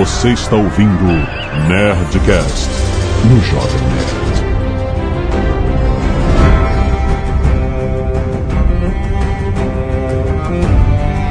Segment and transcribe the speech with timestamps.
[0.00, 1.04] Você está ouvindo
[1.68, 2.70] Nerdcast
[3.28, 5.50] no Jovem Nerd.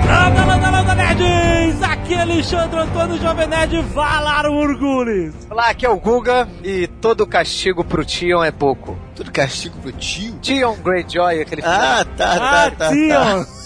[0.06, 1.82] Landa, landa, landa, nerds!
[1.84, 5.34] Aqui é Alexandre Antônio Jovem Nerd Valar Murgulis.
[5.50, 8.96] Olá, aqui é o Guga e todo castigo pro Tion é pouco.
[9.16, 10.38] Tudo castigo pro tio?
[10.42, 12.90] Tion Greyjoy, aquele Ah, tá, tá, Ah, tá.
[12.90, 13.59] Tion!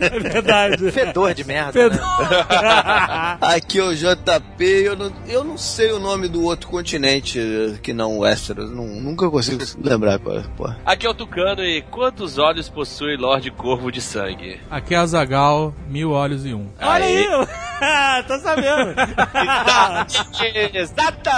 [0.00, 0.90] É verdade.
[0.90, 1.72] fedor de merda.
[1.72, 1.98] Fedor.
[1.98, 3.38] tá.
[3.42, 7.38] Aqui é o JP, eu não, eu não sei o nome do outro continente
[7.82, 8.70] que não o Westeros.
[8.70, 10.42] Não, nunca consigo lembrar qual é.
[10.56, 10.78] Porra.
[10.84, 14.60] Aqui é o Tucano e quantos olhos possui Lorde Corvo de Sangue?
[14.70, 16.68] Aqui é Azagal, mil olhos e um.
[16.80, 17.26] Olha aí!
[18.26, 18.94] tá sabendo.
[20.74, 21.30] Exata!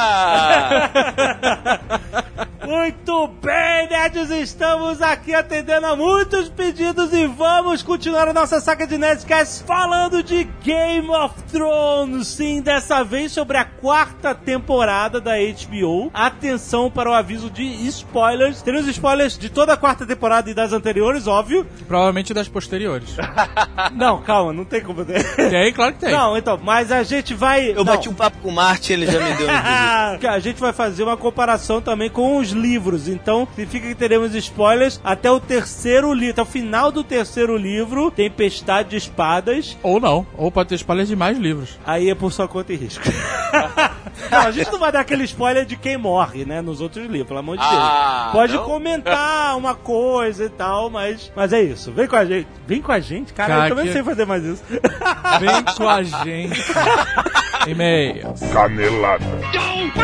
[2.66, 8.86] Muito bem, nerds, estamos aqui atendendo a muitos pedidos e vamos continuar a nossa saga
[8.86, 12.28] de Nerdcast falando de Game of Thrones.
[12.28, 16.08] Sim, dessa vez sobre a quarta temporada da HBO.
[16.14, 18.62] Atenção para o aviso de spoilers.
[18.62, 21.66] Teremos spoilers de toda a quarta temporada e das anteriores, óbvio.
[21.88, 23.16] Provavelmente das posteriores.
[23.92, 25.24] Não, calma, não tem como ter.
[25.34, 26.12] tem, claro que tem.
[26.12, 27.72] Não, então, mas a gente vai...
[27.76, 29.50] Eu bati um papo com o Martin, ele já me deu um
[30.32, 33.08] a gente vai fazer uma comparação também com os livros.
[33.08, 38.10] Então, significa que teremos spoilers até o terceiro livro, até o final do terceiro livro,
[38.10, 39.76] Tempestade de Espadas.
[39.82, 40.26] Ou não.
[40.36, 41.78] Ou pode ter spoilers de mais livros.
[41.84, 43.02] Aí é por sua conta e risco.
[44.30, 46.60] não, a gente não vai dar aquele spoiler de quem morre, né?
[46.60, 48.32] Nos outros livros, pelo amor de Ah, Deus.
[48.32, 48.64] Pode não?
[48.64, 51.90] comentar uma coisa e tal, mas, mas é isso.
[51.92, 52.48] Vem com a gente.
[52.66, 53.32] Vem com a gente?
[53.32, 54.62] Cara, Cara, eu também que- sei fazer mais isso.
[55.40, 56.60] Vem com a gente.
[57.66, 58.34] E-mail.
[58.52, 59.24] Canelada.
[59.24, 60.02] Muito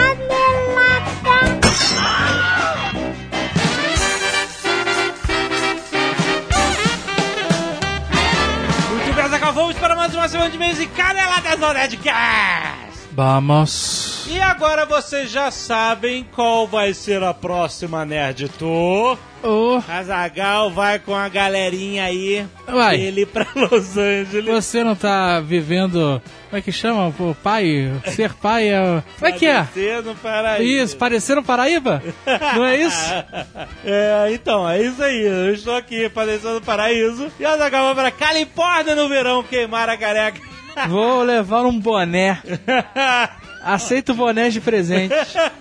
[9.53, 13.09] vamos para mais uma semana de mês e caneladas no Nerdcast.
[13.13, 14.18] Vamos.
[14.31, 19.17] E agora vocês já sabem qual vai ser a próxima Nerd Tour.
[19.43, 22.45] Oh, Azagal vai com a galerinha aí.
[22.67, 23.01] Vai.
[23.01, 24.53] Ele pra Los Angeles.
[24.53, 26.21] você não tá vivendo.
[26.51, 27.09] Como é que chama?
[27.19, 27.91] O pai?
[28.07, 29.03] Ser pai é.
[29.19, 29.63] Como é que é?
[29.63, 30.65] Parecer no Paraíba.
[30.65, 32.03] Isso, parecer um Paraíba?
[32.55, 32.99] Não é isso?
[33.85, 35.23] É, então, é isso aí.
[35.23, 37.31] Eu estou aqui parecendo no paraíso.
[37.41, 40.41] E Azagal vai pra Califórnia no verão queimar a careca.
[40.89, 42.43] Vou levar um boné.
[43.63, 45.15] Aceito bonés de presente.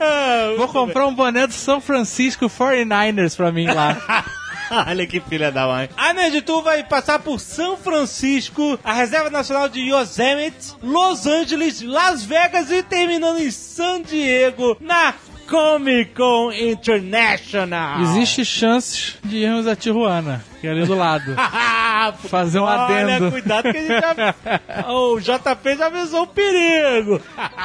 [0.57, 4.25] Vou comprar um boné do São Francisco 49ers pra mim lá.
[4.69, 5.89] Olha que filha da mãe.
[5.95, 11.81] A Nerd Tour vai passar por São Francisco, a Reserva Nacional de Yosemite, Los Angeles,
[11.81, 15.13] Las Vegas e terminando em San Diego, na
[15.47, 18.01] Comic Con International.
[18.01, 21.35] Existe chances de irmos a Tijuana, que é ali do lado.
[22.27, 23.31] Fazer um Olha, adendo.
[23.31, 24.35] cuidado que a gente já...
[24.91, 27.21] o JP já avisou o perigo.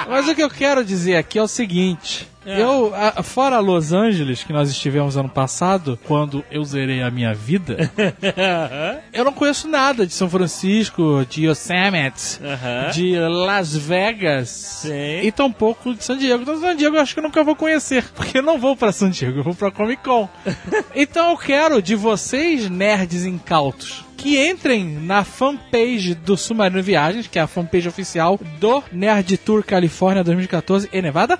[0.08, 2.31] Mas o que eu quero dizer aqui é o seguinte.
[2.44, 2.60] É.
[2.60, 7.32] Eu, a- fora Los Angeles, que nós estivemos ano passado, quando eu zerei a minha
[7.32, 7.90] vida,
[9.12, 12.90] eu não conheço nada de São Francisco, de Yosemite, Aham.
[12.92, 15.20] de Las Vegas Sim.
[15.22, 16.42] e tampouco de San Diego.
[16.42, 18.92] Então, San Diego eu acho que eu nunca vou conhecer, porque eu não vou pra
[18.92, 20.28] San Diego, eu vou pra Comic Con.
[20.94, 27.38] então eu quero de vocês, nerds incautos, que entrem na fanpage do Submarino Viagens, que
[27.38, 31.38] é a fanpage oficial do Nerd Tour Califórnia 2014 e Nevada,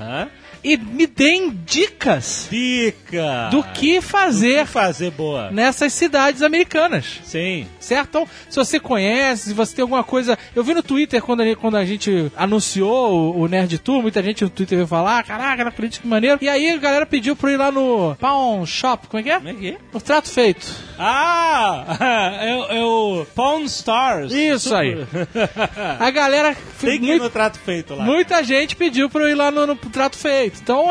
[0.00, 0.28] Aham.
[0.64, 3.48] E me deem dicas Dica.
[3.50, 5.50] do que fazer que fazer boa.
[5.50, 7.20] nessas cidades americanas.
[7.24, 7.66] Sim.
[7.80, 8.08] Certo?
[8.12, 10.38] Então, se você conhece, se você tem alguma coisa.
[10.54, 14.02] Eu vi no Twitter quando a gente, quando a gente anunciou o, o Nerd Tour,
[14.02, 16.38] muita gente no Twitter veio falar: caraca, não acredito que maneiro.
[16.42, 19.30] E aí a galera pediu pra eu ir lá no Pawn Shop, como é que
[19.30, 19.36] é?
[19.36, 19.76] Como é que é?
[19.92, 20.66] O trato feito.
[21.04, 21.96] Ah,
[22.40, 24.32] é, o- é o Pawn Stars.
[24.32, 25.04] Isso aí.
[25.98, 26.56] A galera.
[26.80, 28.04] Tem que ir no trato feito lá.
[28.04, 30.60] Muita gente pediu pra eu ir lá no, no trato feito.
[30.62, 30.86] Então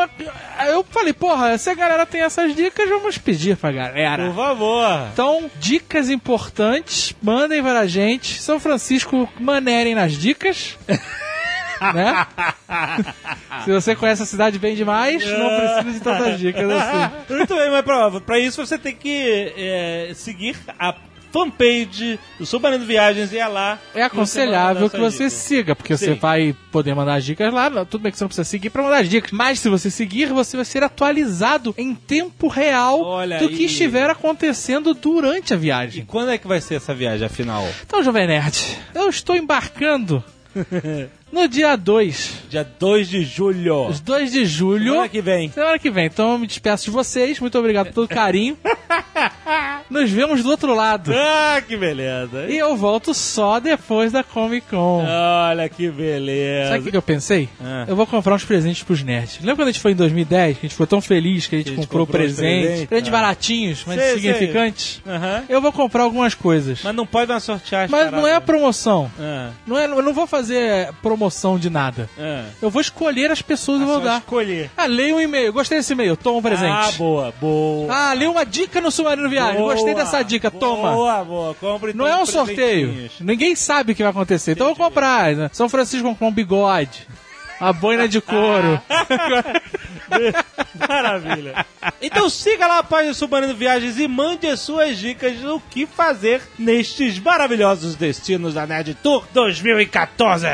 [0.68, 4.26] eu falei, porra, se a galera tem essas dicas, vamos pedir pra galera.
[4.26, 5.08] Por favor.
[5.12, 8.40] Então, dicas importantes, mandem para a gente.
[8.40, 10.76] São Francisco, manerem nas dicas.
[11.94, 12.26] né?
[13.64, 17.14] Se você conhece a cidade bem demais, não precisa de tantas dicas assim.
[17.34, 20.94] Muito bem, mas pra, pra isso você tem que é, seguir a
[21.32, 23.78] fanpage do Submarino Viagens e é lá.
[23.94, 25.30] É aconselhável que você siga.
[25.30, 26.18] siga, porque você Sim.
[26.20, 27.70] vai poder mandar as dicas lá.
[27.86, 30.26] Tudo bem que você não precisa seguir pra mandar as dicas, mas se você seguir,
[30.26, 33.56] você vai ser atualizado em tempo real Olha do aí.
[33.56, 36.04] que estiver acontecendo durante a E viagem.
[36.04, 37.66] quando é que vai ser essa viagem, afinal?
[37.86, 40.22] Então, Jovem Nerd, eu estou embarcando
[41.32, 43.86] no dia 2, Dia 2 de julho.
[43.88, 44.92] os 2 de julho.
[44.92, 45.50] Semana que vem.
[45.50, 46.06] Semana que vem.
[46.06, 47.40] Então eu me despeço de vocês.
[47.40, 48.56] Muito obrigado pelo carinho.
[49.88, 51.12] nos vemos do outro lado.
[51.14, 52.46] Ah, que beleza.
[52.48, 55.04] E eu volto só depois da Comic Con.
[55.06, 56.70] Olha que beleza.
[56.70, 57.48] Sabe o que eu pensei?
[57.62, 57.84] Ah.
[57.88, 59.38] Eu vou comprar uns presentes pros nerds.
[59.40, 61.58] Lembra quando a gente foi em 2010, que a gente ficou tão feliz que a
[61.58, 62.60] gente, Que a gente comprou, comprou os presentes?
[62.66, 63.16] presentes, Presentes ah.
[63.16, 65.02] baratinhos, mas Sei, significantes.
[65.06, 65.44] Aham.
[65.48, 66.80] Eu vou comprar algumas coisas.
[66.84, 68.44] Mas não pode mais sortear as Mas não é a paradas.
[68.46, 69.10] promoção.
[69.18, 71.21] Ah, Não é, eu não vou fazer promoção
[71.58, 72.08] de nada.
[72.18, 72.44] ah.
[72.60, 74.18] Eu vou escolher as pessoas e vou dar.
[74.18, 74.70] escolher.
[74.76, 75.52] Ah, leia um e-mail.
[75.52, 76.16] Gostei desse e-mail.
[76.16, 76.70] Toma um presente.
[76.70, 77.92] Ah, boa, boa.
[77.94, 79.56] Ah, li uma dica no Submarino Viagem.
[79.60, 80.50] Boa, Gostei dessa dica.
[80.50, 80.92] Toma.
[80.92, 81.54] Boa, boa.
[81.54, 83.10] Compre Não é um sorteio.
[83.20, 84.52] Ninguém sabe o que vai acontecer.
[84.52, 85.34] Então eu vou comprar.
[85.34, 85.50] né?
[85.52, 87.06] São Francisco comprou um bigode.
[87.62, 88.82] A boina de couro.
[90.88, 91.64] Maravilha.
[92.00, 96.42] Então siga lá a página Submarino Viagens e mande as suas dicas do que fazer
[96.58, 100.44] nestes maravilhosos destinos da Nerd Tour 2014.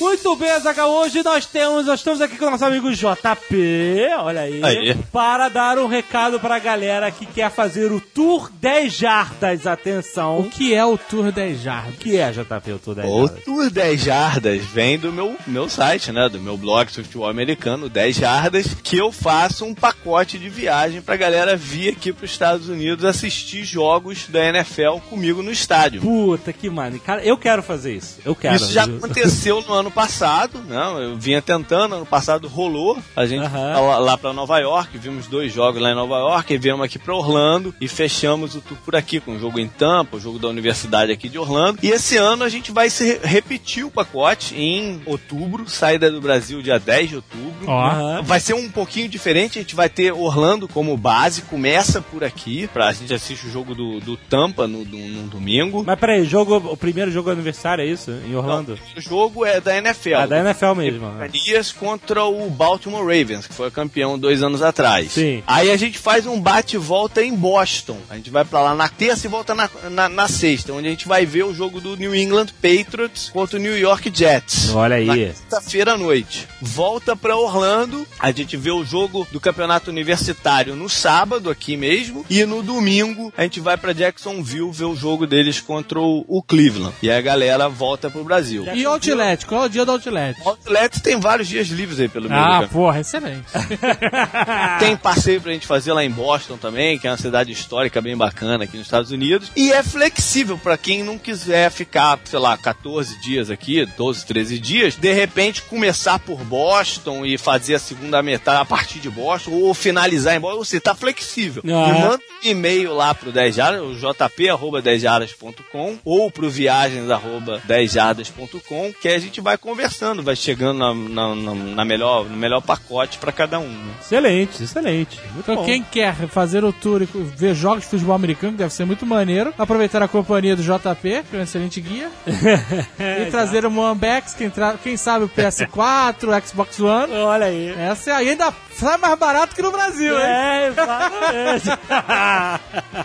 [0.00, 0.86] Muito bem, Zaga.
[0.86, 4.94] Hoje nós temos, nós estamos aqui com o nosso amigo JP, olha aí, Aí.
[5.12, 9.66] para dar um recado pra galera que quer fazer o Tour 10 Jardas.
[9.66, 10.38] Atenção.
[10.40, 11.94] o que é o Tour 10 Jardas?
[11.94, 13.44] O que é, JP, o Tour 10 O Jardas?
[13.44, 16.28] Tour 10 Jardas vem do meu, meu site, né?
[16.28, 21.16] Do meu blog futebol americano, 10 Jardas, que eu faço um pacote de viagem pra
[21.16, 26.00] galera vir aqui pros Estados Unidos assistir jogos da NFL comigo no estádio.
[26.00, 27.00] Puta, que mano.
[27.00, 28.18] Cara, eu quero fazer isso.
[28.24, 28.54] Eu quero.
[28.56, 30.78] Isso já aconteceu no ano passado, né?
[31.04, 32.98] Eu vinha tentando, ano passado rolou.
[33.16, 36.52] A gente foi lá, lá para Nova York, vimos dois jogos lá em Nova York,
[36.54, 39.68] e viemos aqui para Orlando e fechamos o tour por aqui com o jogo em
[39.68, 41.78] Tampa, o jogo da Universidade aqui de Orlando.
[41.82, 46.20] E esse ano a gente vai se re- repetir o pacote em outubro, saída do
[46.20, 47.70] Brasil dia 10 de outubro.
[47.70, 48.22] Aham.
[48.22, 52.66] Vai ser um pouquinho diferente, a gente vai ter Orlando como base, começa por aqui,
[52.72, 55.82] pra gente assistir o jogo do, do Tampa no, no, no domingo.
[55.86, 58.10] Mas peraí, jogo, o primeiro jogo é aniversário, é isso?
[58.10, 58.78] Em Orlando?
[58.96, 60.14] O jogo é da NFL.
[60.14, 61.08] Ah, da NFL mesmo.
[61.10, 61.28] né?
[61.28, 65.12] Dias contra o Baltimore Ravens, que foi campeão dois anos atrás.
[65.12, 65.42] Sim.
[65.46, 67.98] Aí a gente faz um bate e volta em Boston.
[68.10, 70.90] A gente vai pra lá na terça e volta na, na, na sexta, onde a
[70.90, 74.70] gente vai ver o jogo do New England Patriots contra o New York Jets.
[74.74, 75.06] Olha aí.
[75.06, 76.46] Na quinta-feira à noite.
[76.60, 82.24] Volta pra Orlando, a gente vê o jogo do campeonato universitário no sábado, aqui mesmo,
[82.28, 86.42] e no domingo a gente vai pra Jacksonville ver o jogo deles contra o, o
[86.42, 86.94] Cleveland.
[87.02, 88.66] E a galera volta pro Brasil.
[88.74, 89.46] E o Outlet?
[89.46, 90.40] Qual é o dia do Outlet?
[90.44, 93.44] O Outlet tem vários dias livres aí pelo meio Ah, do porra, excelente.
[94.78, 98.16] Tem passeio pra gente fazer lá em Boston também, que é uma cidade histórica bem
[98.16, 99.50] bacana aqui nos Estados Unidos.
[99.56, 104.58] E é flexível pra quem não quiser ficar, sei lá, 14 dias aqui, 12, 13
[104.58, 109.50] dias, de repente começar por Boston e fazer a segunda metade a partir de Boston,
[109.52, 110.64] ou finalizar em Boston.
[110.64, 111.62] Você tá flexível.
[111.66, 111.92] Ah.
[111.92, 118.92] Me manda um e-mail lá pro 10 jardas, o jp.10jardas.com ou pro viagens arroba 10jardas.com,
[119.00, 123.18] que a gente vai conversando, vai chegando na, na, na- na melhor, no melhor pacote
[123.18, 123.68] pra cada um.
[123.68, 123.92] né?
[124.00, 125.20] Excelente, excelente.
[125.34, 125.64] Muito Então bom.
[125.64, 127.06] quem quer fazer o tour e
[127.36, 131.24] ver jogos de futebol americano, que deve ser muito maneiro, aproveitar a companhia do JP,
[131.30, 132.10] que é um excelente guia,
[133.26, 137.12] e trazer o Moambex, quem, tra- quem sabe o PS4, o Xbox One.
[137.18, 137.70] Olha aí.
[137.78, 140.24] Essa é aí ainda sai mais barato que no Brasil, hein?
[140.24, 141.66] É, exatamente.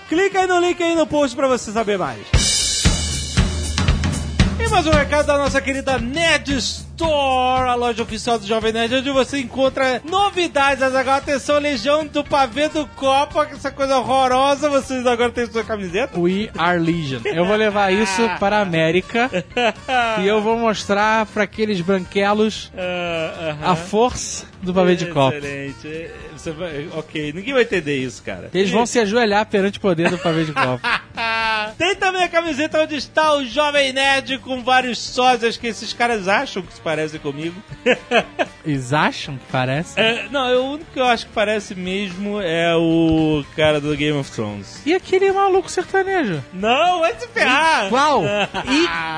[0.09, 2.19] Clica aí no link aí no post pra você saber mais.
[4.59, 6.59] E mais um recado da nossa querida Nerd
[7.07, 10.81] Store, a loja oficial do Jovem Nerd, onde você encontra novidades.
[10.81, 14.69] Agora, atenção, Legião do Pavê do Copa, essa coisa horrorosa.
[14.69, 16.17] Vocês agora têm sua camiseta?
[16.17, 17.19] We Are Legion.
[17.25, 19.29] Eu vou levar isso para a América
[20.21, 25.35] e eu vou mostrar para aqueles branquelos Ah, a força do pavê de copo.
[25.37, 26.09] Excelente.
[26.35, 28.49] Você vai- ok, ninguém vai entender isso, cara.
[28.53, 30.79] Eles vão se ajoelhar perante o poder do pavê de copo.
[31.77, 36.27] Tem também a camiseta onde está o Jovem Nerd com vários sósias que esses caras
[36.27, 37.55] acham que se parecem comigo.
[38.63, 39.99] Eles acham que parece?
[39.99, 43.93] É, não, eu- o único que eu acho que parece mesmo é o cara do
[43.97, 44.81] Game of Thrones.
[44.85, 46.41] E aquele maluco sertanejo?
[46.53, 47.89] Não, vai se ferrar!
[47.89, 48.23] Qual?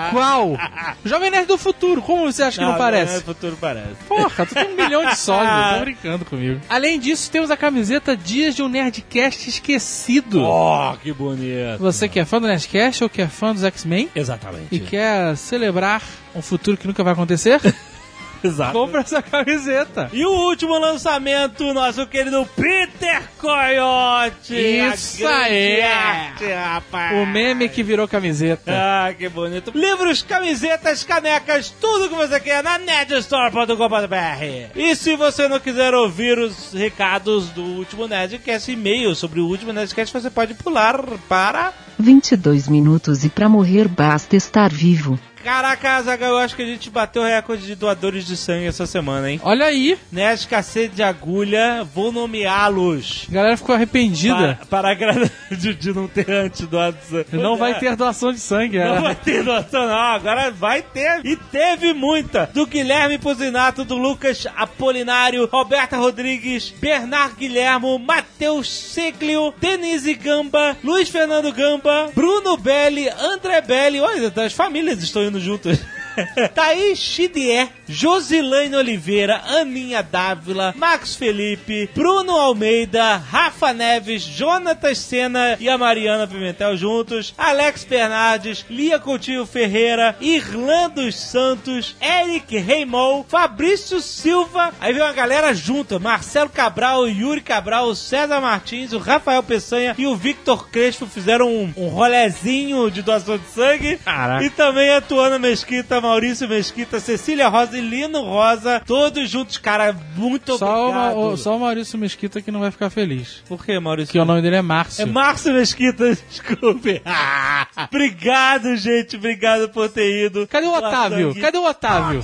[0.10, 0.58] Igual!
[1.06, 3.22] Jovem Nerd do futuro, como você acha que não, parece?
[3.22, 3.96] futuro parece.
[4.08, 6.62] Porra, tu tem um milhão de sólidos, tô brincando comigo.
[6.70, 10.42] Além disso, temos a camiseta Dias de um Nerdcast Esquecido.
[10.44, 11.78] Oh, que bonito.
[11.80, 14.68] Você que é fã do Nerdcast ou que é fã dos X-Men Exatamente.
[14.72, 16.02] e quer celebrar
[16.36, 17.60] um futuro que nunca vai acontecer,
[18.44, 18.74] Exato.
[18.74, 20.10] compra essa camiseta.
[20.14, 24.54] E o último lançamento, nosso querido Peter Coyote.
[24.56, 25.82] Isso aí.
[25.82, 27.18] arte, rapaz.
[27.18, 28.72] O meme que virou camiseta.
[28.72, 29.72] Ah, que bonito.
[29.74, 34.72] Livros, camisetas, canecas, tudo que você quer na nerdstore.com.br.
[34.76, 39.74] E se você não quiser ouvir os recados do último Nerdcast, e-mail sobre o último
[39.74, 41.74] Nerdcast, você pode pular para...
[41.98, 45.18] 22 minutos e pra morrer basta estar vivo.
[45.46, 48.88] Caraca, Zagal, eu acho que a gente bateu o recorde de doadores de sangue essa
[48.88, 49.40] semana, hein?
[49.44, 53.28] Olha aí, Nerd Cacete de Agulha, vou nomeá-los.
[53.30, 54.58] a galera ficou arrependida.
[54.62, 57.28] Para, para agradar de, não ter antes doado sangue.
[57.34, 58.80] Não vai ter doação de sangue.
[58.80, 59.02] Não é.
[59.02, 59.94] vai ter doação, não.
[59.94, 61.24] Agora vai ter.
[61.24, 62.50] E teve muita.
[62.52, 71.08] Do Guilherme Pozinato, do Lucas Apolinário, Roberta Rodrigues, Bernard Guilhermo, Matheus Seglio, Denise Gamba, Luiz
[71.08, 74.00] Fernando Gamba, Bruno Belli, André Belli.
[74.00, 75.80] Olha, as famílias estão indo juntas.
[76.54, 85.70] Thaís Chidier, Josilane Oliveira, Aninha Dávila, Max Felipe, Bruno Almeida, Rafa Neves, Jonatas Sena e
[85.70, 94.74] a Mariana Pimentel juntos, Alex Bernardes, Lia Coutinho Ferreira, Irlando Santos, Eric Reimol, Fabrício Silva,
[94.80, 100.08] aí vem uma galera junta, Marcelo Cabral, Yuri Cabral, César Martins, o Rafael Peçanha e
[100.08, 103.98] o Victor Crespo fizeram um, um rolezinho de doação de sangue.
[103.98, 104.44] Caraca.
[104.44, 109.96] E também a Tuana Mesquita, Maurício Mesquita, Cecília Rosa e Lino Rosa, todos juntos, cara,
[110.16, 111.18] muito Só obrigado.
[111.18, 113.44] o- só o Maurício Mesquita que não vai ficar feliz.
[113.48, 114.08] Por que, Maurício?
[114.08, 115.02] Porque o nome dele é Márcio.
[115.04, 117.02] É Márcio Mesquita, desculpe.
[117.90, 120.48] obrigado, gente, obrigado por ter ido.
[120.48, 121.36] Cadê o Otávio?
[121.40, 122.24] Cadê o Otávio?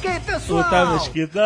[0.49, 1.41] O Otávio Mesquita.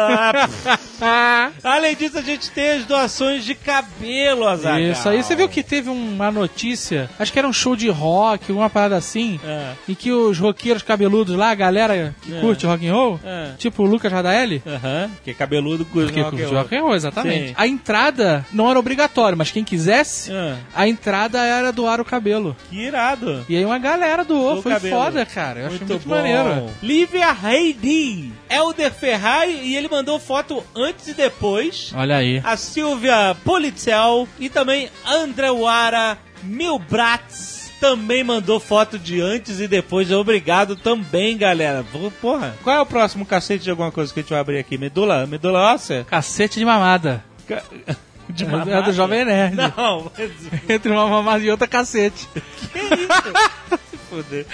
[1.01, 4.79] Ah, Além disso, a gente tem as doações de cabelo, Azaghal.
[4.79, 8.45] Isso aí, você viu que teve uma notícia, acho que era um show de rock,
[8.51, 9.71] alguma parada assim, É.
[9.87, 12.41] e que os roqueiros cabeludos lá, a galera que É.
[12.41, 13.51] curte rock and roll, É.
[13.57, 17.49] tipo o Lucas Radaeli, Aham, que é cabeludo com que curte rock and roll, exatamente.
[17.49, 17.53] Sim.
[17.57, 22.55] A entrada não era obrigatória, mas quem quisesse, Ah, a entrada era doar o cabelo.
[22.69, 23.45] que irado.
[23.47, 24.95] E aí uma galera doou, Doou foi cabelo.
[24.95, 25.59] foda, cara.
[25.61, 26.15] Eu achei muito bom.
[26.15, 26.69] maneiro.
[26.81, 31.91] Lívia Heidi, Elder Ferrari, e ele mandou foto antes e depois.
[31.95, 32.41] Olha aí.
[32.43, 37.54] A Silvia Politzel e também André Wara Milbratz.
[37.79, 40.09] Também mandou foto de antes e depois.
[40.11, 41.85] Obrigado também, galera.
[42.21, 44.77] Porra, qual é o próximo cacete de alguma coisa que a gente vai abrir aqui?
[44.77, 45.27] Medula?
[45.27, 46.03] Medula óssea?
[46.09, 47.23] Cacete de mamada.
[47.47, 47.63] Ca-
[48.27, 48.81] De É mamada?
[48.81, 49.55] do Jovem Nerd.
[49.55, 50.31] Não, mas...
[50.67, 52.27] Entre uma mamada e outra, cacete.
[52.73, 53.77] que isso?
[53.91, 54.45] Se fuder.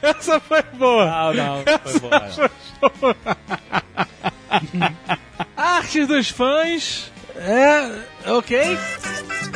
[0.00, 1.32] Essa foi boa.
[1.34, 2.22] Não, não, foi boa.
[5.56, 7.10] Artes dos fãs.
[7.36, 7.90] É,
[8.26, 8.78] ok.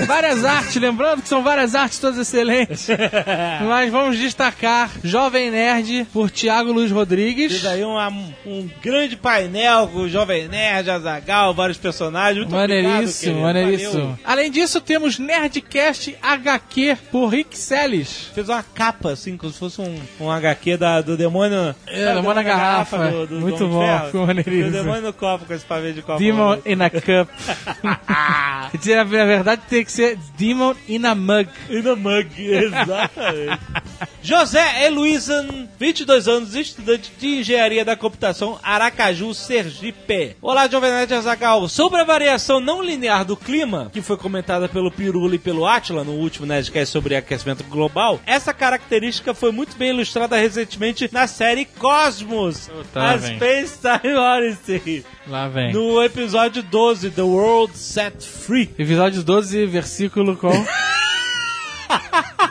[0.06, 2.86] Várias artes, lembrando que são várias artes todas excelentes.
[3.68, 7.52] Mas vamos destacar Jovem Nerd por Thiago Luiz Rodrigues.
[7.52, 7.98] Fiz aí um,
[8.46, 12.38] um grande painel com o Jovem Nerd, Azagal, vários personagens.
[12.46, 13.40] Muito maneiríssimo, obrigado, querido.
[13.40, 14.02] maneiríssimo.
[14.02, 14.18] Valeu.
[14.24, 18.30] Além disso, temos Nerdcast HQ por Rick Seles.
[18.32, 21.74] Fez uma capa, assim, como se fosse um, um HQ da, do demônio.
[21.88, 22.98] É, sabe, Demônio na garrafa.
[23.30, 24.06] Muito Homem de bom, Ferro?
[24.06, 24.68] ficou maneiríssimo.
[24.68, 26.20] O demônio no copo, com esse pavê de copo.
[26.20, 27.28] Demon in a Cup.
[29.12, 31.48] Na verdade, tem que ser Demon in a Mug.
[31.68, 33.58] E no mug, exatamente.
[34.22, 40.36] José Eluizan, 22 anos, estudante de engenharia da computação, Aracaju, Sergipe.
[40.42, 41.68] Olá, Jovem Nerd Azagal.
[41.68, 46.04] Sobre a variação não linear do clima, que foi comentada pelo Pirula e pelo Atila
[46.04, 51.64] no último Nerdcast sobre aquecimento global, essa característica foi muito bem ilustrada recentemente na série
[51.64, 53.36] Cosmos, Puta, a vem.
[53.36, 55.72] Space Time Odyssey, Lá vem.
[55.72, 58.47] no episódio 12, The World Set Free.
[58.78, 60.50] Episódio 12, versículo com...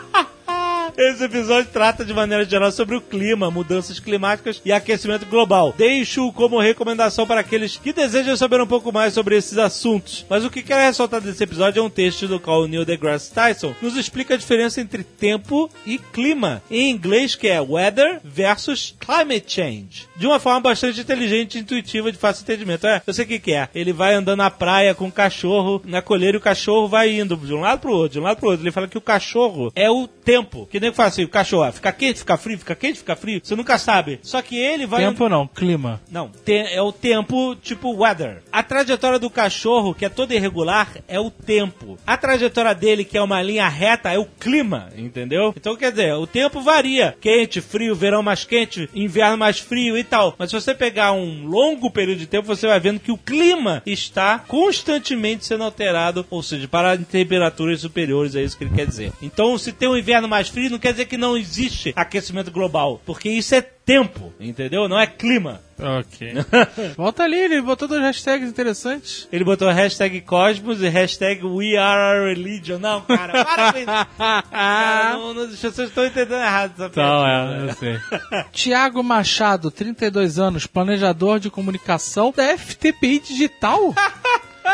[0.97, 5.71] Esse episódio trata de maneira geral sobre o clima, mudanças climáticas e aquecimento global.
[5.77, 10.25] Deixo como recomendação para aqueles que desejam saber um pouco mais sobre esses assuntos.
[10.27, 13.75] Mas o que quero ressaltar desse episódio é um texto do qual Neil deGrasse Tyson
[13.79, 19.53] nos explica a diferença entre tempo e clima, em inglês que é weather versus climate
[19.53, 20.07] change.
[20.15, 22.87] De uma forma bastante inteligente, intuitiva, de fácil entendimento.
[22.87, 23.69] É, eu sei o que, que é.
[23.75, 27.37] Ele vai andando na praia com o cachorro na colheira e o cachorro vai indo
[27.37, 28.63] de um lado pro outro, de um lado pro outro.
[28.63, 30.67] Ele fala que o cachorro é o tempo.
[30.71, 33.41] Que que fala assim, o cachorro, ah, fica quente, fica frio, fica quente, fica frio.
[33.43, 34.19] Você nunca sabe.
[34.21, 35.03] Só que ele vai...
[35.03, 36.01] Tempo não, clima.
[36.11, 38.41] Não, te- é o tempo tipo weather.
[38.51, 41.97] A trajetória do cachorro, que é toda irregular, é o tempo.
[42.05, 45.53] A trajetória dele, que é uma linha reta, é o clima, entendeu?
[45.55, 47.15] Então quer dizer, o tempo varia.
[47.19, 50.35] Quente, frio, verão mais quente, inverno mais frio e tal.
[50.37, 53.81] Mas se você pegar um longo período de tempo, você vai vendo que o clima
[53.85, 59.11] está constantemente sendo alterado, ou seja, para temperaturas superiores, é isso que ele quer dizer.
[59.21, 63.01] Então, se tem um inverno mais frio, não quer dizer que não existe aquecimento global,
[63.05, 64.87] porque isso é tempo, entendeu?
[64.87, 65.61] Não é clima.
[65.79, 66.33] Ok.
[66.97, 69.27] Volta ali, ele botou duas hashtags interessantes.
[69.31, 72.79] Ele botou hashtag Cosmos e hashtag We Are a Religion.
[72.79, 73.87] Não, cara, para com isso.
[74.51, 77.55] Cara, não, não, pessoas estão entendendo errado essa Então, piada.
[77.55, 77.99] é, eu sei.
[78.51, 83.93] Tiago Machado, 32 anos, planejador de comunicação da FTPI Digital.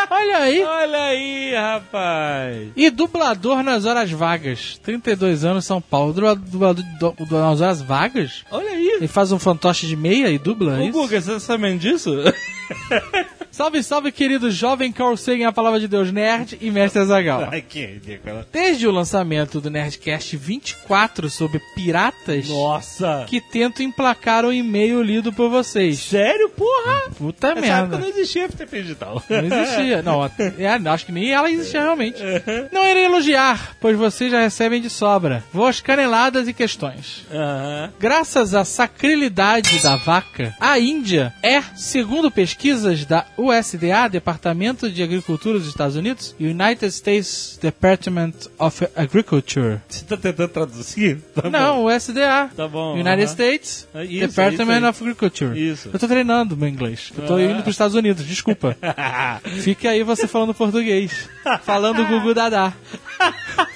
[0.10, 0.64] Olha aí.
[0.64, 2.68] Olha aí, rapaz.
[2.76, 4.80] E dublador nas horas vagas.
[4.84, 6.14] 32 anos, São Paulo.
[6.14, 8.44] Dublador, nas horas vagas?
[8.52, 8.88] Olha aí.
[8.98, 10.92] Ele faz um fantoche de meia e dubla Ô, isso?
[10.92, 12.12] Guga, você tá sabendo disso?
[13.54, 17.50] Salve, salve, querido jovem Carl Sagan, a palavra de Deus nerd e mestre Zagal.
[17.54, 18.44] Ai, que ridículo.
[18.52, 23.26] Desde o lançamento do Nerdcast 24 sobre piratas, Nossa.
[23.28, 26.00] que tento emplacar o e-mail lido por vocês.
[26.00, 27.12] Sério, porra?
[27.16, 27.78] Puta Essa merda.
[27.78, 29.24] época não existia FTP digital.
[29.30, 30.02] Não existia.
[30.02, 30.26] Não,
[30.58, 32.24] é, acho que nem ela existia realmente.
[32.72, 35.44] Não irei elogiar, pois vocês já recebem de sobra.
[35.54, 37.24] Vou às caneladas e questões.
[37.32, 37.94] Aham.
[38.00, 45.60] Graças à sacrilidade da vaca, a Índia é, segundo pesquisas da USDA, Departamento de Agricultura
[45.60, 49.80] dos Estados Unidos, United States Department of Agriculture.
[49.88, 51.22] Você tá tentando traduzir?
[51.36, 52.50] Tá Não, USDA.
[52.56, 53.32] Tá bom, United aham.
[53.32, 55.60] States É isso, Department isso of Agriculture.
[55.72, 55.90] Isso.
[55.92, 57.12] Eu tô treinando meu inglês.
[57.18, 58.78] Eu tô indo pros Estados Unidos, desculpa.
[59.62, 61.30] Fique aí você falando português.
[61.64, 62.74] Falando Gugu Dadá.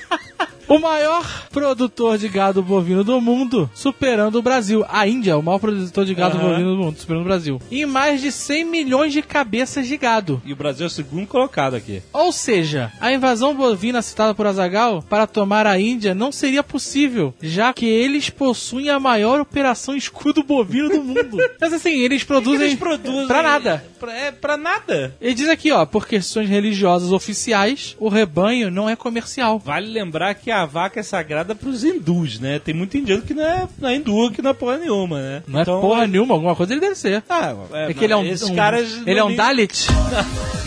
[0.67, 4.83] O maior produtor de gado bovino do mundo, superando o Brasil.
[4.89, 6.49] A Índia é o maior produtor de gado Aham.
[6.49, 7.61] bovino do mundo, superando o Brasil.
[7.71, 10.41] Em mais de 100 milhões de cabeças de gado.
[10.45, 12.03] E o Brasil é o segundo colocado aqui.
[12.11, 17.33] Ou seja, a invasão bovina citada por Azagal para tomar a Índia não seria possível,
[17.41, 21.37] já que eles possuem a maior operação escudo bovino do mundo.
[21.61, 23.25] Mas assim, eles produzem, Eles produzem...
[23.27, 23.85] pra nada.
[23.97, 25.15] Pra, é, pra nada.
[25.21, 29.59] Ele diz aqui, ó, por questões religiosas oficiais, o rebanho não é comercial.
[29.59, 32.59] Vale lembrar que a vaca é sagrada pros hindus, né?
[32.59, 35.43] Tem muito indiano que não é, não é hindu, que não é porra nenhuma, né?
[35.47, 37.23] Não é porra nenhuma, alguma coisa ele deve ser.
[37.29, 37.53] Ah,
[37.87, 39.87] É que ele é um, esses um- caras ele é um Dalit.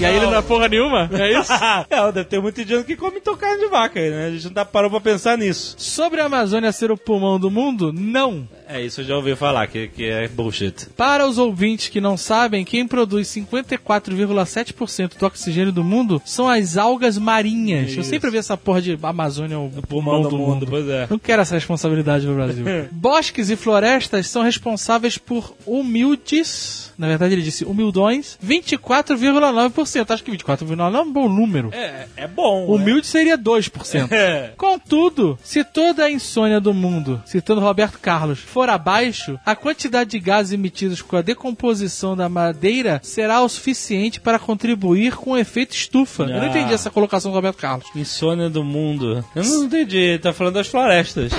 [0.01, 1.11] E aí ele não é porra nenhuma?
[1.13, 1.53] É isso?
[1.91, 4.29] é, deve ter muito indiano que come então carne de vaca, né?
[4.29, 5.75] A gente não tá parou pra pensar nisso.
[5.77, 8.49] Sobre a Amazônia ser o pulmão do mundo, não.
[8.73, 10.87] É, isso eu já ouvi falar, que, que é bullshit.
[10.97, 16.77] Para os ouvintes que não sabem, quem produz 54,7% do oxigênio do mundo são as
[16.77, 17.93] algas marinhas.
[17.95, 18.11] Eu Isso.
[18.11, 21.07] sempre vi essa porra de Amazônia, o Pulmão do, mundo, pois é.
[21.11, 22.65] Não quero essa responsabilidade no Brasil.
[22.93, 26.93] Bosques e florestas são responsáveis por humildes.
[26.97, 30.11] Na verdade, ele disse humildões, 24,9%.
[30.11, 31.71] Acho que 24,9% é um bom número.
[31.73, 32.67] É, é bom.
[32.67, 34.09] Humilde seria 2%.
[34.21, 34.53] É.
[34.57, 40.19] Contudo, se toda a insônia do mundo, citando Roberto Carlos, for abaixo, a quantidade de
[40.19, 45.75] gases emitidos com a decomposição da madeira será o suficiente para contribuir com o efeito
[45.75, 46.25] estufa.
[46.25, 46.47] Eu não Ah.
[46.49, 47.87] entendi essa colocação do Roberto Carlos.
[47.97, 49.25] Insônia do mundo.
[49.35, 51.33] Eu não entendi, ele tá falando das florestas.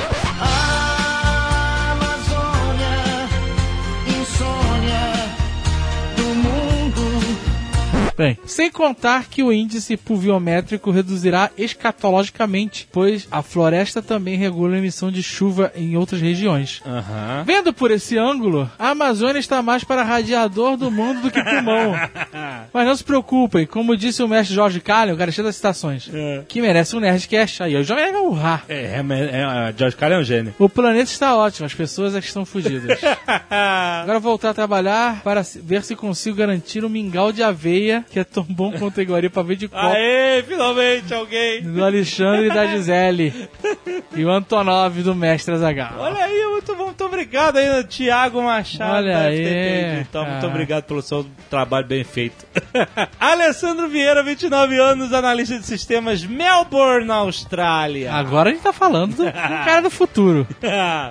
[8.21, 14.77] Bem, sem contar que o índice pluviométrico reduzirá escatologicamente, pois a floresta também regula a
[14.77, 16.84] emissão de chuva em outras regiões.
[16.86, 17.43] Aham.
[17.47, 21.93] Vendo por esse ângulo, a Amazônia está mais para radiador do mundo do que pulmão.
[22.71, 26.43] Mas não se preocupem, como disse o mestre Jorge Carlin, o garantia das citações, É.
[26.47, 27.63] que merece um Nerdcast.
[27.63, 28.65] Aí, eu já ia urrar.
[28.69, 30.53] É, é, é, é, George Carlin é um gênio.
[30.60, 32.99] O planeta está ótimo, as pessoas é que estão fugidas.
[33.49, 38.19] Agora vou voltar a trabalhar para ver se consigo garantir um mingau de aveia, que
[38.19, 39.82] é tão bom quanto a iguaria para ver de copo.
[39.82, 41.62] Aê, finalmente alguém.
[41.62, 43.34] Do Alexandre e da Gisele.
[44.13, 45.93] E o Antonov do Mestre Azaghal.
[45.97, 48.95] Olha aí, muito bom, muito obrigado aí, Tiago Machado.
[48.95, 50.26] Olha aí, FTP Digital.
[50.26, 52.45] Muito obrigado pelo seu trabalho bem feito.
[53.17, 58.12] Alessandro Vieira, 29 anos, analista de sistemas, Melbourne, Austrália.
[58.13, 60.45] Agora a gente tá falando do, cara do futuro.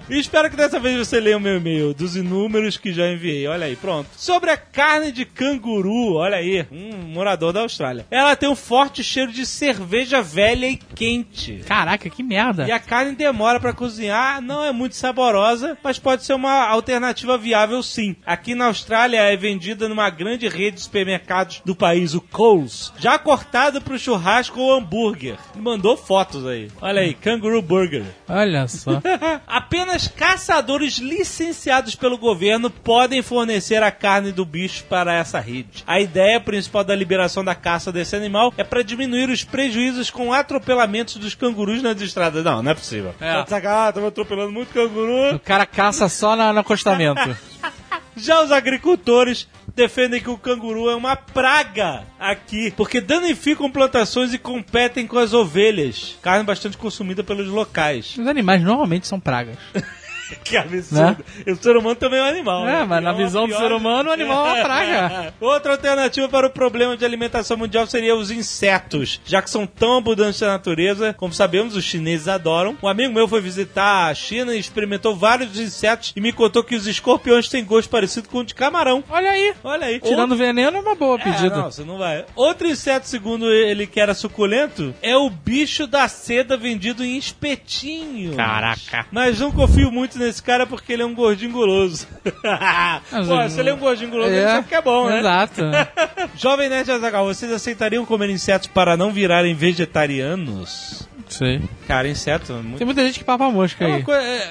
[0.08, 3.46] e espero que dessa vez você leia o meu e-mail, dos inúmeros que já enviei.
[3.46, 4.08] Olha aí, pronto.
[4.16, 8.06] Sobre a carne de canguru, olha aí, um morador da Austrália.
[8.10, 11.62] Ela tem um forte cheiro de cerveja velha e quente.
[11.66, 12.66] Caraca, que merda.
[12.66, 17.36] E a carne demora pra cozinhar, não é muito saborosa, mas pode ser uma alternativa
[17.36, 18.16] viável sim.
[18.24, 23.18] Aqui na Austrália é vendida numa grande rede de supermercados do país, o Coles, já
[23.18, 25.36] cortado pro churrasco ou hambúrguer.
[25.56, 26.70] E mandou fotos aí.
[26.80, 28.04] Olha aí, Kangaroo Burger.
[28.28, 29.00] Olha só.
[29.46, 35.84] Apenas caçadores licenciados pelo governo podem fornecer a carne do bicho para essa rede.
[35.86, 40.32] A ideia principal da liberação da caça desse animal é para diminuir os prejuízos com
[40.32, 42.44] atropelamentos dos cangurus nas estradas.
[42.44, 43.14] Não, não é possível.
[43.20, 43.32] É.
[43.34, 45.34] Tá de sacanagem, tava atropelando muito canguru.
[45.34, 47.20] O cara caça só na- no acostamento.
[48.16, 54.38] Já os agricultores defendem que o canguru é uma praga aqui, porque danificam plantações e
[54.38, 56.18] competem com as ovelhas.
[56.20, 58.16] Carne bastante consumida pelos locais.
[58.18, 59.56] Os animais normalmente são pragas.
[60.44, 61.24] Que absurdo.
[61.46, 62.68] O ser humano também é um animal.
[62.68, 62.84] É, né?
[62.84, 65.34] mas na É visão do pior- ser humano, o animal é uma praga.
[65.40, 69.98] Outra alternativa para o problema de alimentação mundial seria os insetos, já que são tão
[69.98, 71.14] abundantes na natureza.
[71.14, 72.76] Como sabemos, os chineses adoram.
[72.82, 76.74] Um amigo meu foi visitar a China e experimentou vários insetos e me contou que
[76.74, 79.02] os escorpiões têm gosto parecido com o de camarão.
[79.08, 79.54] Olha aí.
[79.64, 80.00] Olha aí.
[80.00, 81.56] Tirando veneno é uma boa É, pedida.
[81.56, 82.24] não, você não vai.
[82.34, 88.34] Outro inseto, segundo ele, que era suculento, é o bicho da seda vendido em espetinho.
[88.36, 89.06] Caraca.
[89.10, 92.06] Mas não confio muito nesse cara porque ele é um gordinho guloso.
[93.10, 95.18] Pô, se ele é um gordinho guloso, ele sabe que é bom, né?
[95.20, 95.62] Exato.
[96.36, 101.08] Jovem Nerd Azaghal, vocês aceitariam comer insetos para não virarem vegetarianos?
[101.28, 101.60] Sei.
[101.86, 102.78] Cara, inseto é muito...
[102.78, 104.02] Tem muita gente que papa mosca É aí.
[104.02, 104.50] coi- é...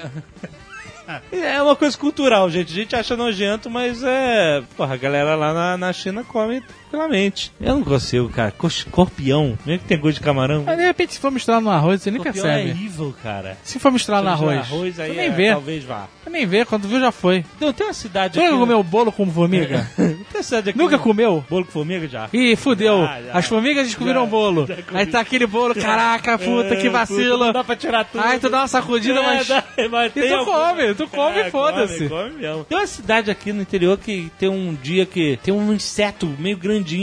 [1.32, 2.72] é uma coisa cultural, gente.
[2.72, 4.62] A gente acha nojento, mas é...
[4.76, 7.52] Porra, a galera lá na, na China come tranquilamente.
[7.60, 8.50] Eu não consigo, cara.
[8.50, 10.64] Co- Escorpião, mesmo que tem gosto de camarão.
[10.66, 12.84] Mas de repente, se for misturar no arroz, você nem Escorpião é percebe.
[12.84, 13.56] evil, cara.
[13.62, 15.50] Se for misturar no Se misturar arroz, arroz aí você nem é, vê.
[15.52, 16.08] talvez vá.
[16.22, 16.64] Você nem vê.
[16.64, 17.44] Quando viu, já foi.
[17.60, 18.58] Não, tem uma cidade Nunca aqui...
[18.58, 19.88] comeu bolo com formiga?
[19.96, 20.78] Tem uma cidade aqui...
[20.78, 21.44] Nunca comeu?
[21.48, 22.28] Bolo com formiga já?
[22.32, 23.02] Ih, fudeu.
[23.04, 23.32] Já, já.
[23.34, 24.66] As formigas descobriram o bolo.
[24.66, 24.76] já.
[24.92, 27.38] Aí tá aquele bolo, caraca, puta, que É, vacilo.
[27.46, 28.22] Não dá pra tirar tudo.
[28.22, 29.48] Aí tu dá uma sacudida, É, mas...
[29.48, 32.08] dá- mas E tem tu alguma- come, tu come, É, foda-se.
[32.08, 32.64] Come, come mesmo.
[32.64, 36.56] Tem uma cidade aqui no interior que tem um dia que tem um inseto meio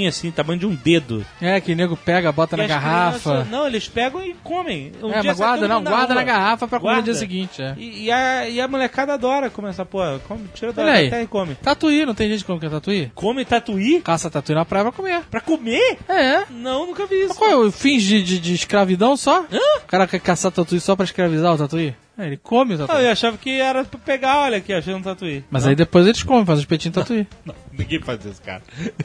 [0.08, 1.26] assim, tamanho de um dedo.
[1.42, 3.20] É, que nego pega, bota E na garrafa.
[3.20, 4.92] crianças- não, eles pegam e comem.
[5.02, 6.24] Um É, dia mas guarda, não, mundo guarda na rua.
[6.24, 7.12] garrafa pra comer no Guarda.
[7.12, 7.74] dia seguinte, é.
[7.78, 10.20] E, e a, e a molecada adora comer essa porra.
[10.28, 11.56] Come, tira da terra e come.
[11.56, 13.12] Tatuí, não tem gente que come que é tatuí?
[13.16, 14.02] Come tatuí?
[14.02, 15.22] Caça tatuí na praia pra comer.
[15.30, 15.98] Pra comer?
[16.08, 16.44] É.
[16.50, 17.30] Não, nunca vi isso.
[17.30, 19.42] Mas qual é o fins de, de, de escravidão só?
[19.42, 21.94] O cara quer caçar tatuí só pra escravizar o tatuí?
[22.18, 23.06] É, ele come o Ah, tatuí.
[23.06, 25.44] eu achava que era pra pegar, olha aqui, achei um tatuí.
[25.52, 27.28] Mas aí depois eles comem, fazem os peitinhos de tatuí.
[27.46, 28.62] Não, ninguém faz isso, cara.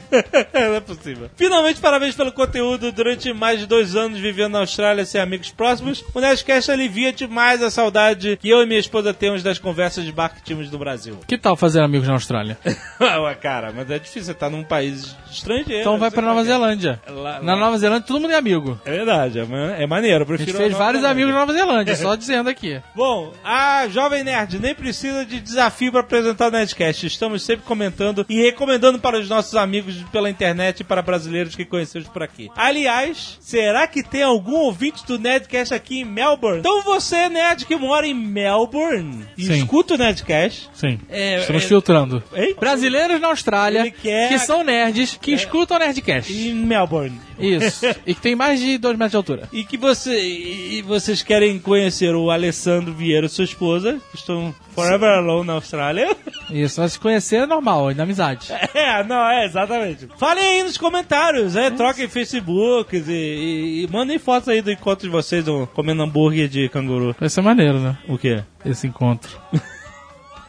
[0.53, 1.29] não é possível.
[1.35, 2.91] Finalmente, parabéns pelo conteúdo.
[2.91, 7.61] Durante mais de dois anos vivendo na Austrália sem amigos próximos, o Nerdcast alivia demais
[7.61, 10.77] a saudade que eu e minha esposa temos das conversas de bar que tínhamos no
[10.79, 11.19] Brasil.
[11.27, 12.57] Que tal fazer amigos na Austrália?
[12.99, 15.81] Ué, cara, mas é difícil, você tá num país estrangeiro.
[15.81, 16.99] Então vai não pra Nova é que Zelândia.
[17.05, 17.11] é.
[17.11, 18.79] Lá- Na lá- Nova Zelândia todo mundo é amigo.
[18.85, 20.19] É verdade, é, é maneiro.
[20.19, 21.23] Eu A prefiro gente fez Nova vários Zelândia.
[21.23, 22.81] amigos na Nova Zelândia, só dizendo aqui.
[23.05, 27.05] Bom, a Jovem Nerd nem precisa de desafio para apresentar o Nerdcast.
[27.05, 31.65] Estamos sempre comentando e recomendando para os nossos amigos pela internet e para brasileiros que
[31.65, 32.49] conhecemos por aqui.
[32.55, 36.59] Aliás, será que tem algum ouvinte do Nerdcast aqui em Melbourne?
[36.59, 39.53] Então você, nerd que mora em Melbourne e Sim.
[39.55, 40.69] escuta o Nerdcast.
[40.73, 40.97] Sim.
[41.09, 42.23] É, Estamos é- filtrando.
[42.33, 42.55] Hein?
[42.57, 46.31] Brasileiros na Austrália que são nerds, que escutam o Nerdcast.
[46.31, 47.19] Em Melbourne.
[47.39, 47.85] Isso.
[48.05, 49.49] e que tem mais de 2 metros de altura.
[49.51, 55.09] E que você e vocês querem conhecer o Alessandro Vieira, sua esposa, que estão forever
[55.09, 56.15] alone na Austrália.
[56.49, 58.47] Isso, mas se conhecer é normal, é da amizade.
[58.73, 60.07] É, não, é, exatamente.
[60.17, 65.05] Falem aí nos comentários, é, troquem Facebook e, e- e mandem fotos aí do encontro
[65.07, 67.15] de vocês do, comendo hambúrguer de canguru.
[67.19, 67.97] Vai ser maneiro, né?
[68.07, 68.43] O quê?
[68.65, 69.31] Esse encontro.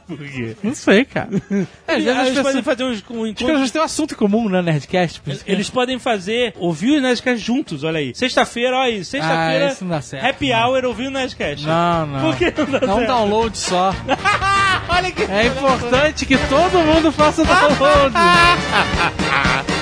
[0.06, 0.54] Por quê?
[0.62, 1.28] Não sei, cara.
[1.88, 3.46] É, Eles, eles podem pessoas, fazer uns, um as encontro.
[3.46, 5.20] pessoas têm um assunto comum, né, Nerdcast?
[5.20, 8.14] por isso que- Eles podem fazer, ouvir o Nerdcast juntos, olha aí.
[8.14, 10.24] Sexta-feira, olha aí, Ah, sexta-feira, isso não dá certo.
[10.26, 11.66] happy hour ouvindo o Nerdcast.
[11.66, 12.20] Não, não.
[12.20, 13.08] Por que não dá Dá um certo?
[13.08, 13.94] download só.
[14.88, 15.22] olha que...
[15.22, 18.14] É importante que todo mundo faça download.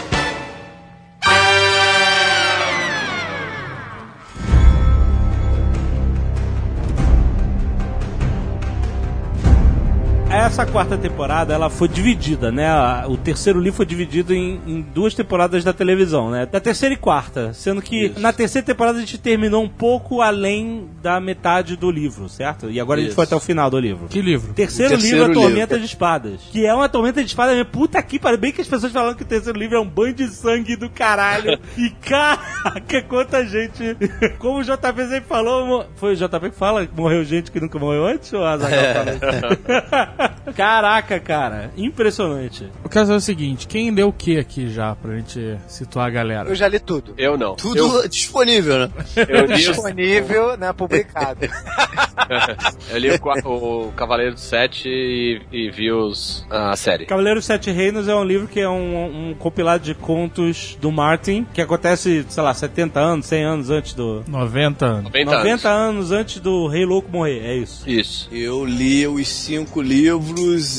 [10.43, 12.69] Essa quarta temporada, ela foi dividida, né?
[13.07, 16.45] O terceiro livro foi dividido em, em duas temporadas da televisão, né?
[16.45, 17.53] Da terceira e quarta.
[17.55, 22.29] Sendo que na terceira temporada a gente terminou um pouco além da metade do livro,
[22.29, 22.69] certo?
[22.69, 23.15] E agora a gente Isso.
[23.15, 24.09] foi até o final do livro.
[24.09, 24.53] Que livro?
[24.53, 25.79] Terceiro, terceiro livro, A Tormenta livro.
[25.79, 26.41] de Espadas.
[26.51, 27.63] Que é uma Tormenta de Espadas, né?
[27.63, 28.39] puta que pariu.
[28.39, 30.91] Bem que as pessoas falam que o terceiro livro é um banho de sangue do
[30.91, 31.57] caralho.
[31.79, 33.97] e caraca, quanta gente.
[34.41, 37.79] Como o JP sempre falou, foi o JP que fala que morreu gente que nunca
[37.79, 38.33] morreu antes?
[38.33, 40.32] Ou a fala isso?
[40.55, 41.71] Caraca, cara.
[41.77, 42.69] Impressionante.
[42.83, 46.11] Eu quero saber o seguinte, quem leu o que aqui já, pra gente situar a
[46.11, 46.49] galera?
[46.49, 47.15] Eu já li tudo.
[47.17, 47.55] Eu não.
[47.55, 48.91] Tudo Eu, disponível, né?
[49.29, 51.41] eu li, o- Disponível, né, publicado.
[52.91, 57.07] eu li o, o Cavaleiro do Sete e, e vi os, a série.
[57.07, 60.91] Cavaleiro dos Sete Reinos é um livro que é um, um compilado de contos do
[60.91, 64.23] Martin, que acontece, sei lá, 70 anos, 100 anos antes do...
[64.27, 65.05] 90 anos.
[65.05, 65.93] 90, 90 anos.
[65.93, 67.89] anos antes do Rei Louco morrer, é isso.
[67.89, 68.29] Isso.
[68.33, 70.22] Eu li os cinco livros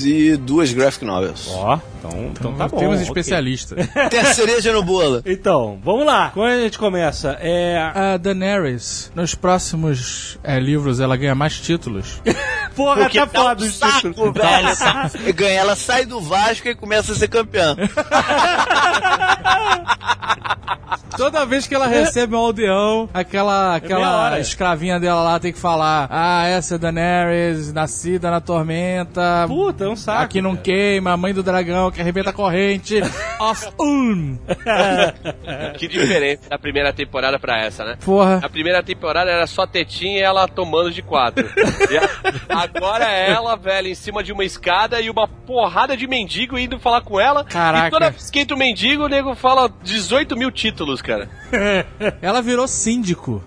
[0.06, 1.48] e duas graphic novels.
[1.50, 2.78] Ó, então, então tá bom.
[2.78, 3.08] Temos ok.
[3.08, 3.88] especialistas.
[4.10, 5.22] Tem a cereja no bolo.
[5.26, 6.32] Então, vamos lá.
[6.32, 7.38] Como a gente começa?
[7.40, 7.78] É.
[7.96, 12.22] A Daenerys, nos próximos é, livros, ela ganha mais títulos.
[12.76, 14.16] Porra, Porque tá foda um os títulos.
[14.16, 15.34] saco, velho.
[15.34, 17.76] Ganha, ela sai do Vasco e começa a ser campeã.
[21.16, 24.40] Toda vez que ela recebe um aldeão, aquela, meia aquela hora.
[24.40, 29.46] escravinha dela lá tem que falar: Ah, essa é Daenerys, nascida na tormenta.
[29.48, 30.24] Puta, é um saco.
[30.24, 33.00] Aqui não queima, a mãe do dragão que arrebenta a corrente.
[33.40, 34.38] of Un.
[35.78, 37.98] Que diferença da primeira temporada pra essa, né?
[38.04, 38.40] Porra.
[38.44, 41.48] A primeira temporada era só tetinha e ela tomando de quatro.
[41.90, 46.08] E a- agora é ela, velho, em cima de uma escada e uma porrada de
[46.08, 47.44] mendigo indo falar com ela.
[47.44, 47.88] Caraca.
[47.88, 51.30] E toda vez que entra o mendigo, o nego fala 18 mil títulos, cara.
[52.22, 53.44] Ela virou síndico.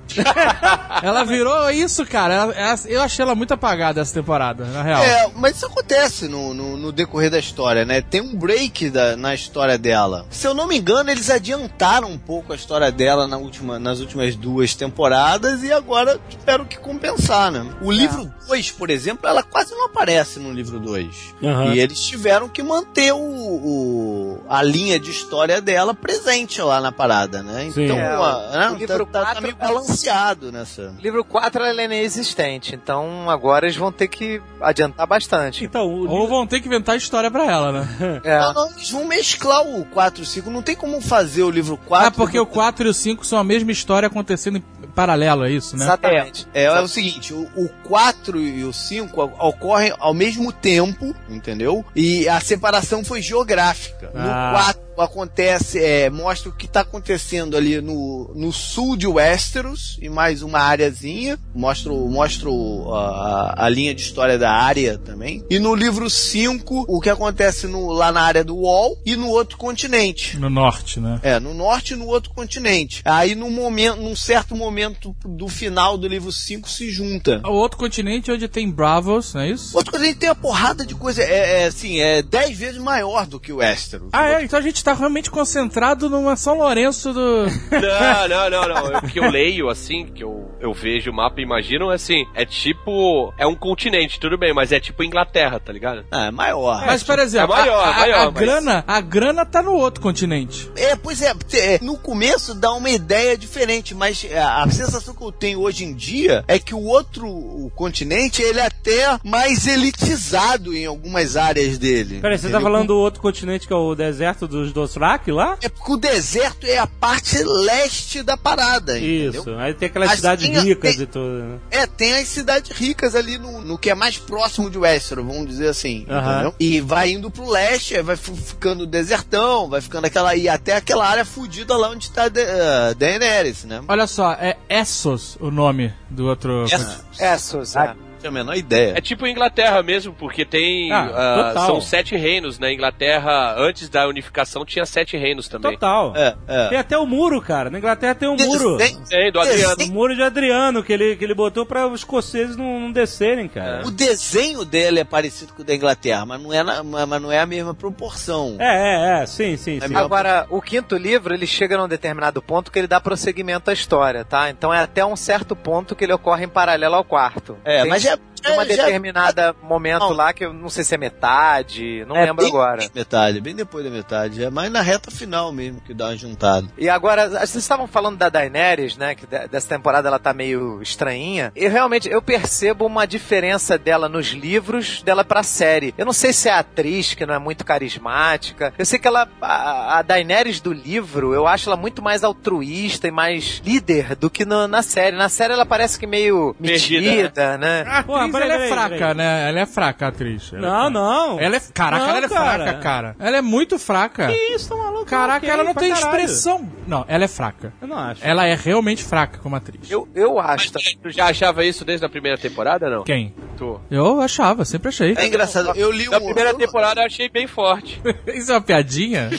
[1.03, 2.35] ela virou isso, cara.
[2.35, 5.03] Ela- ela- eu achei ela muito apagada essa temporada, na real.
[5.03, 8.01] É, mas isso acontece no, no, no decorrer da história, né?
[8.01, 10.27] Tem um break da- na história dela.
[10.31, 14.01] Se eu não me engano, eles adiantaram um pouco a história dela na última, nas
[14.01, 17.67] últimas duas temporadas e agora tiveram que compensar, né?
[17.81, 21.35] O livro 2, por exemplo, ela quase não aparece no livro 2.
[21.43, 21.75] Aham.
[21.75, 26.93] E eles tiveram que manter o, o- a linha de história dela presente lá na
[26.93, 27.71] parada, né?
[27.73, 27.85] Sim.
[27.85, 28.71] Então, É, a- né?
[28.71, 30.95] o livro tá, tá- tá quatro- meio balanceado nessa.
[31.01, 35.65] Livro 4 ela é inexistente, então agora eles vão ter que adiantar bastante.
[35.65, 37.89] Então, o Ou vão ter que inventar história pra ela, né?
[38.27, 38.39] É.
[38.41, 40.51] Não, não, eles vão mesclar o 4 e o 5.
[40.51, 42.09] Não tem como fazer o livro 4.
[42.09, 45.51] Ah, porque o 4 e o 5 são a mesma história acontecendo em paralelo, é
[45.53, 45.85] isso, né?
[45.85, 46.47] Exatamente.
[46.55, 51.15] É, é o seguinte, o, o 4 e o 5 o- ocorrem ao mesmo tempo,
[51.29, 51.85] entendeu?
[51.95, 54.11] E a separação foi geográfica.
[54.15, 54.19] Ah.
[54.19, 59.99] No 4 acontece, é, mostra o que está acontecendo ali no, no sul de Westeros
[60.01, 61.39] e mais uma áreazinha.
[61.55, 65.45] Mostra, o- mostra o- a, a linha de história da área também.
[65.51, 69.29] E no livro 5, o que acontece no- lá na área do Wall e no
[69.29, 70.37] outro continente.
[70.37, 71.21] No norte, né?
[71.23, 73.03] É, no norte e no outro continente.
[73.05, 77.41] Aí, num momento, num certo momento do final do livro 5 se junta.
[77.45, 79.77] O outro continente onde tem Bravos, não é isso?
[79.77, 82.79] Outra coisa, a gente tem uma porrada de coisa, é, é, assim, é 10 vezes
[82.81, 84.09] maior do que o Westeros.
[84.13, 84.45] Ah, é?
[84.45, 87.47] Então a gente tá realmente concentrado numa São Lourenço do.
[87.71, 88.91] Não, não, não, não.
[88.93, 91.95] Eu- O que eu leio, assim, que eu, eu vejo o mapa e imagino, é
[91.97, 93.33] assim, é tipo.
[93.39, 96.05] É um continente, tudo bem, mas é tipo Inglaterra, tá ligado?
[96.11, 96.85] Ah, é maior.
[96.87, 99.73] Mas, por exemplo, é maior, a, a- maior, a mas- grana, a grana tá no
[99.75, 100.71] outro continente.
[100.77, 105.23] É, pois é, é, no começo dá uma ideia diferente, mas é, a sensação que
[105.23, 109.67] eu tenho hoje em dia é que o outro o continente, ele é até mais
[109.67, 112.21] elitizado em algumas áreas dele.
[112.21, 115.57] Peraí, você tá falando do outro continente que é o deserto dos Dothraki lá?
[115.63, 119.41] É porque o deserto é a parte leste da parada, entendeu?
[119.41, 119.55] Isso.
[119.57, 121.43] Aí tem aquelas Mas cidades tinha- ricas tem- e tudo.
[121.43, 121.59] né?
[121.71, 125.47] É, tem as cidades ricas ali no, no que é mais próximo de Westeros, vamos
[125.49, 126.33] dizer assim, Aham.
[126.33, 126.55] entendeu?
[126.61, 131.07] E vai indo pro leste, vai fi- ficando desertão, vai ficando aquela e até aquela
[131.07, 133.83] área fudida lá onde tá de, uh, Daenerys, né?
[133.89, 136.65] Olha só, é Essos o nome do outro.
[136.65, 137.95] Essa, Essos, é.
[138.17, 138.95] Não tinha a menor ideia.
[138.97, 140.91] É tipo Inglaterra mesmo, porque tem.
[140.93, 141.67] Ah, total.
[141.67, 142.73] são sete reinos, né?
[142.73, 145.73] Inglaterra, antes da unificação, tinha sete reinos também.
[145.73, 146.13] Total.
[146.17, 146.69] É, é.
[146.69, 147.71] Tem até o muro, cara.
[147.71, 148.77] Na Inglaterra tem um muro.
[148.79, 149.85] Tem- Tem, do Adriano.
[149.85, 153.49] O muro de Adriano, que ele, que ele botou pra os escoceses não, não descerem,
[153.49, 153.83] cara.
[153.87, 157.31] O desenho dele é parecido com o da Inglaterra, mas não é, na- mas não
[157.31, 158.57] é a mesma proporção.
[158.59, 159.27] É, é, é.
[159.27, 159.89] Sim, sim, sim.
[159.89, 163.73] melhor- Agora, o quinto livro, ele chega num determinado ponto que ele dá prosseguimento à
[163.73, 164.49] história, tá?
[164.51, 167.57] Então é até um certo ponto que ele ocorre em paralelo ao quarto.
[167.65, 170.13] É, Tem mas Bishop já, uma já- já- determinada momento Não.
[170.13, 172.89] lá que eu não sei se é metade, não é lembro bem agora.
[172.95, 174.43] Metade, bem depois da metade.
[174.45, 176.67] É mais na reta final mesmo que dá uma juntada.
[176.79, 179.15] E agora, vocês estavam falando da Daenerys, né?
[179.15, 181.53] Que de- dessa temporada ela tá meio estranhinha.
[181.55, 185.95] E realmente eu percebo uma diferença dela nos livros, dela pra série.
[185.99, 188.73] Eu não sei se é a atriz que não é muito carismática.
[188.79, 193.09] Eu sei que ela, a, a Daenerys do livro, eu acho ela muito mais altruísta
[193.09, 195.17] e mais líder do que no- na série.
[195.17, 197.85] Na série ela parece que meio Perdida, metida, né?
[197.87, 199.49] A Porra, atriz, peraí, ela é fraca, né?
[199.49, 200.53] Ela é fraca, a atriz.
[200.53, 200.91] Ela é Não, fraca.
[200.91, 201.41] não.
[201.41, 201.61] Ela é.
[201.73, 202.55] Caraca, Não, ela é cara.
[202.65, 203.17] fraca, cara.
[203.19, 204.27] Ela é muito fraca.
[204.29, 205.05] Que isso, tá maluco?
[205.07, 206.07] Caraca, Ok, ela não tem caralho.
[206.09, 206.69] expressão.
[206.87, 207.73] Não, ela é fraca.
[207.81, 208.21] Eu não acho.
[208.25, 209.91] Ela é realmente fraca como atriz.
[209.91, 210.73] Eu, eu acho.
[210.73, 210.81] tá?
[211.03, 213.05] Tu já achava isso desde a primeira temporada, não?
[213.05, 213.35] Quem?
[213.57, 213.81] Tu.
[213.91, 215.15] Eu achava, sempre achei.
[215.17, 216.25] É engraçado, eu li Na um.
[216.25, 218.01] primeira temporada eu achei bem forte.
[218.29, 219.31] Isso é uma piadinha?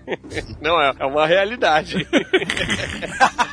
[0.60, 2.06] Não, é, é uma realidade.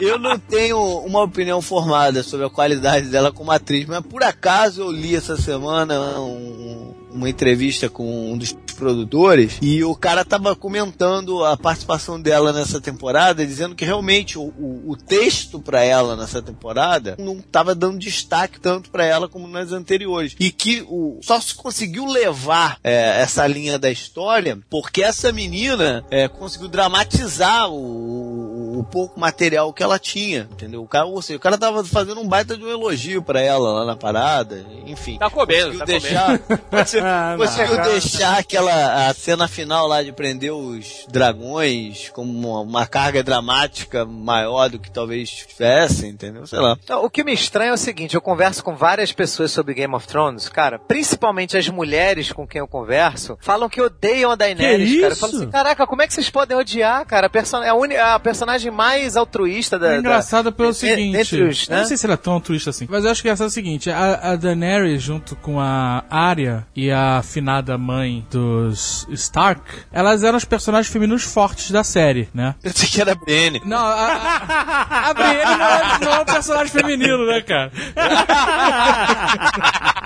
[0.00, 4.82] Eu não tenho uma opinião formada sobre a qualidade dela como atriz, mas por acaso
[4.82, 10.54] eu li essa semana um- uma entrevista com um dos produtores e o cara tava
[10.54, 16.14] comentando a participação dela nessa temporada, dizendo que realmente o, o- o texto pra ela
[16.14, 21.18] nessa temporada não tava dando destaque tanto pra ela como nas anteriores e que o,
[21.22, 27.70] só se conseguiu levar é, essa linha da história porque essa menina é, conseguiu dramatizar
[27.70, 30.82] o, o pouco material que ela tinha, entendeu?
[30.82, 33.72] O cara, ou seja, o cara tava fazendo um baita de um elogio pra ela
[33.72, 35.16] lá na parada, enfim.
[35.18, 36.38] Tá comendo, tá deixar,
[36.70, 42.32] você Ah, não, conseguiu deixar aquela a cena final lá de prender os dragões como
[42.32, 46.46] uma, uma carga dramática maior do que talvez tivesse, entendeu?
[46.46, 46.76] Sei lá.
[46.82, 49.94] Então, o que me estranha é o seguinte, eu converso com várias pessoas sobre Game
[49.94, 54.90] of Thrones, cara, principalmente as mulheres com quem eu converso, falam que odeiam a Daenerys,
[54.90, 55.08] Que cara.
[55.08, 55.20] Eu isso?
[55.20, 57.26] falo assim, caraca, como é que vocês podem odiar, cara?
[57.26, 59.94] A, person é a, uni- a personagem mais altruísta da...
[59.94, 61.16] É engraçado pelo da- seguinte.
[61.16, 61.80] Entre os, Eu né?
[61.82, 62.86] não sei se ela é tão altruísta assim.
[62.88, 66.90] Mas eu acho que é o seguinte: a, a Daenerys, junto com a Arya e
[66.90, 72.54] a finada mãe dos Stark, elas eram os personagens femininos fortes da série, né?
[72.62, 73.62] Pensei que era Brienne.
[73.64, 77.70] Não, a, a, a Brienne não é, não é um personagem feminino, né, cara?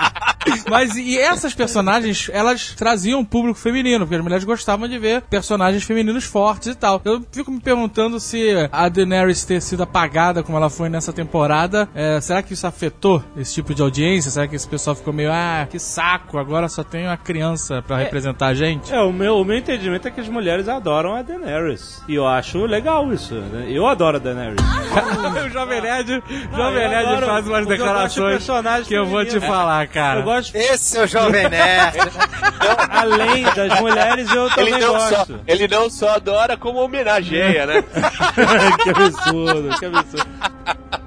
[0.69, 5.23] Mas e essas personagens, elas traziam um público feminino, porque as mulheres gostavam de ver
[5.23, 7.01] personagens femininos fortes e tal.
[7.05, 11.89] Eu fico me perguntando se a Daenerys ter sido apagada como ela foi nessa temporada,
[11.95, 14.31] é, será que isso afetou esse tipo de audiência?
[14.31, 17.97] Será que esse pessoal ficou meio, ah, que saco, agora só tem uma criança pra
[17.97, 18.93] representar a gente?
[18.93, 22.03] É, o meu, o meu entendimento é que as mulheres adoram a Daenerys.
[22.09, 23.35] E eu acho legal isso.
[23.35, 23.67] né?
[23.69, 24.61] Eu adoro a Daenerys.
[25.47, 26.23] o Jovem Nerd, eu
[26.57, 30.30] Jovem Nerd adoro, faz umas eu declarações personagens que eu vou te falar, cara.
[30.31, 31.97] Eu gosto, Esse é o Jovem Nerd.
[32.91, 35.41] além das mulheres, eu Ele também só, gosto.
[35.47, 37.83] ele não só adora, como homenageia, né?
[38.83, 40.27] que absurdo, que absurdo.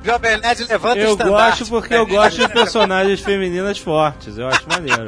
[0.04, 1.60] Jovem Nerd levanta o Eu estandarte.
[1.60, 4.38] gosto porque eu gosto de personagens femininas fortes.
[4.38, 5.08] Eu acho maneiro.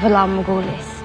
[0.00, 0.98] Valar Morghulis.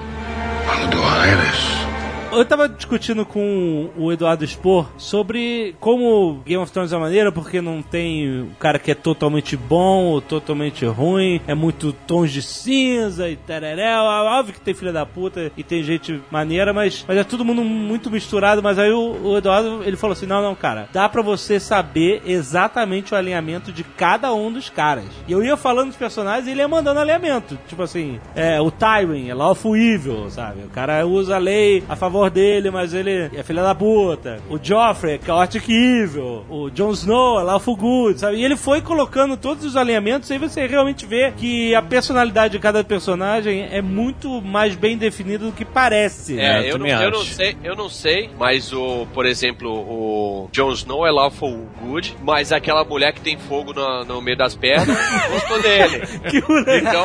[2.34, 7.60] Eu tava discutindo com o Eduardo Spor sobre como Game of Thrones é maneiro, porque
[7.60, 12.42] não tem o cara que é totalmente bom ou totalmente ruim, é muito tons de
[12.42, 14.02] cinza e tereréu.
[14.02, 17.62] Óbvio que tem filha da puta e tem gente maneira, mas, mas é todo mundo
[17.62, 18.60] muito misturado.
[18.60, 22.20] Mas aí o, o Eduardo ele falou assim: não, não, cara, dá pra você saber
[22.26, 25.04] exatamente o alinhamento de cada um dos caras.
[25.28, 27.56] E eu ia falando dos personagens e ele ia mandando alinhamento.
[27.68, 30.62] Tipo assim, é, o Tywin é lawful evil, sabe?
[30.62, 34.40] O cara usa a lei a favor dele, mas ele é filha da puta.
[34.48, 36.44] O Joffrey é chaotic evil.
[36.48, 38.36] O Jon Snow é lawful good, sabe?
[38.36, 42.52] E ele foi colocando todos os alinhamentos e aí você realmente vê que a personalidade
[42.52, 46.38] de cada personagem é muito mais bem definida do que parece.
[46.38, 50.48] É, eu eu, não, eu não sei, eu não sei, mas o, por exemplo, o
[50.52, 54.54] Jon Snow é lawful good, mas aquela mulher que tem fogo no, no meio das
[54.54, 54.96] pernas
[55.30, 56.04] gostou dele.
[56.24, 57.04] Que moleque, Então,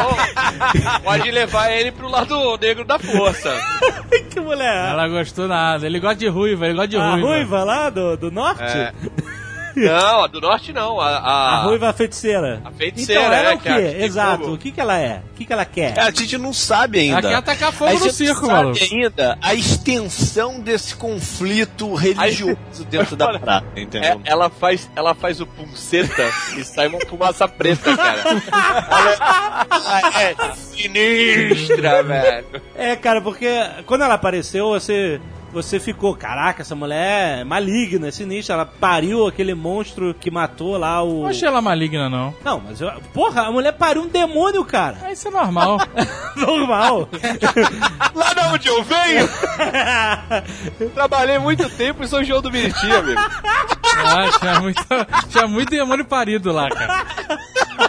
[1.04, 3.56] pode levar ele pro lado negro da força.
[4.32, 4.92] que mulher.
[4.92, 5.86] Ela gostou nada.
[5.86, 7.28] Ele gosta de ruiva, ele gosta de a ruiva.
[7.28, 8.62] ruiva lá do, do norte?
[8.64, 8.94] É.
[9.76, 11.00] Não, a do norte não.
[11.00, 12.62] A, a, A ruiva feiticeira.
[12.66, 13.70] A feiticeira, Então, ela é é, o quê?
[13.70, 14.44] que tem Exato.
[14.44, 14.54] fogo.
[14.54, 15.22] O que que ela é?
[15.32, 16.00] O que que ela quer?
[16.00, 17.20] A gente não sabe ainda.
[17.20, 18.80] Ela quer atacar fogo a no gente circo, não sabe maluco.
[18.84, 22.58] ainda a extensão desse conflito religioso
[22.90, 24.22] dentro da parada, É, entendeu?
[24.26, 26.24] ela, faz, ela faz o punceta
[26.58, 28.20] e sai uma fumaça preta, cara.
[29.70, 32.48] Ela é, é sinistra, velho.
[32.76, 33.48] É, cara, porque
[33.86, 35.20] quando ela apareceu, você.
[35.52, 38.54] Você ficou, caraca, essa mulher é maligna, é sinistra.
[38.56, 41.24] Ela pariu aquele monstro que matou lá o.
[41.24, 42.34] Não achei ela maligna, não.
[42.44, 44.98] Não, mas eu, porra, a mulher pariu um demônio, cara.
[45.04, 45.78] Ah, Isso é normal.
[46.38, 47.10] Normal.
[48.16, 49.30] Lá de onde eu venho,
[50.94, 53.20] trabalhei muito tempo em São João do Meriti, amigo.
[53.20, 54.86] ah, tinha, muito,
[55.30, 57.06] tinha muito demônio parido lá, cara.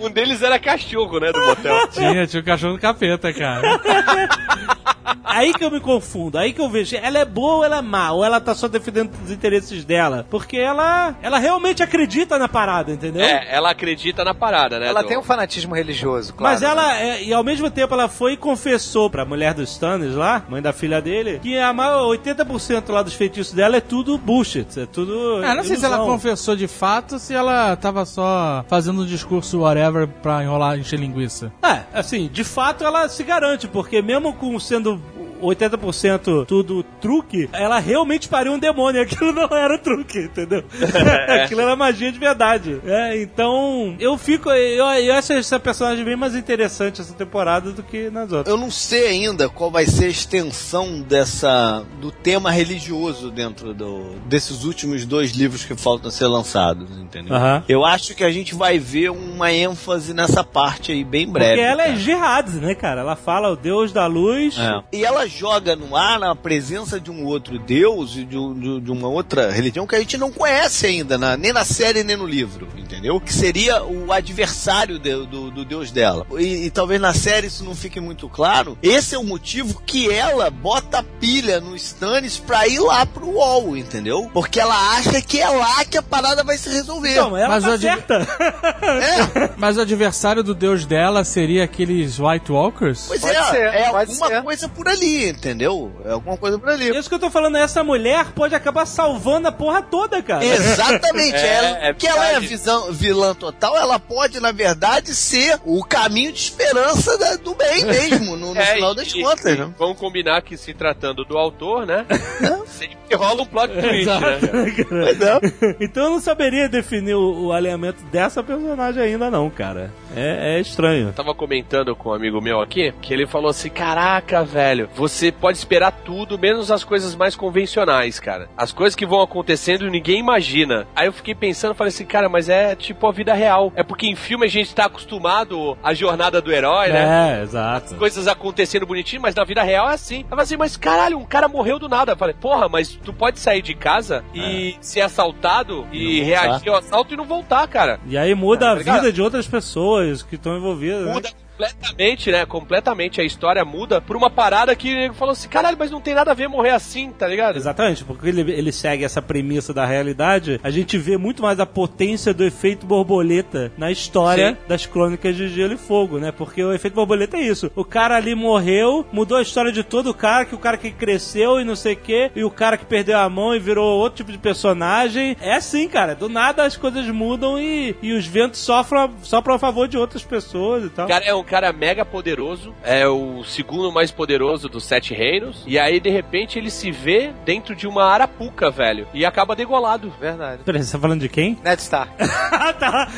[0.00, 1.88] Um deles era cachorro, né, do motel.
[1.92, 3.80] Tinha, tinha o cachorro do capeta, cara.
[5.24, 6.96] aí que eu me confundo, aí que eu vejo.
[6.96, 8.12] Ela é boa ou ela é má?
[8.12, 10.26] Ou ela tá só defendendo os interesses dela?
[10.30, 13.22] Porque ela, ela realmente acredita na parada, entendeu?
[13.22, 14.88] É, ela acredita na parada, né?
[14.88, 16.54] Ela do- tem um fanatismo religioso, claro.
[16.54, 20.14] Mas ela, é, e ao mesmo tempo, ela foi e confessou pra mulher dos Stannis
[20.14, 24.16] lá, mãe da filha dele, que a maior 80% lá dos feitiços dela é tudo
[24.18, 25.40] bullshit, é tudo.
[25.44, 26.12] Ah, não sei se ela ilusão.
[26.14, 29.89] confessou de fato ou se ela tava só fazendo um discurso whatever
[30.22, 31.52] pra enrolar, encher linguiça.
[31.62, 35.00] É, assim, de fato ela se garante, porque mesmo com sendo
[35.40, 39.02] 80% tudo truque, ela realmente pariu um demônio.
[39.02, 40.64] Aquilo não era truque, entendeu?
[41.42, 42.80] Aquilo era magia de verdade.
[42.84, 44.50] É, então, eu fico.
[44.50, 48.48] Eu, eu acho essa personagem bem mais interessante essa temporada do que nas outras.
[48.48, 54.14] Eu não sei ainda qual vai ser a extensão dessa do tema religioso dentro do,
[54.26, 57.34] desses últimos dois livros que faltam ser lançados, entendeu?
[57.68, 61.50] Eu acho que a gente vai ver uma ênfase nessa parte aí bem breve.
[61.50, 61.98] Porque ela é cara.
[61.98, 63.00] jihad, né, cara?
[63.00, 64.58] Ela fala o Deus da luz.
[64.58, 64.82] É.
[64.92, 69.08] E ela joga no ar na presença de um outro deus, de, de, de uma
[69.08, 72.68] outra religião que a gente não conhece ainda, na- nem na série nem no livro,
[72.76, 73.20] entendeu?
[73.20, 76.26] Que seria o adversário de- do, do deus dela.
[76.38, 78.76] E, e talvez na série isso não fique muito claro.
[78.82, 83.28] Esse é o motivo que ela bota a pilha no Stannis pra ir lá pro
[83.28, 84.30] UOL, entendeu?
[84.32, 87.14] Porque ela acha que é lá que a parada vai se resolver.
[87.14, 88.26] Não, ela Mas tá certa.
[88.82, 93.04] É, Mas o adversário do deus dela seria aqueles White Walkers?
[93.06, 94.42] pois Pode é, ser, é pode alguma ser.
[94.42, 95.92] coisa por ali, entendeu?
[96.04, 96.90] É alguma coisa por ali.
[96.96, 100.44] Isso que eu tô falando, essa mulher pode acabar salvando a porra toda, cara.
[100.44, 105.58] Exatamente, É, ela, é que ela é visão, vilã total, ela pode, na verdade, ser
[105.64, 109.44] o caminho de esperança da- do bem mesmo, no, no É, final das e- contas,
[109.44, 109.70] e né?
[109.78, 112.06] Vamos combinar que se tratando do autor, né?
[112.66, 114.84] sempre rola um plot twist, né?
[114.88, 115.76] Pois é.
[115.80, 119.90] Então eu não saberia definir o, o alinhamento dessa personagem ainda não, cara.
[120.14, 121.08] É, é estranho.
[121.08, 125.09] Eu tava comentando com um amigo meu aqui que ele falou assim: Caraca, velho, você
[125.40, 128.48] pode esperar tudo, menos as coisas mais convencionais, cara.
[128.56, 130.86] As coisas que vão acontecendo ninguém imagina.
[130.94, 133.72] Aí eu fiquei pensando, falei assim, cara, mas é tipo a vida real.
[133.74, 137.38] É porque em filme a gente tá acostumado à jornada do herói, né?
[137.38, 137.94] É, exato.
[137.96, 140.20] Coisas acontecendo bonitinho, mas na vida real é assim.
[140.22, 142.12] Eu falei assim, mas caralho, um cara morreu do nada.
[142.12, 146.76] Eu falei, porra, mas tu pode sair de casa e ser assaltado e reagir ao
[146.76, 147.98] assalto e não voltar, cara.
[148.06, 151.04] E aí muda É, a tá vida de outras pessoas que estão envolvidas.
[151.06, 151.12] né?
[151.60, 152.46] Completamente, né?
[152.46, 156.14] Completamente a história muda por uma parada que ele falou assim: caralho, mas não tem
[156.14, 157.56] nada a ver morrer assim, tá ligado?
[157.56, 161.66] Exatamente, porque ele, ele segue essa premissa da realidade, a gente vê muito mais a
[161.66, 164.56] potência do efeito borboleta na história Sim.
[164.68, 166.32] das crônicas de Gelo e Fogo, né?
[166.32, 167.70] Porque o efeito borboleta é isso.
[167.74, 170.90] O cara ali morreu, mudou a história de todo o cara, que o cara que
[170.90, 173.98] cresceu e não sei o quê, e o cara que perdeu a mão e virou
[173.98, 175.36] outro tipo de personagem.
[175.40, 176.14] É assim, cara.
[176.14, 180.24] Do nada as coisas mudam e, e os ventos sofrem, sopram a favor de outras
[180.24, 181.06] pessoas e tal.
[181.06, 185.80] Cara é um cara mega poderoso, é o segundo mais poderoso dos sete reinos, e
[185.80, 190.12] aí de repente ele se vê dentro de uma arapuca, velho, e acaba degolado.
[190.20, 190.62] Verdade.
[190.64, 191.58] Peraí, você tá falando de quem?
[191.64, 192.12] Ned Stark.
[192.22, 193.08] ah, tá.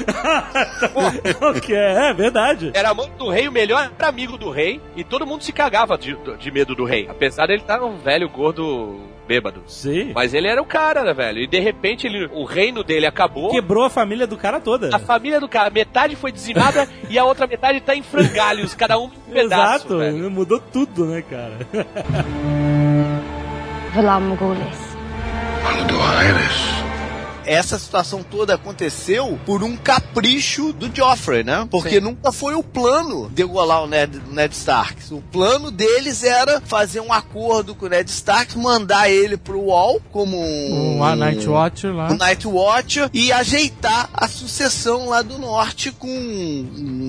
[1.55, 2.71] ok, é verdade.
[2.73, 5.99] Era a mão do rei, o melhor amigo do rei, e todo mundo se cagava
[5.99, 7.07] de, de medo do rei.
[7.11, 9.63] Apesar dele estar um velho gordo bêbado.
[9.67, 10.13] Sim.
[10.15, 11.39] Mas ele era o cara, né, velho?
[11.41, 13.51] E de repente ele, o reino dele acabou.
[13.51, 14.95] Quebrou a família do cara toda.
[14.95, 18.99] A família do cara, metade foi dizimada e a outra metade tá em frangalhos, cada
[18.99, 19.87] um um pedaço.
[19.87, 20.31] Exato, velho.
[20.31, 21.59] mudou tudo, né, cara?
[23.95, 24.93] Valar Morghulis.
[27.47, 31.67] Essa situação toda aconteceu por um capricho do Joffrey, né?
[31.71, 35.13] Porque nunca foi o plano degolar o Ned, o Ned Stark.
[35.13, 40.01] O plano deles era fazer um acordo com o Ned Stark, mandar ele pro Wall
[40.11, 42.11] como um, O Night Watcher lá.
[42.11, 46.09] o Night Watcher e ajeitar a sucessão lá do norte com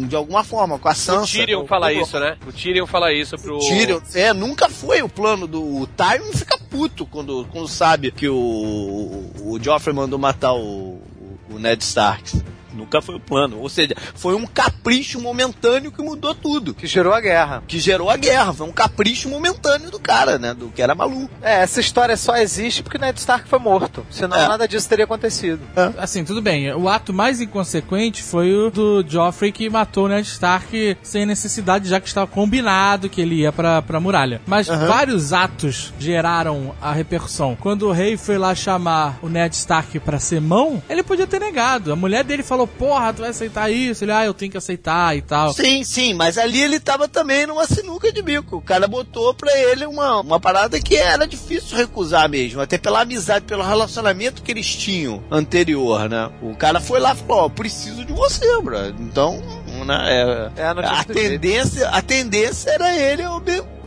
[0.08, 1.24] de alguma forma com a Sansa.
[1.24, 2.38] O Tyrion fala isso, né?
[2.48, 3.60] O Tyrion fala isso pro.
[3.60, 8.28] Tyrion, é, nunca foi o plano do o Tyrion fica puto quando, quando sabe que
[8.28, 11.02] o, o Joffrey mandou matar o,
[11.50, 12.32] o Ned Stark.
[12.76, 13.60] Nunca foi o plano.
[13.60, 16.74] Ou seja, foi um capricho momentâneo que mudou tudo.
[16.74, 17.64] Que gerou a guerra.
[17.68, 18.54] Que gerou a guerra.
[18.54, 20.54] Foi um capricho momentâneo do cara, né?
[20.54, 21.30] Do que era maluco.
[21.42, 24.06] É, essa história só existe porque Ned Stark foi morto.
[24.10, 24.48] Senão É.
[24.48, 25.62] nada disso teria acontecido.
[25.98, 26.72] Assim, tudo bem.
[26.74, 31.88] O ato mais inconsequente foi o do Joffrey que matou o Ned Stark sem necessidade,
[31.90, 34.42] já que estava combinado que ele ia pra, pra muralha.
[34.46, 37.56] Mas vários atos geraram a repercussão.
[37.60, 41.40] Quando o rei foi lá chamar o Ned Stark pra ser mão, ele podia ter
[41.40, 41.92] negado.
[41.92, 44.04] A mulher dele falou, porra, tu vai aceitar isso?
[44.04, 45.54] Ele, ah, eu tenho que aceitar e tal.
[45.54, 48.58] Sim, sim, mas ali ele tava também numa sinuca de bico.
[48.58, 53.02] O cara botou pra ele uma, uma parada que era difícil recusar mesmo, até pela
[53.02, 56.30] amizade, pelo relacionamento que eles tinham anterior, né?
[56.42, 58.88] O cara foi lá e falou: Ó, preciso de você, bro.
[59.00, 59.42] Então,
[59.86, 60.50] né?
[60.58, 63.24] É, É, a, tendência, a tendência era ele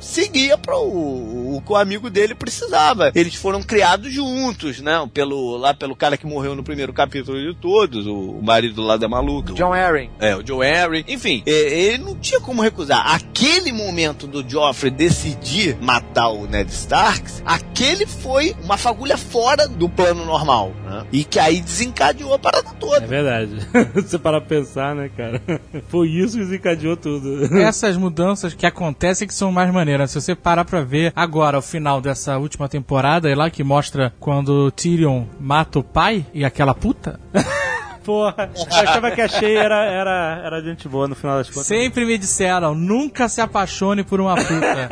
[0.01, 3.11] seguia para o, o que o amigo dele precisava.
[3.15, 5.09] Eles foram criados juntos, né?
[5.13, 8.97] Pelo, lá pelo cara que morreu no primeiro capítulo de todos, o, o marido lá
[8.97, 9.53] da maluca.
[9.55, 10.11] John Arryn.
[10.19, 11.05] É, o Joe Harry.
[11.09, 13.15] Enfim, é, ele não tinha como recusar.
[13.15, 19.89] Aquele momento do Joffrey decidir matar o Ned Stark, aquele foi uma fagulha fora do
[19.89, 21.07] plano normal, né?
[21.13, 23.07] E que aí desencadeou a parada É toda.
[23.07, 23.57] verdade.
[23.95, 25.41] Você para pensar, né, cara?
[25.89, 27.57] Foi isso que desencadeou tudo.
[27.59, 29.86] Essas mudanças que acontecem que são mais maneiras.
[30.07, 34.12] Se você parar pra ver agora o final dessa última temporada, é lá que mostra
[34.18, 37.20] quando Tyrion mata o pai e aquela puta.
[38.07, 41.67] Porra, eu achava que a Shea era, era, era gente boa no final das contas.
[41.67, 44.89] Sempre me disseram, nunca se apaixone por uma puta.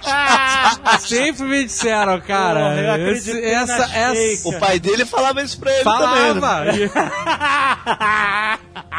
[1.00, 2.60] Sempre me disseram, cara.
[2.60, 4.48] Porra, eu esse- essa, essa...
[4.48, 6.34] O pai dele falava isso pra ele também.
[6.34, 6.40] né?
[6.40, 6.64] Falava.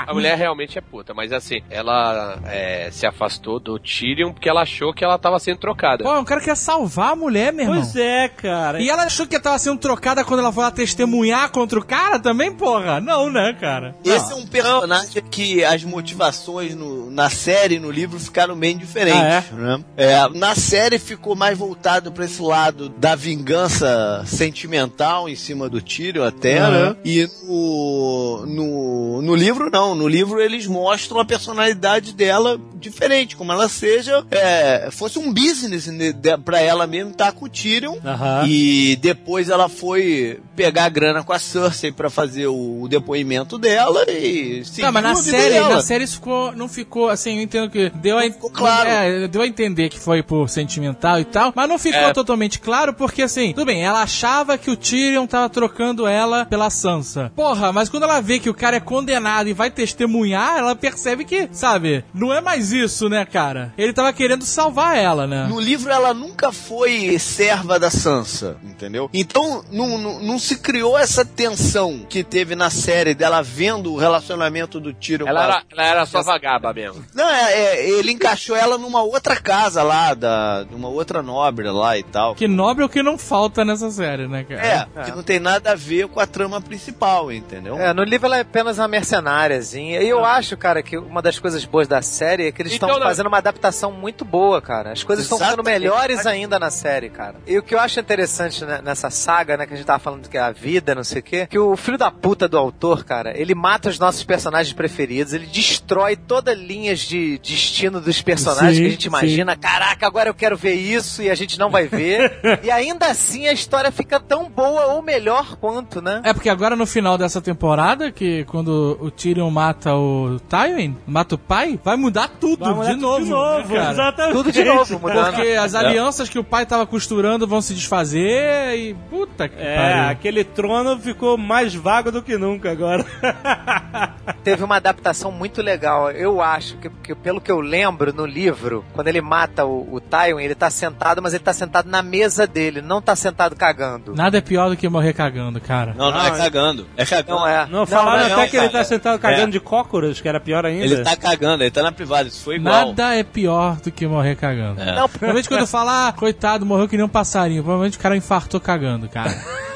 [0.08, 4.62] A mulher realmente é puta, mas assim, ela é, se afastou do Tyrion porque ela
[4.62, 6.04] achou que ela tava sendo trocada.
[6.04, 7.78] Pô, o cara quer salvar a mulher, meu irmão.
[7.82, 8.80] Pois é, cara.
[8.82, 12.20] E ela achou que tava sendo trocada quando ela foi lá testemunhar contra o cara
[12.20, 13.00] também, porra?
[13.00, 13.96] Não, né, cara?
[14.04, 18.78] Esse é um personagem que as motivações no- na série e no livro ficaram bem
[18.78, 19.52] diferentes.
[19.52, 19.84] né?
[19.98, 25.82] É, na série ficou mais voltado pra esse lado da vingança sentimental em cima do
[25.82, 26.72] Tyrion até, Uhum.
[26.72, 26.96] né?
[27.06, 29.94] E no, no, no livro não.
[29.96, 35.88] No livro eles mostram a personalidade dela diferente, como ela seja, é, fosse um business
[35.88, 37.98] né, de- pra ela mesmo estar com o Tyrion.
[38.06, 38.46] Aham.
[38.48, 43.45] E depois ela foi pegar a grana com a Cersei pra fazer o, o depoimento
[43.60, 45.70] dela e seguiu Não, mas na série, dela.
[45.76, 48.90] na série isso ficou, não ficou assim, eu entendo que deu a, ficou claro.
[48.90, 52.14] é, deu a entender que foi por sentimental e tal, mas não ficou É.
[52.14, 56.70] totalmente claro porque assim, tudo bem, ela achava que o Tyrion tava trocando ela pela
[56.70, 57.32] Sansa.
[57.36, 61.24] Porra, mas quando ela vê que o cara é condenado e vai testemunhar, ela percebe
[61.26, 63.74] que, sabe, não é mais isso, né, cara?
[63.78, 65.46] Ele tava querendo salvar ela, né?
[65.48, 69.10] No livro ela nunca foi serva da Sansa, entendeu?
[69.14, 73.98] Então não, não, não se criou essa tensão que teve na série dela vendo o
[73.98, 77.04] relacionamento do Tyrion Ela com a- era, ela era só vagaba mesmo.
[77.14, 81.70] Não, é, é, ele encaixou ela numa outra casa lá, da, de uma outra nobre
[81.70, 82.36] lá e tal.
[82.36, 84.90] Que nobre é o que não falta nessa série, né, cara?
[85.02, 87.78] É, que não tem nada a ver com a trama principal, entendeu?
[87.80, 90.02] É, no livro ela é apenas uma mercenáriazinha.
[90.02, 92.90] E eu acho, cara, que uma das coisas boas da série é que eles estão
[92.90, 94.92] Então, não- fazendo uma adaptação muito boa, cara.
[94.92, 97.36] As coisas estão ficando melhores ainda na série, cara.
[97.48, 100.30] E o que eu acho interessante né, nessa saga, né, que a gente tava falando
[100.30, 103.04] que é a vida, não sei o quê, que o filho da puta do autor,
[103.04, 108.76] cara, ele mata os nossos personagens preferidos, ele destrói toda linhas de destino dos personagens
[108.76, 109.08] Sim, que a gente sim.
[109.10, 109.56] imagina.
[109.56, 112.40] Caraca, agora eu quero ver isso e a gente não vai ver.
[112.64, 116.22] e ainda assim a história fica tão boa ou melhor quanto, né?
[116.24, 121.36] É porque agora no final dessa temporada, que quando o Tyrion mata o Tywin, mata
[121.36, 123.92] o pai, vai mudar tudo Vai mudar de tudo novo, de novo, né, cara?
[123.92, 124.34] exatamente.
[124.34, 125.34] Tudo de novo, mudando.
[125.36, 129.76] Porque as alianças que o pai tava costurando vão se desfazer e puta que É,
[129.76, 130.10] pariu.
[130.12, 133.05] aquele trono ficou mais vago do que nunca agora.
[134.44, 136.12] Teve uma adaptação muito legal.
[136.12, 140.00] Eu acho que, que pelo que eu lembro no livro, quando ele mata o, o
[140.00, 144.14] Tywin, ele tá sentado, mas ele tá sentado na mesa dele, não tá sentado cagando.
[144.16, 145.94] Nada é pior do que morrer cagando, cara.
[145.98, 146.88] Não, não, Não, é cagando.
[146.96, 147.40] É cagando.
[147.40, 147.66] Não é.
[147.68, 148.80] Não, falaram não, até que ele cara.
[148.80, 149.52] tá sentado cagando É.
[149.52, 150.86] de cócoras, que era pior ainda.
[150.86, 152.88] Ele tá cagando, ele tá na privada, isso foi igual.
[152.88, 154.82] Nada é pior do que morrer cagando.
[154.82, 154.96] É.
[154.96, 158.60] Não, Normalmente quando fala, ah, coitado, morreu que nem um passarinho, provavelmente o cara infartou
[158.60, 159.34] cagando, cara.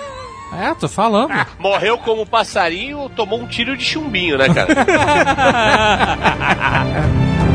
[0.54, 1.32] é, tô falando.
[1.58, 4.76] Morreu como um passarinho, tomou um tiro de chumbinho, né, cara?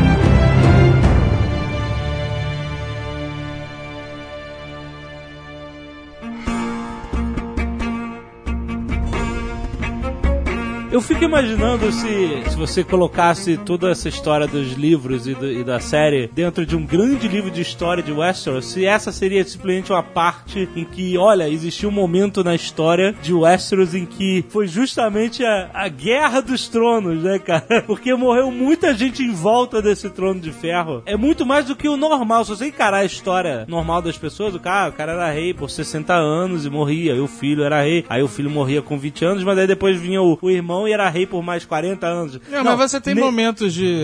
[10.95, 15.61] Eu fico imaginando se, se você colocasse toda essa história dos livros e, do- e
[15.61, 19.91] da série dentro de um grande livro de história de Westeros, se essa seria simplesmente
[19.91, 24.69] uma parte em que, olha, existiu um momento na história de Westeros em que foi
[24.69, 27.83] justamente a, a guerra dos tronos, né, cara?
[27.85, 31.03] Porque morreu muita gente em volta desse trono de ferro.
[31.05, 32.45] É muito mais do que o normal.
[32.45, 35.69] Se você encarar a história normal das pessoas, o cara, o cara era rei por
[35.69, 38.05] 60 anos e morria, e o filho era rei.
[38.07, 40.93] Aí o filho morria com 20 anos, mas aí depois vinha o, o irmão e
[40.93, 42.39] era rei por mais 40 anos.
[42.49, 43.95] Não, mas você tem ne- momentos de,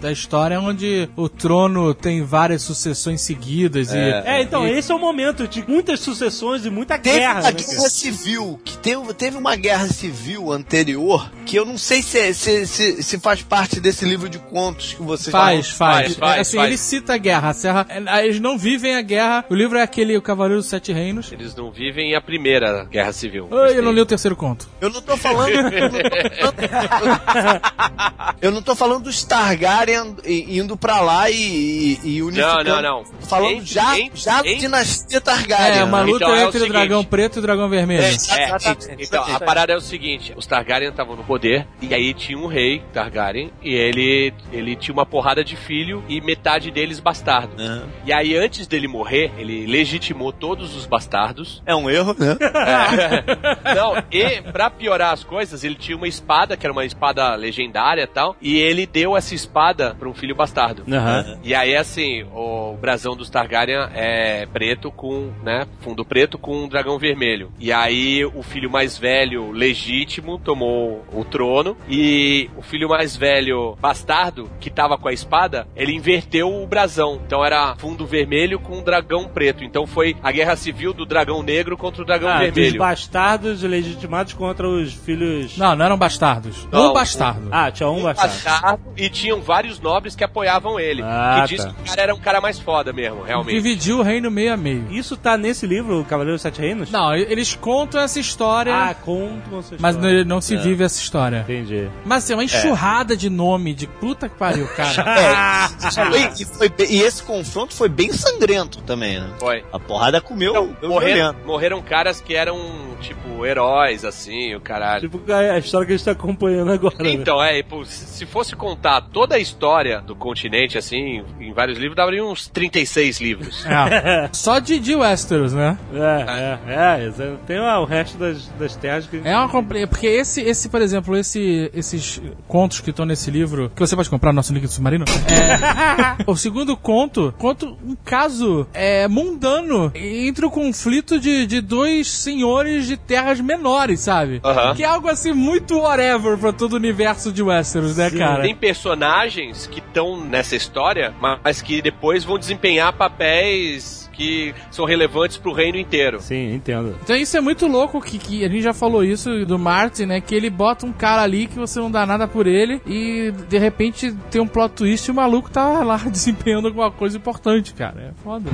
[0.00, 3.98] da história onde o trono tem várias sucessões seguidas e...
[3.98, 7.40] É, então, e- esse é o momento de muitas sucessões e muita Teve guerra.
[7.40, 7.64] uma né, cara?
[7.74, 12.32] guerra civil, que teve, teve uma guerra civil anterior, que eu não sei se, é-
[12.32, 15.98] se, se, se faz parte desse livro de contos que você Faz, faz.
[15.98, 16.68] Faz, faz, É, assim, faz.
[16.68, 17.48] ele cita a guerra.
[17.50, 19.44] A serra, é, eles não vivem a guerra.
[19.48, 21.32] O livro é aquele O Cavaleiro dos Sete Reinos.
[21.32, 23.48] Eles não vivem a primeira guerra civil.
[23.50, 24.68] Ai, eu não li o terceiro conto.
[24.80, 25.48] Eu não tô falando.
[25.50, 26.27] eu, não tô falando
[28.40, 32.64] eu não tô falando dos Targaryen indo pra lá e, e, Não, unificando.
[32.70, 33.04] não, não.
[33.04, 35.78] Tô falando Entre- já, entre- já entre- dinastia Targaryen.
[35.80, 36.72] É, uma luta Então, é o entre o seguinte.
[36.72, 38.02] dragão preto e o dragão vermelho.
[38.02, 39.04] É, É, exatamente.
[39.06, 42.46] então, a parada é o seguinte, os Targaryen estavam no poder, e aí tinha um
[42.46, 47.60] rei Targaryen, e ele, ele tinha uma porrada de filho, e metade deles bastardo.
[47.60, 47.84] Aham.
[48.04, 51.62] E aí, antes dele morrer, ele legitimou todos os bastardos.
[51.66, 52.36] É um erro, né?
[53.74, 58.02] Não, e pra piorar as coisas, ele tinha uma espada, que era uma espada legendária
[58.02, 60.82] e tal, e ele deu essa espada pra um filho bastardo.
[60.92, 61.38] Aham.
[61.42, 66.68] E aí, assim, o brasão dos Targaryen é preto com, né, fundo preto com um
[66.68, 67.50] dragão vermelho.
[67.58, 73.76] E aí, o filho mais velho, legítimo, tomou o trono, e o filho mais velho,
[73.80, 77.20] bastardo, que tava com a espada, ele inverteu o brasão.
[77.26, 79.62] Então era fundo vermelho com um dragão preto.
[79.64, 82.78] Então foi a guerra civil do dragão negro contra o dragão Ah, vermelho.
[82.78, 85.56] bastardos legitimados contra os filhos.
[85.58, 86.66] Não, não eram bastardos.
[86.72, 87.48] Não, um bastardo.
[87.50, 88.32] Ah, tinha um bastardo.
[88.34, 91.02] bastardo e tinham vários nobres que apoiavam ele.
[91.04, 91.72] Ah, que diz tá.
[91.72, 93.54] que o cara era um cara mais foda mesmo, realmente.
[93.54, 94.86] Dividiu o reino meio a meio.
[94.90, 96.90] Isso tá nesse livro, o Cavaleiro dos Sete Reinos?
[96.90, 100.18] Não, eles contam essa história, Ah, contam essa mas história.
[100.24, 101.40] não, não se vive essa história.
[101.48, 101.88] Entendi.
[102.04, 105.04] Mas assim, é uma enxurrada de nome, de puta que pariu, cara.
[105.18, 109.28] É, foi- e, foi e esse confronto foi bem sangrento também, né?
[109.38, 109.64] Foi.
[109.72, 112.58] A porrada comeu, Então, morreram, morreram caras que eram,
[113.00, 115.08] tipo, heróis, assim, o caralho.
[115.08, 116.94] Tipo a história que a gente tá acompanhando agora.
[117.02, 117.10] né?
[117.10, 121.96] Então, é, pô, se fosse contar toda a história do continente, assim, em vários livros,
[121.96, 123.64] daria uns 36 livros.
[123.88, 124.28] É.
[124.32, 125.78] Só de, de Westeros, né?
[125.94, 127.06] É, é, é.
[127.06, 129.20] exa- Tem lá o resto das, das terras que.
[129.24, 129.86] É uma compre...
[129.86, 134.10] Porque esse, esse, por exemplo, esse, esses contos que estão nesse livro, que você pode
[134.10, 136.22] comprar no nosso link do submarino, é...
[136.30, 142.86] o segundo conto conta um caso é, mundano entre o conflito de, de dois senhores
[142.86, 144.40] de terras menores, sabe?
[144.44, 144.74] Aham.
[144.74, 148.42] Que é algo assim muito whatever pra todo o universo de Westeros, né, cara?
[148.42, 155.36] Tem personagens que estão nessa história, mas que depois vão desempenhar papéis que são relevantes
[155.36, 156.20] pro reino inteiro.
[156.20, 156.96] Sim, entendo.
[157.02, 160.20] Então isso é muito louco, que, que a gente já falou isso do Martin, né?
[160.20, 163.58] Que ele bota um cara ali que você não dá nada por ele e de
[163.58, 168.10] repente tem um plot twist e o maluco tá lá desempenhando alguma coisa importante, cara.
[168.10, 168.50] É foda.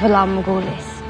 [0.00, 1.02] Valar Morghulis.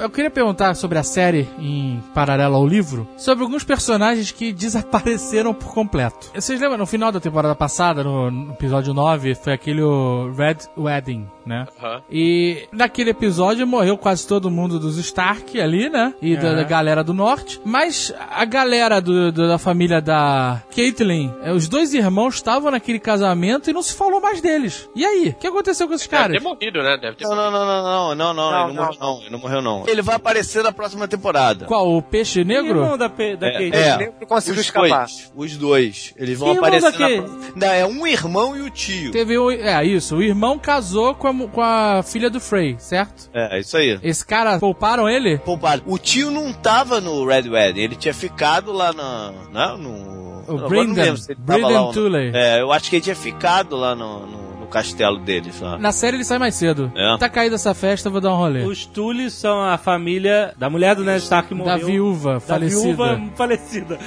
[0.00, 5.52] Eu queria perguntar sobre a série em paralelo ao livro, sobre alguns personagens que desapareceram
[5.52, 6.30] por completo.
[6.34, 10.58] Vocês lembram, no final da temporada passada, no, no episódio 9, foi aquele o Red
[10.76, 11.66] Wedding, né?
[11.82, 12.02] Aham.
[12.10, 16.14] E naquele episódio morreu quase todo mundo dos Stark ali, né?
[16.22, 16.56] E da, É.
[16.56, 17.60] da galera do norte.
[17.64, 22.98] Mas a galera do- do- da família da Caitlyn, é, os dois irmãos estavam naquele
[22.98, 24.88] casamento e não se falou mais deles.
[24.94, 25.30] E aí?
[25.30, 26.36] O que aconteceu com esses Deve caras?
[26.36, 26.96] ter morrido, né?
[27.00, 29.20] Deve ter Não, não, não, não, não, não, não, Não, ele não, não, morreu não,
[29.22, 29.87] ele não morreu não.
[29.88, 31.64] Ele vai aparecer na próxima temporada.
[31.66, 31.88] Qual?
[31.96, 32.78] O peixe negro?
[32.80, 33.70] Irmão da, Pe- da Kate.
[33.74, 35.06] É, Ele conseguiu os escapar.
[35.06, 37.52] dois, os dois, eles vão Que aparecer na próxima.
[37.56, 39.10] Não, é um irmão e o tio.
[39.10, 43.30] Teve um, é isso, o irmão casou com a, com a filha do Frey, certo?
[43.32, 43.98] É, isso aí.
[44.02, 45.38] Esse cara pouparam ele?
[45.38, 45.82] Poupado.
[45.86, 50.18] O tio não tava no Red Wedding, ele tinha ficado lá na, né, no...
[50.48, 51.92] O Brendan, Brendan.
[51.92, 52.30] Tully.
[52.34, 55.78] É, eu acho que ele tinha ficado lá no, no castelo deles lá.
[55.78, 56.92] Na série ele sai mais cedo.
[56.96, 57.16] É.
[57.18, 58.64] Tá caído essa festa, eu vou dar um rolê.
[58.64, 61.78] Os Tully são a família da mulher do Ned Stark que morreu.
[61.78, 62.82] Da viúva Da falecida.
[62.82, 63.98] viúva falecida.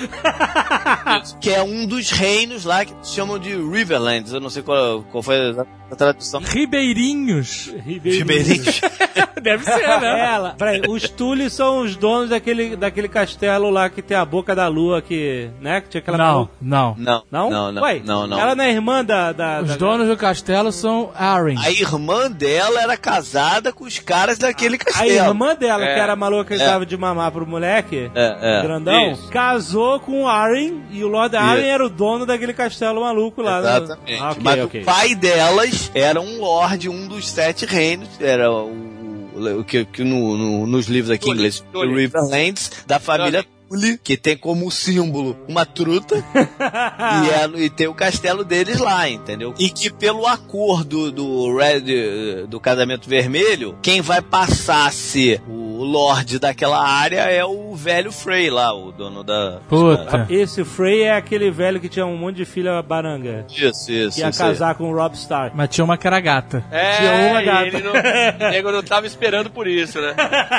[1.39, 4.33] que é um dos reinos lá que chamam de Riverlands.
[4.33, 5.55] Eu não sei qual, qual foi
[5.91, 6.41] a tradução.
[6.41, 7.73] Ribeirinhos.
[7.85, 8.81] Ribeirinhos.
[9.41, 10.33] Deve ser, né?
[10.35, 14.53] Ela, peraí, os Tully são os donos daquele, daquele castelo lá que tem a boca
[14.55, 16.17] da lua, que, né, que tinha aquela...
[16.17, 16.95] Não, não.
[16.97, 17.49] Não, Não?
[17.49, 17.81] não, não.
[17.81, 18.39] Ué, não, não.
[18.39, 19.31] Ela não é irmã da...
[19.31, 21.55] da Os da- donos do castelo são Arryn.
[21.57, 25.09] A irmã dela era casada com os caras daquele A castelo.
[25.29, 25.93] irmã dela, É.
[25.93, 26.65] que era maluca que É.
[26.65, 28.61] dava de mamar pro moleque, É, é.
[28.63, 29.29] grandão, Isso.
[29.29, 33.61] casou com o Arryn, e o Lord Arryn era o dono daquele castelo maluco lá.
[33.61, 33.77] né?
[33.77, 34.21] Exatamente.
[34.21, 34.81] Ah, ok, Mas ok.
[34.81, 40.37] o pai delas era um lord, um dos sete reinos, era o, que, que no,
[40.37, 41.63] no- nos livros aqui em inglês.
[41.73, 43.45] Riverlands, da família
[44.03, 49.53] Que tem como símbolo uma truta e, é- e tem o castelo deles lá, entendeu?
[49.59, 55.83] E que pelo acordo do Red, do casamento vermelho, quem vai passar a ser o
[55.83, 59.59] lord daquela área é o velho Frey lá, o dono da...
[59.67, 60.27] Puta.
[60.29, 63.45] Esse Frey é aquele velho que tinha um monte de filha baranga.
[63.49, 64.15] Isso, isso.
[64.15, 65.55] Que ia isso casar com o Rob Stark.
[65.55, 66.63] Mas tinha uma que era gata.
[66.71, 67.67] É, Tinha uma e gata.
[67.67, 70.13] ele não, o nego não tava esperando por isso, né?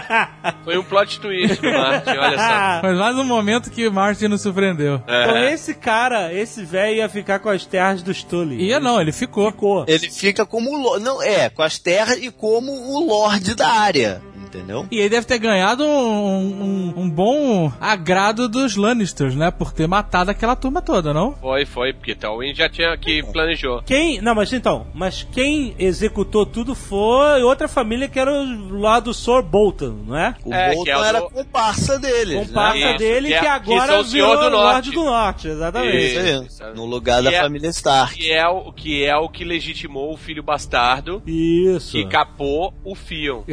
[0.64, 2.80] Foi um plot twist do Martin, olha só.
[2.82, 5.02] Mas mais um momento que o Martin nos surpreendeu.
[5.02, 5.52] Então É.
[5.52, 8.62] esse cara, esse velho ia ficar com as terras dos Tully.
[8.64, 9.50] Ia não, ele ficou.
[9.50, 9.84] Ficou.
[9.88, 14.22] Ele fica como não é com as terras e como o lord da área,
[14.54, 14.86] entendeu?
[14.90, 19.50] E ele deve ter ganhado um, um- um bom agrado dos Lannisters, né?
[19.50, 21.32] Por ter matado aquela turma toda, não?
[21.40, 23.82] Foi, foi, porque Tywin já tinha que planejou.
[23.82, 24.20] Quem.
[24.20, 24.86] Não, mas então.
[24.94, 30.16] Mas quem executou tudo foi outra família que era o lá do Sor Bolton, não
[30.16, 30.34] é?
[30.44, 32.96] O É, Bolton que é o era do- comparsa deles, Comparsa né?
[32.98, 34.90] Dele que que, é- que agora Senhor virou do Lorde Norte.
[34.90, 36.06] do Norte, exatamente.
[36.06, 36.62] Isso aí, Isso.
[36.74, 38.14] no lugar da Que é- família Stark.
[38.18, 41.92] Que é, o, que é o que legitimou o filho bastardo Isso.
[41.92, 43.42] que capou o Fion.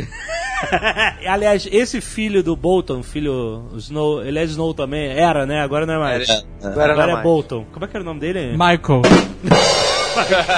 [1.27, 5.61] Aliás, esse filho do Bolton, filho Snow, ele é Snow também, era, né?
[5.61, 6.29] Agora não é mais.
[6.63, 7.23] Agora Agora, não é é mais.
[7.23, 7.65] Bolton.
[7.71, 8.51] Como é que era o nome dele?
[8.51, 9.01] Michael.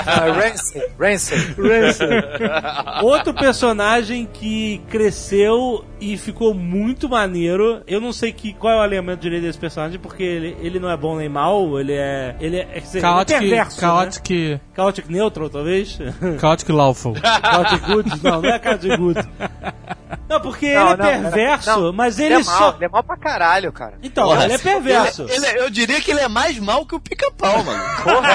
[0.07, 0.81] Ah, Rancid.
[0.99, 1.55] Rancid.
[1.55, 2.09] Rancid.
[3.03, 7.81] Outro personagem que cresceu e ficou muito maneiro.
[7.85, 10.89] Eu não sei que, qual é o elemento direito desse personagem, porque ele, ele não
[10.89, 12.35] é bom nem mal, ele é.
[12.39, 13.79] Ele é, quer dizer, Chaotic, ele é perverso.
[13.79, 14.59] chaotic, Né?
[14.75, 15.99] Chaotic neutral, talvez?
[16.39, 17.13] chaotic lawful.
[17.21, 18.23] chaotic good?
[18.23, 19.19] Não, não é chaotic good.
[20.31, 21.93] Não, porque Não, ele é não, perverso, não.
[21.93, 22.73] mas Ele, ele, é mal, só.
[22.77, 23.93] ele é mal pra caralho, cara.
[24.01, 25.25] Então, Porra, ele é perverso.
[25.29, 27.83] Ele- ele- eu diria que ele é mais mal que o pica-pau, mano.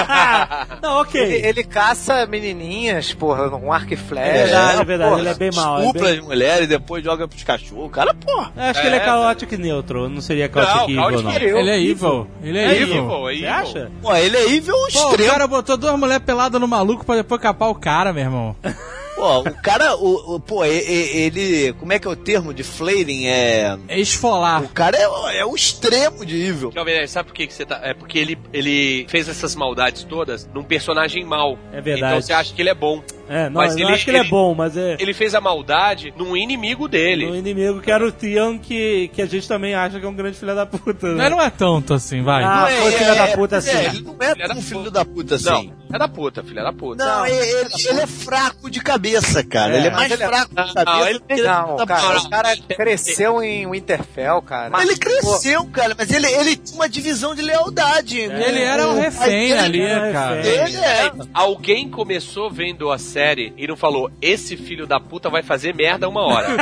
[0.81, 1.19] não, ok.
[1.21, 4.31] Ele, ele caça menininhas, porra, um arco e É flecha.
[4.45, 5.79] verdade, é verdade, porra, ele é bem mal.
[5.79, 6.19] É Estupra bem...
[6.19, 7.91] as mulheres e depois joga pros cachorros.
[7.91, 8.51] Cara, porra.
[8.55, 11.31] Eu acho que ele é chaotic neutral, não seria Não, evil, chaotic não.
[11.35, 11.57] evil.
[11.57, 12.27] Ele é evil.
[12.43, 12.97] Ele é, É evil.
[13.05, 13.91] evil, é Você acha?
[14.01, 17.41] Pô, ele é evil Pô, o cara botou duas mulheres peladas no maluco pra depois
[17.41, 18.55] capar o cara, meu irmão.
[19.17, 23.25] Pô, o cara, o, o- pô, ele, como é que é o termo de flaring?
[23.25, 24.63] É, É esfolar.
[24.63, 26.71] o cara é, o- é o extremo de evil.
[26.71, 27.79] Nerd, sabe por que, que você tá.
[27.83, 31.57] É porque ele, ele fez essas maldades todas num personagem mau.
[31.73, 32.13] É verdade.
[32.13, 33.01] Então você acha que ele é bom.
[33.29, 34.95] É, não, Mas eu não ele- acho que ele, é ele- bom, mas é.
[34.99, 37.25] Ele fez a maldade num inimigo dele.
[37.25, 40.13] O inimigo que era o Theon, que, que a gente também acha que é um
[40.15, 41.15] grande filho da puta, né?
[41.15, 42.43] Mas não é tanto assim, vai.
[42.43, 43.69] Ah, foi filho da puta assim.
[43.71, 45.45] É, ele não é Filha da tão filho da puta assim.
[45.89, 47.03] Não, é da puta, filha da puta.
[47.05, 49.75] Não, ele, ele- ele é fraco de cabeça, cara.
[49.77, 51.09] ele é mais mas ele é- fraco de Não, cabeça.
[51.09, 54.81] ele- do que Não, da cara, o cara cresceu em Winterfell, cara.
[54.81, 58.19] Ele cresceu, cara, mas ele, ele tinha uma divisão de lealdade.
[58.19, 59.79] Ele era um O refém ali,
[60.13, 60.35] cara.
[60.41, 60.51] refém.
[60.63, 61.11] Ele é.
[61.33, 63.16] Alguém começou vendo a série
[63.57, 66.47] e não falou: esse filho da puta vai fazer merda uma hora.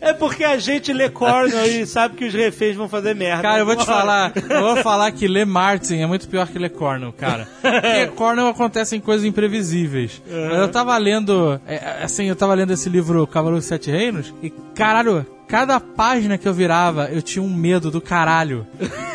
[0.00, 3.42] É porque a gente lê Cornell e sabe que os reféns vão fazer merda.
[3.42, 6.58] Cara, eu vou te falar, eu vou falar que ler Martin é muito pior que
[6.58, 7.48] ler Cornell, cara.
[7.60, 10.22] Porque Cornell acontecem coisas imprevisíveis.
[10.26, 14.32] Mas eu tava lendo, é, assim, eu tava lendo esse livro Cavaleiro dos Sete Reinos
[14.42, 18.66] e, caralho, cada página que eu virava, eu tinha um medo do caralho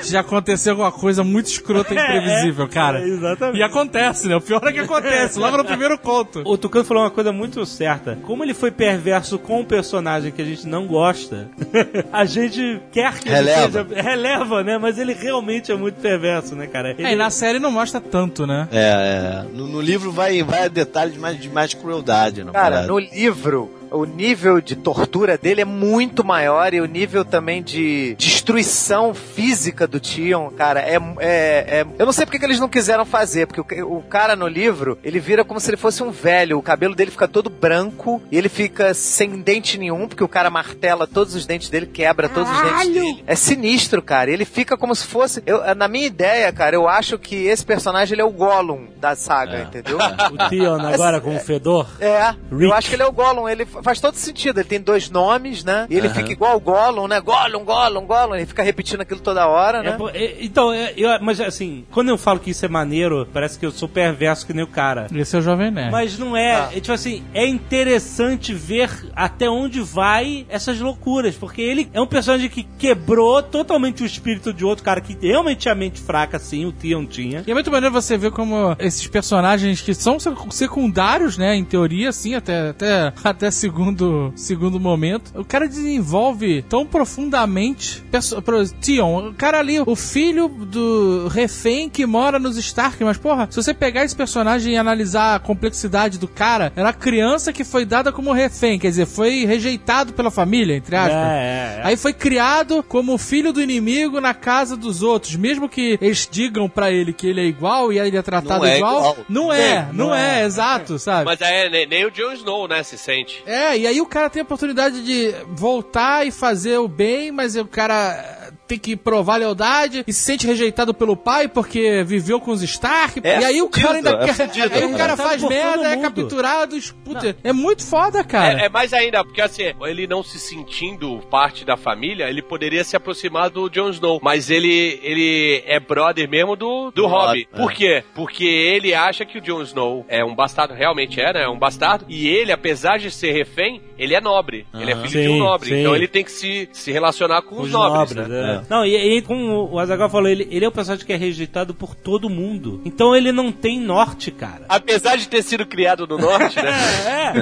[0.03, 3.01] de acontecer alguma coisa muito escrota e imprevisível, cara.
[3.01, 3.57] é, exatamente.
[3.59, 4.35] E acontece, né?
[4.35, 6.41] O pior é que acontece, logo no primeiro conto.
[6.45, 8.17] O Tucano falou uma coisa muito certa.
[8.23, 11.49] Como ele foi perverso com um personagem que a gente não gosta,
[12.11, 13.81] a gente quer que Releva.
[13.81, 14.01] ele seja.
[14.01, 14.77] Releva, né?
[14.77, 16.91] Mas ele realmente é muito perverso, né, cara?
[16.91, 17.03] Ele...
[17.03, 18.67] É, e na série não mostra tanto, né?
[18.71, 19.45] É, é.
[19.53, 22.97] No, no livro vai, vai a detalhes de mais, de mais crueldade, não Cara, no
[22.99, 29.13] livro, o nível de tortura dele é muito maior e o nível também de destruição
[29.13, 30.95] física do Tion, cara, é.
[31.19, 34.35] é- é- Eu não sei porque que eles não quiseram fazer, porque o, o cara
[34.35, 36.57] no livro, ele vira como se ele fosse um velho.
[36.57, 40.49] O cabelo dele fica todo branco e ele fica sem dente nenhum, porque o cara
[40.49, 43.23] martela todos os dentes dele, quebra todos os dentes dele.
[43.27, 44.31] É sinistro, cara.
[44.31, 45.43] Ele fica como se fosse.
[45.45, 49.15] eu- na minha ideia, cara, eu acho que esse personagem ele é o Gollum da
[49.15, 49.97] saga, entendeu?
[50.31, 51.87] O Theon agora com o fedor.
[51.99, 52.63] É, Rick.
[52.63, 55.63] eu acho que ele é o Gollum, ele faz todo sentido, ele tem dois nomes,
[55.63, 55.87] né?
[55.89, 57.19] E ele fica igual o Gollum, né?
[57.19, 59.91] Gollum, Gollum, Gollum, ele fica repetindo aquilo toda hora, É, né?
[59.97, 63.57] pô, é, então, é, eu- mas assim, quando eu falo que isso é maneiro, parece
[63.59, 65.07] que eu sou perverso que nem o cara.
[65.13, 65.91] Esse é o Jovem Nerd.
[65.91, 66.79] Mas não é, é.
[66.79, 71.35] Tipo assim, é interessante ver até onde vai essas loucuras.
[71.35, 75.59] Porque ele é um personagem que quebrou totalmente o espírito de outro cara que realmente
[75.59, 77.43] tinha mente fraca, assim, o Theon tinha.
[77.45, 81.63] E é muito maneiro você ver como esses personagens que são sec- secundários, né, em
[81.65, 88.03] teoria, assim, até, até, até segundo, segundo momento, o cara desenvolve tão profundamente
[88.43, 93.47] pro Tion, o cara ali, o filho do refém que mora nos Stark, mas porra,
[93.49, 97.63] se você pegar esse personagem e analisar a complexidade do cara, era uma criança que
[97.63, 101.15] foi dada como refém, quer dizer, foi rejeitado pela família, entre aspas.
[101.15, 101.81] É, é, é.
[101.85, 106.67] Aí foi criado como filho do inimigo na casa dos outros, mesmo que eles digam
[106.67, 109.17] pra ele que ele é igual e ele é tratado Não é igual, igual.
[109.29, 111.25] não é, não, é, exato, sabe?
[111.25, 113.41] Mas é, nem, nem o Jon Snow, né, se sente.
[113.45, 117.55] É, e aí o cara tem a oportunidade de voltar e fazer o bem, mas
[117.55, 118.40] o cara
[118.71, 123.19] tem que provar lealdade e se sente rejeitado pelo pai porque viveu com os Stark.
[123.21, 124.33] É e aí o cara ainda é quer.
[124.33, 126.77] fudido, aí o cara faz merda, é capturado.
[127.03, 128.61] Puta, é muito foda, cara.
[128.61, 132.83] É, é mais ainda, porque assim, ele não se sentindo parte da família, ele poderia
[132.83, 134.19] se aproximar do Jon Snow.
[134.23, 137.47] Mas ele, ele é brother mesmo do, do Robb.
[137.51, 137.57] é.
[137.57, 138.03] Por quê?
[138.15, 141.43] Porque ele acha que o Jon Snow é um bastardo, realmente é, né?
[141.43, 142.05] É um bastardo.
[142.07, 144.65] E ele, apesar de ser refém, ele é nobre.
[144.73, 145.69] Ele é filho de um Sim, nobre.
[145.69, 145.79] sim.
[145.81, 148.60] Então ele tem que se, se relacionar com os, Os nobres, nobres, né?
[148.69, 151.17] Não, não e, e como o Azaghal falou, ele, ele é um personagem que é
[151.17, 152.81] rejeitado por todo mundo.
[152.85, 154.65] Então ele não tem norte, cara.
[154.67, 156.71] Apesar de ter sido criado no norte, né?
[157.11, 157.33] É,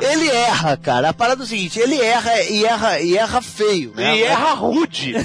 [0.00, 1.08] Ele erra, cara.
[1.10, 4.16] A parada é o seguinte, ele erra e erra, e erra feio, né?
[4.16, 5.14] E erra rude.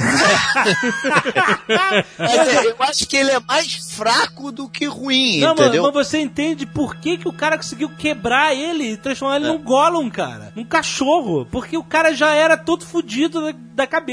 [2.18, 5.84] Mas é, eu acho que ele é mais fraco do que ruim, Não, entendeu?
[5.84, 9.58] mas você entende por que, que o cara conseguiu quebrar ele e transformar ele num
[9.60, 10.52] Gollum, cara.
[10.56, 11.46] Num cachorro.
[11.52, 14.05] Porque o cara já era todo fudido da, da cabeça.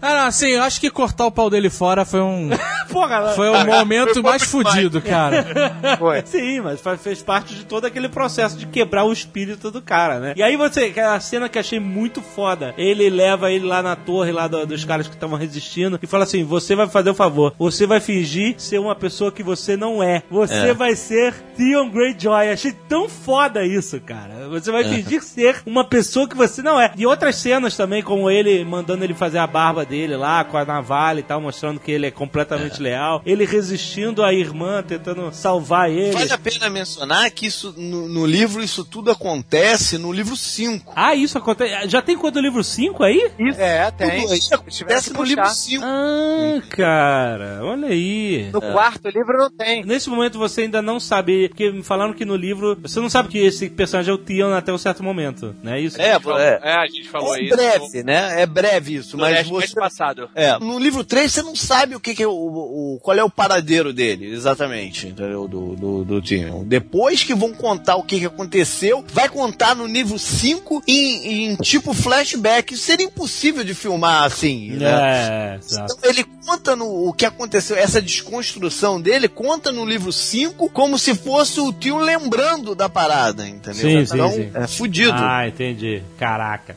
[0.00, 2.50] Ah, não, assim, eu acho que cortar o pau dele fora foi um.
[2.90, 5.46] Porra, Foi o momento mais fudido, cara.
[5.98, 6.22] Foi.
[6.26, 10.32] Sim, mas fez parte de todo aquele processo de quebrar o espírito do cara, né?
[10.36, 13.94] E aí você, a cena que eu achei muito foda, ele leva ele lá na
[13.94, 17.14] torre lá do- dos caras que estavam resistindo e fala assim: você vai fazer o
[17.14, 20.22] favor, você vai fingir ser uma pessoa que você não é.
[20.30, 22.50] Você vai ser Theon Greyjoy.
[22.50, 24.48] Achei tão foda isso, cara.
[24.48, 26.92] Você vai fingir ser uma pessoa que você não é.
[26.96, 30.64] E outras cenas também, como ele mandando ele fazer a barba dele lá com a
[30.64, 33.22] navalha e tal, mostrando que ele é completamente leal.
[33.24, 36.12] Ele resistindo à irmã, tentando salvar ele.
[36.12, 40.92] Vale a pena mencionar que isso no, no livro isso tudo acontece no livro 5.
[40.94, 41.88] Ah, isso acontece.
[41.88, 43.30] Já tem quando o livro 5 aí?
[43.58, 44.22] É, tem.
[44.22, 45.54] Tudo isso acontece que no livro puxar.
[45.54, 45.84] 5.
[45.84, 48.50] Ah, cara, olha aí.
[48.52, 49.84] No quarto livro não tem.
[49.84, 53.28] Nesse momento você ainda não sabe, porque me falaram que no livro você não sabe
[53.28, 56.00] que esse personagem é o Theon até um certo momento, não é isso?
[56.00, 56.60] É, é.
[56.62, 57.56] É, a gente falou É isso.
[57.56, 58.42] breve, né?
[58.42, 60.28] É breve isso, mas você passado.
[60.34, 63.22] É, no livro 3 você não sabe o que, que é o, o- qual é
[63.24, 65.46] o paradeiro dele, exatamente, entendeu?
[65.48, 66.64] Do, do, do Tyrion.
[66.64, 71.56] Depois que vão contar o que, que aconteceu, vai contar no livro 5 em, em
[71.56, 72.74] tipo flashback.
[72.74, 74.86] Isso seria impossível de filmar assim, né?
[74.90, 75.94] É, exato.
[75.98, 80.98] Então ele conta no, o que aconteceu, essa desconstrução dele, conta no livro 5 como
[80.98, 83.74] se fosse o tio lembrando da parada, entendeu?
[83.74, 84.50] Sim, sim, então, sim.
[84.54, 85.12] é fudido.
[85.14, 86.02] Ah, entendi.
[86.18, 86.76] Caraca.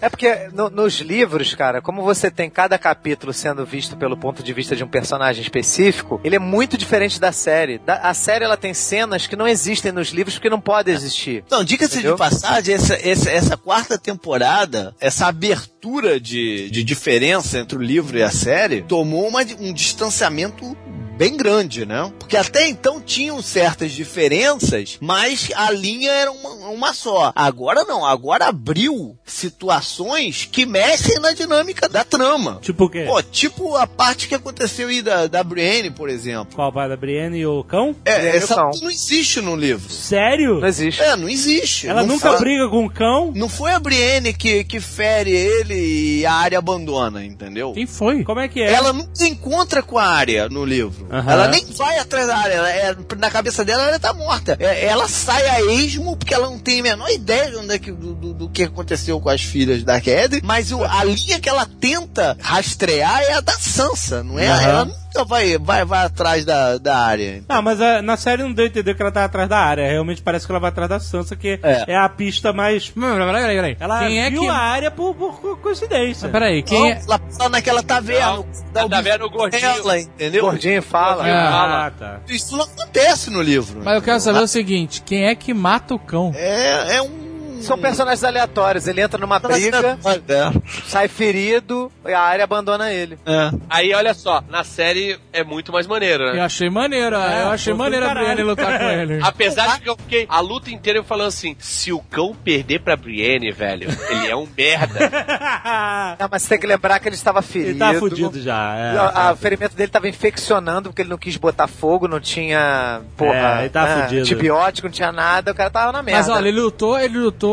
[0.00, 4.42] É porque no- nos livros, cara, como você tem cada capítulo sendo visto pelo ponto
[4.42, 7.78] de vista de um personagem específico, ele é muito diferente da série.
[7.78, 11.42] Da- a série ela tem cenas que não existem nos livros porque não podem existir.
[11.46, 17.76] Então, diga-se de passagem, essa, essa, essa quarta temporada, essa abertura de, de diferença entre
[17.76, 20.76] o livro e a série, tomou uma- um distanciamento
[21.16, 22.10] bem grande, né?
[22.18, 27.32] Porque até então tinham certas diferenças, mas a linha era uma, uma só.
[27.34, 32.58] Agora não, agora abriu situações que mexem na dinâmica da trama.
[32.60, 33.04] tipo o quê?
[33.06, 36.54] Pô, tipo a parte que aconteceu aí da, da Brienne, por exemplo.
[36.54, 37.94] Qual pai da Brienne e o cão?
[38.04, 38.70] É, o essa cão.
[38.80, 39.90] não existe no livro.
[39.92, 40.60] Sério?
[40.60, 41.00] Não existe.
[41.02, 41.86] É, não existe.
[41.88, 43.32] Ela Não nunca fala- briga com o cão?
[43.34, 45.74] Não foi a Brienne que, que fere ele
[46.20, 47.72] e a área abandona, entendeu?
[47.72, 48.24] Quem foi?
[48.24, 48.72] Como é que é?
[48.72, 51.06] Ela nunca encontra com a área no livro.
[51.12, 51.30] Aham.
[51.32, 52.54] Ela nem vai atrás da área.
[52.54, 54.56] Ela é- na cabeça dela, ela tá morta.
[54.58, 57.78] É, ela sai a esmo porque ela não tem a menor ideia de onde é
[57.78, 60.40] que, do, do- do que aconteceu com as filhas da Kedri.
[60.42, 64.48] Mas o- a linha que ela tenta rastrear é a da Sansa, não é?
[64.48, 64.62] Aham.
[64.62, 67.42] Ela nunca vai, vai, vai atrás da, da área.
[67.48, 69.88] Ah, mas a- na série não deu a entender que ela tá atrás da área.
[69.90, 71.96] Realmente parece que ela vai atrás da Sansa, que é, É.
[71.96, 72.88] a pista mais.
[72.90, 73.76] Peraí, peraí, peraí.
[73.78, 74.48] Ela Quem é viu que.
[74.48, 76.24] a área por, por co- coincidência.
[76.24, 77.00] Mas peraí, quem Não, é.
[77.06, 78.44] Ela fala naquela taverna.
[78.72, 79.64] Tá, tá vendo o gordinho?
[79.64, 80.42] Ela, entendeu?
[80.44, 81.28] Gordinho fala.
[81.28, 81.32] É.
[81.32, 82.20] Ah, tá.
[82.28, 83.80] Isso não acontece no livro.
[83.84, 86.32] Mas eu quero saber o seguinte: quem é que mata o cão?
[86.34, 87.31] É, é um.
[87.62, 88.86] São personagens aleatórios.
[88.86, 90.52] Ele entra numa briga, É.
[90.86, 93.18] sai ferido e a área abandona ele.
[93.26, 93.50] É.
[93.70, 96.38] Aí, olha só, na série é muito mais maneiro, né?
[96.38, 98.14] Eu achei maneira, É, eu achei pô, maneira a.
[98.14, 99.20] Brienne lutar com ele.
[99.24, 102.80] Apesar de que eu fiquei a luta inteira eu falando assim: se o cão perder
[102.80, 105.10] pra Brienne, velho, ele é um merda.
[106.18, 107.70] Não, mas você tem que lembrar que ele estava ferido.
[107.70, 108.74] Ele tá fudido já.
[108.76, 113.00] É, a- o ferimento dele tava infeccionando porque ele não quis botar fogo, não tinha,
[113.16, 114.20] porra, É, ele tá né, fudido.
[114.22, 116.20] antibiótico, não tinha nada, o cara tava na merda.
[116.20, 117.51] Mas olha, ele lutou, ele lutou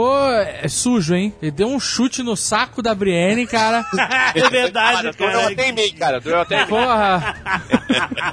[0.63, 1.33] é, sujo, hein?
[1.41, 3.85] Ele deu um chute no saco da Brienne, cara.
[4.35, 5.47] é verdade, Doeu cara.
[5.51, 6.19] até em mim, cara.
[6.19, 6.67] Doeu até em mim.
[6.67, 7.35] Porra,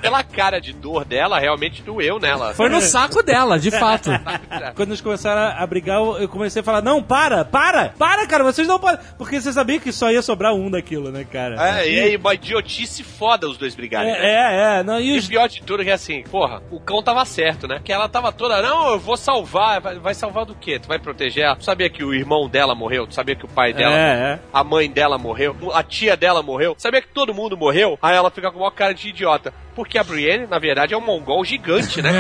[0.01, 2.55] Pela cara de dor dela, realmente doeu nela.
[2.55, 4.11] foi no saco dela, de fato.
[4.75, 8.67] Quando eles começaram a brigar, eu comecei a falar: Não, para, para, para, cara, vocês
[8.69, 8.99] não podem.
[9.19, 11.81] Porque você sabia que só ia sobrar um daquilo, né, cara?
[11.81, 14.13] É, e aí, uma idiotice foda os dois brigarem.
[14.13, 14.19] né?
[14.21, 14.83] É, é, é.
[14.83, 17.25] Não, e E os o pior de tudo é que assim, porra, o cão tava
[17.25, 17.81] certo, né?
[17.83, 19.81] Que ela tava toda, não, eu vou salvar.
[19.81, 20.79] Vai, vai salvar do quê?
[20.79, 21.56] Tu vai proteger ela?
[21.57, 23.07] Tu sabia que o irmão dela morreu?
[23.07, 23.99] Tu sabia que o pai dela, É,
[24.35, 24.39] é.
[24.53, 25.57] a mãe dela morreu?
[25.75, 26.75] A tia dela morreu?
[26.79, 27.99] Sabia que todo mundo morreu?
[28.03, 29.53] Aí ela fica com uma cara de idiota.
[29.75, 32.11] Porque a Brienne, na verdade, é um mongol gigante, né,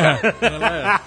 [0.41, 1.01] cara?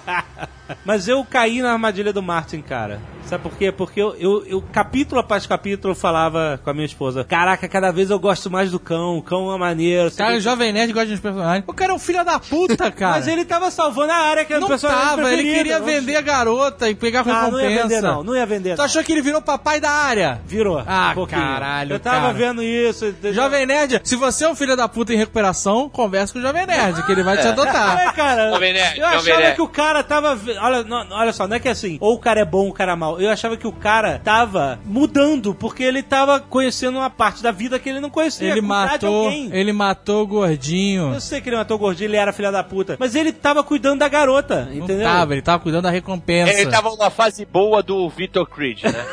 [0.84, 3.00] Mas eu caí na armadilha do Martin, cara.
[3.26, 3.70] Sabe por quê?
[3.70, 8.10] Porque eu, eu, eu, capítulo após capítulo, falava com a minha esposa: Caraca, cada vez
[8.10, 9.18] eu gosto mais do cão.
[9.18, 10.10] O cão é maneiro.
[10.10, 11.64] Cara, o Jovem Nerd gosta dos personagens.
[11.68, 13.12] O cara é um filho da puta, cara.
[13.16, 16.16] Mas ele tava salvando a área que era não o personagem tava, ele queria vender
[16.16, 17.50] a garota e pegar Ah, recompensa.
[17.52, 18.24] não ia vender, não.
[18.24, 18.74] Não ia vender.
[18.74, 18.84] Tu não.
[18.84, 20.40] achou que ele virou papai da área?
[20.44, 20.82] Virou.
[20.84, 22.32] Ah, um caralho, Eu tava cara.
[22.32, 23.06] vendo isso.
[23.06, 23.34] entendeu?
[23.34, 26.66] Jovem Nerd, se você é um filho da puta em recuperação, conversa com o Jovem
[26.66, 28.00] Nerd, que ele vai te adotar.
[28.10, 28.50] É, cara.
[28.50, 29.54] Jovem Nerd, eu Jovem achava Nerd.
[29.56, 30.36] que o cara tava.
[30.60, 32.72] Olha, não, olha só, não é que assim, ou o cara é bom ou o
[32.72, 33.20] cara é mal.
[33.20, 37.78] Eu achava que o cara tava mudando, porque ele tava conhecendo uma parte da vida
[37.78, 38.50] que ele não conhecia.
[38.50, 41.14] Ele matou, ele matou o gordinho.
[41.14, 42.96] Eu sei que ele matou o gordinho, ele era filha da puta.
[42.98, 45.04] Mas ele tava cuidando da garota, Não entendeu?
[45.04, 46.52] tava, ele tava cuidando da recompensa.
[46.52, 49.04] Ele tava numa fase boa do Victor Creed, né?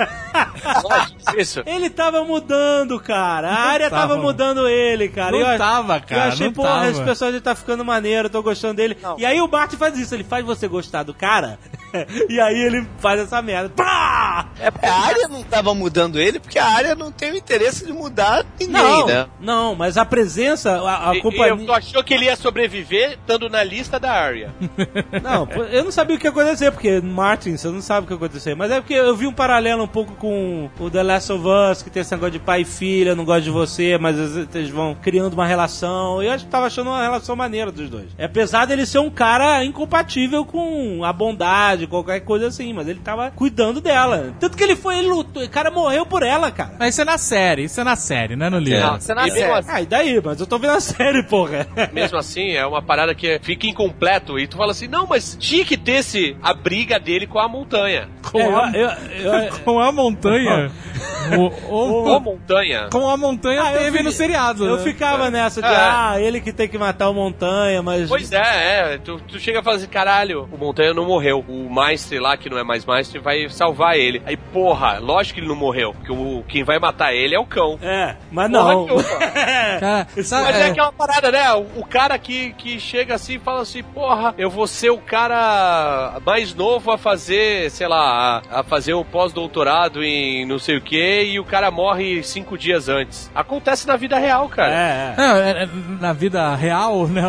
[0.84, 1.62] Lógico, isso.
[1.66, 3.48] Ele tava mudando, cara.
[3.50, 4.22] A área tava, tava.
[4.22, 5.32] mudando ele, cara.
[5.32, 6.90] Não eu, tava, cara, Eu achei, não porra, tava.
[6.90, 8.96] esse personagem tá ficando maneiro, tô gostando dele.
[9.18, 11.58] E aí o Bart faz isso, ele faz você gostar do cara,
[12.28, 13.68] e aí ele faz essa merda.
[13.70, 14.48] Pá!
[14.58, 17.92] É, a área não tava mudando ele, porque a área não tem o interesse de
[17.92, 19.26] mudar ninguém, Não, né?
[19.40, 21.66] não, mas a presença, a, a E, e companhia...
[21.66, 24.54] tu achou que ele ia sobreviver estando na lista da Arya?
[25.22, 28.12] Não, eu não sabia o que ia acontecer, porque Martin, você não sabe o que
[28.12, 28.54] ia acontecer.
[28.54, 31.82] Mas é porque eu vi um paralelo um pouco com o The Last of Us,
[31.82, 34.48] que tem esse negócio de pai e filha, não gosto de você, mas às vezes
[34.54, 36.22] eles vão criando uma relação.
[36.22, 38.06] E eu acho que tava achando uma relação maneira dos dois.
[38.16, 43.00] É Apesar dele ser um cara incompatível com a bondade, qualquer coisa assim, mas ele
[43.00, 44.32] tava cuidando dela.
[44.38, 46.74] Tanto que ele foi, ele lutou, o cara morreu por ela, cara.
[46.78, 48.80] Mas isso é na série, isso é na série, não é no livro.
[48.80, 50.20] Não, você não E mesmo assim, Ah, e daí?
[50.24, 51.66] Mas eu tô vendo a série, porra.
[51.92, 54.38] mesmo assim, é uma parada que fica incompleto.
[54.38, 57.48] E tu fala assim, não, mas tinha que ter esse, a briga dele com a
[57.48, 58.08] montanha.
[58.30, 58.90] Com, É, a, eu-
[59.24, 60.70] eu- eu- com a montanha.
[61.68, 62.88] o, o- montanha.
[62.90, 64.66] com a montanha Ah, eu teve fi- no seriado.
[64.66, 64.82] Eu né?
[64.82, 65.70] ficava nessa de, É.
[65.76, 68.08] ah, ele que tem que matar o Montanha, mas...
[68.08, 68.98] Pois é, é.
[68.98, 71.44] Tu, tu chega e fala assim, caralho, o Montanha não morreu.
[71.48, 74.22] O Maestre lá, que não é mais Maestre, vai salvar ele.
[74.26, 75.92] Aí, porra, lógico que ele não morreu.
[75.94, 77.78] Porque o, quem vai matar ele é o cão.
[77.82, 78.84] É, mas Porra não.
[78.86, 79.02] nenhuma.
[79.80, 81.52] Cara, sabe, Mas é, é aquela parada, né?
[81.54, 84.98] O, o cara que, que chega assim e fala assim, porra, eu vou ser o
[84.98, 90.76] cara mais novo a fazer, sei lá, a, a fazer um pós-doutorado em não sei
[90.76, 93.30] o que e o cara morre cinco dias antes.
[93.34, 94.72] Acontece na vida real, cara.
[94.72, 95.14] É, é.
[95.16, 95.68] Não, é, é,
[96.00, 97.22] na vida real, né,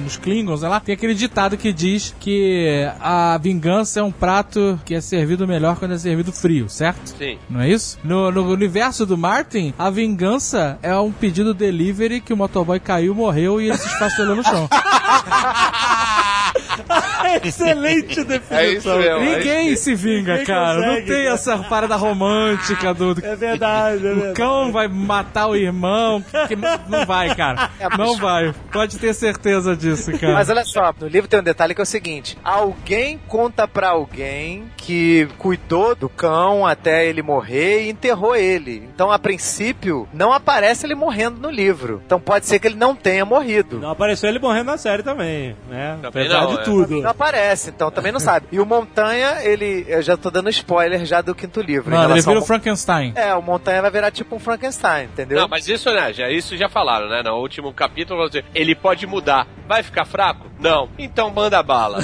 [0.00, 4.94] nos Klingons, lá, tem aquele ditado que diz que a vingança é um prato que
[4.94, 7.08] é servido melhor quando é servido frio, certo?
[7.16, 7.38] Sim.
[7.48, 7.98] Não é isso?
[8.04, 13.14] No, no universo do Martin, a vingança é um pedido delivery que o motoboy caiu,
[13.14, 14.68] morreu e ele se esfacelou no chão.
[17.44, 18.98] Excelente definição.
[18.98, 19.20] mesmo.
[19.20, 20.74] Ninguém se vinga, Ninguém cara.
[20.80, 21.34] Não consegue, tem cara.
[21.34, 23.16] essa parada romântica do.
[23.22, 24.34] É verdade, é O verdade.
[24.34, 26.22] cão vai matar o irmão.
[26.46, 27.70] que não, não vai, cara.
[27.98, 28.54] Não vai.
[28.72, 30.34] Pode ter certeza disso, cara.
[30.34, 33.88] Mas olha só, no livro tem um detalhe que é o seguinte: alguém conta pra
[33.90, 38.88] alguém que cuidou do cão até ele morrer e enterrou ele.
[38.94, 42.02] Então, a princípio, não aparece ele morrendo no livro.
[42.04, 43.78] Então, pode ser que ele não tenha morrido.
[43.78, 45.98] Não apareceu ele morrendo na série também, né?
[46.02, 46.64] Também Apesar não, de é.
[46.70, 47.02] Tudo.
[47.02, 48.46] Não aparece, então também não sabe.
[48.52, 49.84] E o Montanha, ele.
[49.88, 51.90] Eu já tô dando spoiler já do quinto livro.
[51.90, 53.12] Mano, ele vira o Frankenstein.
[53.14, 55.40] É, o Montanha vai virar tipo um Frankenstein, entendeu?
[55.40, 57.22] Não, mas isso, né, já, isso já falaram, né?
[57.24, 59.46] No último capítulo, ele pode mudar.
[59.66, 60.46] Vai ficar fraco?
[60.58, 60.88] Não.
[60.98, 61.98] Então manda bala.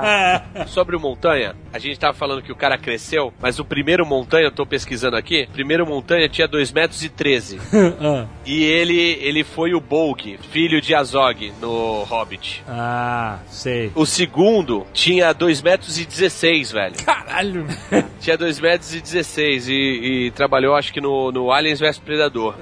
[0.66, 4.46] Sobre o Montanha, a gente tava falando que o cara cresceu, mas o primeiro Montanha,
[4.46, 7.58] eu tô pesquisando aqui, o primeiro Montanha tinha 2 metros e 13.
[8.00, 8.26] Ah.
[8.44, 12.62] E ele, ele foi o Bolg, filho de Azog, no Hobbit.
[12.68, 13.77] ah, sei.
[13.94, 16.94] O segundo tinha 2 metros e 16, velho.
[17.04, 17.66] Caralho.
[18.20, 22.54] Tinha 2 metros e 16 e, e trabalhou, acho que no, no Aliens vs Predador.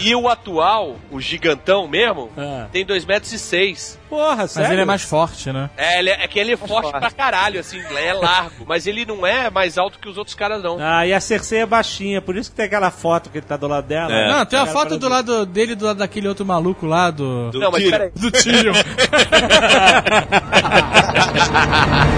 [0.00, 2.66] E o atual, o gigantão mesmo, Ah.
[2.72, 3.98] tem 2 metros e 6.
[4.08, 4.72] Porra, Mas sério?
[4.72, 5.68] ele é mais forte, né?
[5.76, 6.98] É, ele é, é que ele é forte forte.
[7.00, 8.64] pra caralho, assim, é largo.
[8.66, 10.78] Mas ele não é mais alto que os outros caras, não.
[10.80, 13.56] Ah, e a Cersei é baixinha, por isso que tem aquela foto que ele tá
[13.56, 14.12] do lado dela.
[14.12, 14.28] É.
[14.30, 17.50] Não, tem uma Cara, foto do lado dele do lado daquele outro maluco lá do.
[17.54, 18.10] não, mas peraí.
[18.14, 18.74] Do Tyrion.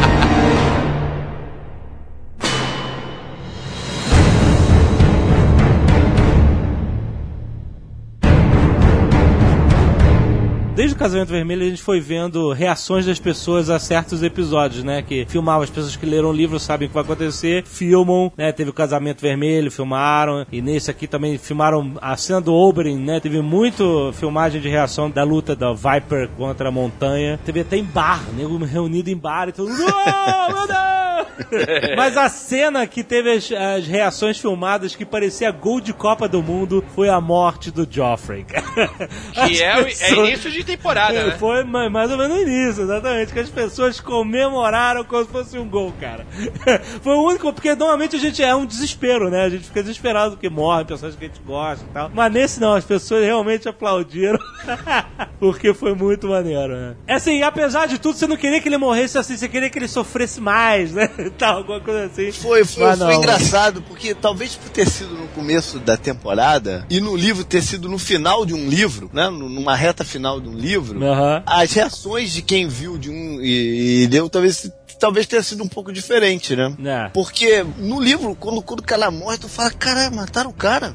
[10.78, 15.02] Desde o Casamento Vermelho a gente foi vendo reações das pessoas a certos episódios, né?
[15.02, 18.52] Que filmavam, as pessoas que leram o livro sabem o que vai acontecer, filmam, né?
[18.52, 23.18] Teve o Casamento Vermelho, filmaram, e nesse aqui também filmaram a cena do Oberyn, né?
[23.18, 27.40] Teve muito filmagem de reação da luta da Viper contra a montanha.
[27.44, 31.07] Teve até em bar, nego reunido em bar e mundo, "Oh, meu Deus!
[31.96, 36.42] Mas a cena que teve as, as reações filmadas que parecia gol de Copa do
[36.42, 38.44] Mundo foi a morte do Joffrey.
[38.44, 41.36] Que é, o- é início de temporada, né?
[41.38, 43.32] Foi ma- mais ou menos no início, exatamente.
[43.32, 46.26] Que as pessoas comemoraram como se fosse um gol, cara.
[47.02, 49.42] Foi o único, porque normalmente a gente é um desespero, né?
[49.44, 52.10] A gente fica desesperado porque morre pessoas que a gente gosta e tal.
[52.14, 54.38] Mas nesse não, as pessoas realmente aplaudiram.
[55.38, 56.94] porque foi muito maneiro, né?
[57.06, 59.78] É assim, apesar de tudo, você não queria que ele morresse assim, você queria que
[59.78, 61.08] ele sofresse mais, né?
[61.30, 62.30] Tal, alguma coisa assim.
[62.32, 63.12] Foi, foi, foi não.
[63.12, 67.88] engraçado, porque talvez por ter sido no começo da temporada e no livro ter sido
[67.88, 69.28] no final de um livro, né?
[69.30, 70.98] nu- Numa reta final de um livro,
[71.46, 75.68] as reações de quem viu de um e, e deu talvez talvez tenha sido um
[75.68, 76.74] pouco diferente, né?
[76.84, 77.08] É.
[77.10, 80.94] Porque no livro, quando, quando o cara morre, tu fala, cara, mataram o cara.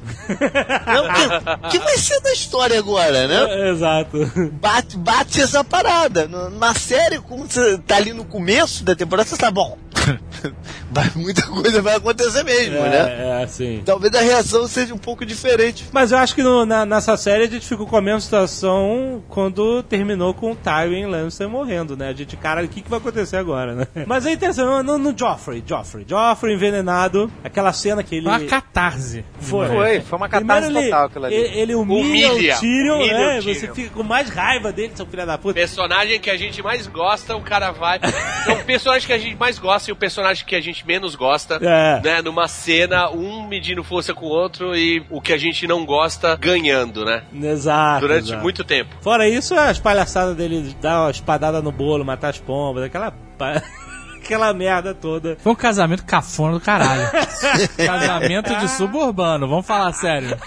[0.88, 3.46] Não, que, que vai ser da história agora, né?
[3.50, 4.32] É, Exato.
[4.54, 6.28] Bate, bate essa parada.
[6.28, 9.78] Na série, como você tá ali no começo da temporada, você tá bom.
[10.92, 12.98] vai, muita coisa vai acontecer mesmo, né?
[12.98, 13.82] É, é, assim.
[13.86, 15.86] Talvez a reação seja um pouco diferente.
[15.94, 19.24] Mas eu acho que no- na- nessa série a gente ficou com a mesma situação
[19.30, 22.10] quando terminou com o Tywin Lannister morrendo, né?
[22.10, 23.88] A gente, cara, o que, que vai acontecer agora, né?
[24.08, 28.28] Mas é interessante, no, no Joffrey, Joffrey, Joffrey envenenado, aquela cena que ele...
[28.28, 29.24] Uma catarse.
[29.40, 29.68] Foi.
[29.68, 31.36] Foi, foi uma catarse Primeiro ele, total aquilo ali.
[31.36, 33.40] ele, ele humilha, Humilha, o Tyrion, humilha né?
[33.40, 33.76] o Você Tyrion.
[33.76, 35.54] fica com mais raiva dele, seu filho da puta.
[35.54, 38.00] Personagem que a gente mais gosta, o cara vai.
[38.42, 41.16] Então, o personagem que a gente mais gosta e o personagem que a gente menos
[41.16, 42.02] gosta, É.
[42.04, 42.22] né?
[42.22, 46.36] Numa cena, um medindo força com o outro e o que a gente não gosta
[46.36, 47.24] ganhando, né?
[47.34, 48.02] Exato.
[48.02, 48.42] Durante exato.
[48.42, 48.96] muito tempo.
[49.02, 53.14] Fora isso, as palhaçadas dele, de dar uma espadada no bolo, matar as pombas, aquela...
[54.24, 55.36] Aquela merda toda.
[55.44, 57.10] Foi um casamento cafona do caralho.
[57.76, 60.38] casamento de suburbano, vamos falar sério.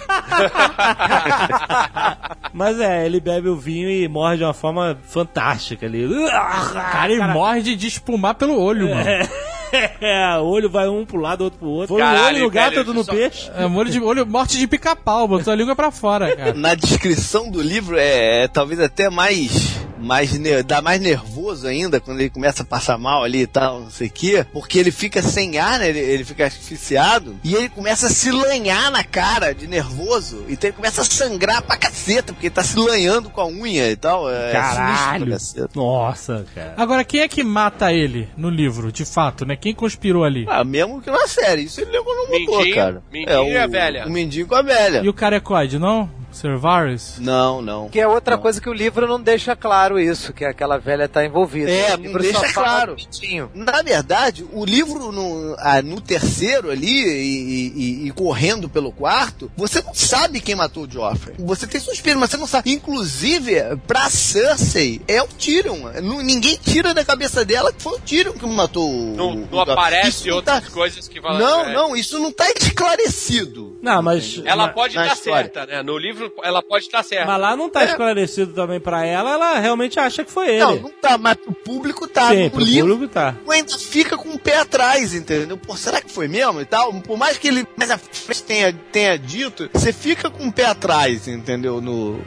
[2.54, 6.08] Mas é, ele bebe o vinho e morre de uma forma fantástica ali.
[6.30, 9.04] Cara, ele morre de, de espumar pelo olho, mano.
[10.00, 11.88] É, o olho vai um pro lado, outro pro outro.
[11.88, 13.50] Foi um Caralho, olho no gato, outro no só- peixe.
[13.54, 16.54] É, molho de, olho, morte de pica-pau, botou a língua pra fora, cara.
[16.54, 19.76] Na descrição do livro é, é talvez até mais.
[19.98, 23.90] Mais dá mais nervoso ainda quando ele começa a passar mal ali e tal, não
[23.90, 24.46] sei o quê.
[24.52, 25.88] Porque ele fica sem ar, né?
[25.88, 27.36] Ele, ele fica asfixiado.
[27.42, 30.44] E ele começa a se lanhar na cara de nervoso.
[30.48, 33.90] Então ele começa a sangrar pra caceta, porque ele tá se lanhando com a unha
[33.90, 34.30] e tal.
[34.30, 35.36] É Caralho.
[35.74, 36.74] Nossa, cara.
[36.76, 39.56] Agora, quem é que mata ele no livro, de fato, né?
[39.56, 40.46] Quem conspirou ali?
[40.48, 41.64] Ah, mesmo que na série.
[41.64, 43.02] Isso ele levou no motor, Mindinho, cara.
[43.12, 44.06] Mindinho o, e a velha.
[44.06, 45.00] O Mindinho com a velha.
[45.02, 46.10] E o Carecoide, não?
[46.36, 47.14] Sir Varys?
[47.18, 47.88] Não, não.
[47.88, 48.42] Que é outra Não.
[48.42, 51.70] coisa que o livro não deixa claro isso, que aquela velha tá envolvida.
[51.70, 52.94] É, não deixa claro.
[52.94, 53.50] Mindinho.
[53.54, 57.72] Na verdade, o livro no, ah, no terceiro ali e,
[58.04, 61.34] e- e correndo pelo quarto, você não sabe quem matou o Joffrey.
[61.38, 62.70] Você tem suspiro, mas você não sabe.
[62.70, 63.54] Inclusive,
[63.86, 65.90] pra Cersei, é o Tyrion.
[66.02, 69.16] Não- ninguém tira da cabeça dela que foi o Tyrion que matou o.
[69.16, 69.72] Não, o não Joffrey.
[69.72, 71.38] aparece Isso não outras tá- coisas que falam.
[71.38, 73.78] Não, não, isso não tá esclarecido.
[73.82, 74.40] Não, mas.
[74.44, 75.42] Ela mas, pode na estar história.
[75.52, 75.82] certa, né?
[75.82, 77.26] No livro ela pode estar certa.
[77.26, 80.60] mas lá não tá esclarecido também pra ela, ela realmente acha que foi ele.
[80.60, 82.30] Não, não tá, mas o público tá.
[82.30, 83.34] Sim, pro livro público tá.
[83.48, 85.56] ainda fica com o pé atrás, entendeu?
[85.56, 86.92] Pô, será que foi mesmo e tal?
[87.00, 90.66] Por mais que ele mais à frente tenha, tenha dito, você fica com o pé
[90.66, 91.80] atrás, entendeu?
[91.80, 92.20] No,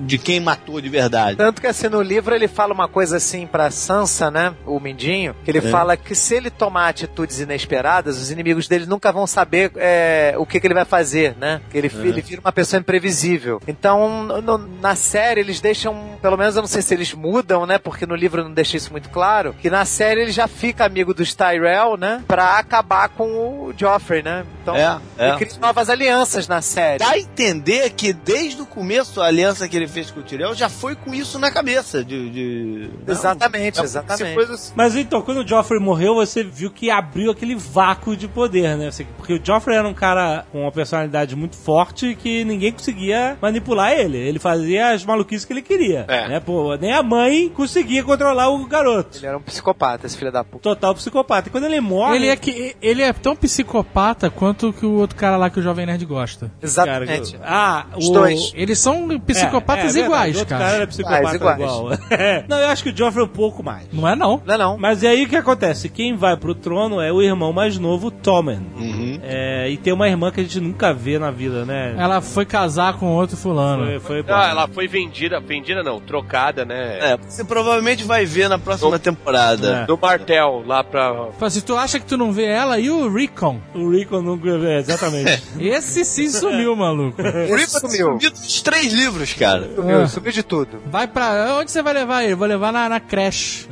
[0.00, 1.36] de quem matou de verdade.
[1.36, 4.54] Tanto que assim, no livro ele fala uma coisa assim pra Sansa, né?
[4.66, 9.12] O Mindinho, que ele fala que se ele tomar atitudes inesperadas, os inimigos dele nunca
[9.12, 11.60] vão saber é, o que, que ele vai fazer, né?
[11.70, 13.43] Que ele, ele vira uma pessoa imprevisível.
[13.66, 17.78] Então, no- na série, eles deixam, pelo menos eu não sei se eles mudam, né?
[17.78, 21.12] Porque no livro não deixa isso muito claro, que na série ele já fica amigo
[21.14, 22.22] dos Tyrell, né?
[22.26, 24.44] Pra acabar com o Joffrey, né?
[24.62, 25.28] Então, É, é.
[25.28, 26.98] ele cria novas alianças na série.
[26.98, 30.54] Dá a entender que desde o começo a aliança que ele fez com o Tyrell
[30.54, 32.04] já foi com isso na cabeça.
[32.04, 34.34] De, de- Exatamente, Não, exatamente.
[34.34, 34.72] coisa assim.
[34.74, 38.90] Mas então, quando o Joffrey morreu, você viu que abriu aquele vácuo de poder, né?
[39.16, 43.92] Porque o Joffrey era um cara com uma personalidade muito forte que ninguém conseguia manipular
[43.92, 44.18] ele.
[44.18, 46.04] Ele fazia as maluquices que ele queria.
[46.08, 46.28] É.
[46.28, 46.40] Né?
[46.40, 49.18] Pô, nem a mãe conseguia controlar o garoto.
[49.18, 50.62] Ele era um psicopata, esse filho da puta.
[50.62, 51.48] Total psicopata.
[51.48, 52.16] E quando ele morre.
[52.16, 55.62] Ele é, que, ele é tão psicopata quanto que o outro cara lá que o
[55.62, 56.46] Jovem Nerd gosta.
[56.46, 57.38] Cara, Exatamente.
[57.42, 58.12] ah, Os o...
[58.12, 58.52] dois.
[58.54, 60.64] Eles são psicopatas É, é iguais, o outro cara.
[60.64, 61.88] cara era psicopata Iguais, igual.
[62.48, 63.86] não, eu acho que o Joffrey é um pouco mais.
[63.92, 64.40] Não é não.
[64.44, 64.78] Não, não.
[64.78, 65.88] Mas e aí o que acontece?
[65.88, 68.60] Quem vai pro trono é o irmão mais novo, Tommen.
[68.76, 69.18] Uhum.
[69.22, 71.94] É, e tem uma irmã que a gente nunca vê na vida, né?
[71.96, 73.84] Ela foi casar com outro fulano.
[74.00, 74.22] Foi, foi.
[74.22, 76.98] Não, ela foi vendida, vendida não, trocada, né?
[77.12, 79.82] É, você provavelmente vai ver na próxima temporada.
[79.82, 79.86] É.
[79.86, 81.12] Do Martel lá pra.
[81.12, 83.60] Fala assim, tu acha que tu não vê ela e o Recon?
[83.74, 85.42] O Rico nunca vê, exatamente.
[85.58, 87.20] Esse sim sumiu, maluco.
[87.20, 88.06] O Rico sumiu.
[88.18, 89.68] sumiu dos três livros, cara.
[89.74, 90.06] Sumiu, Ah.
[90.06, 90.80] sumiu de tudo.
[90.86, 91.56] Vai pra.
[91.60, 92.34] Onde você vai levar ele?
[92.34, 93.66] Vou levar na, na creche.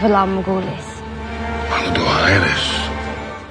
[0.00, 1.00] Valar Morghulis.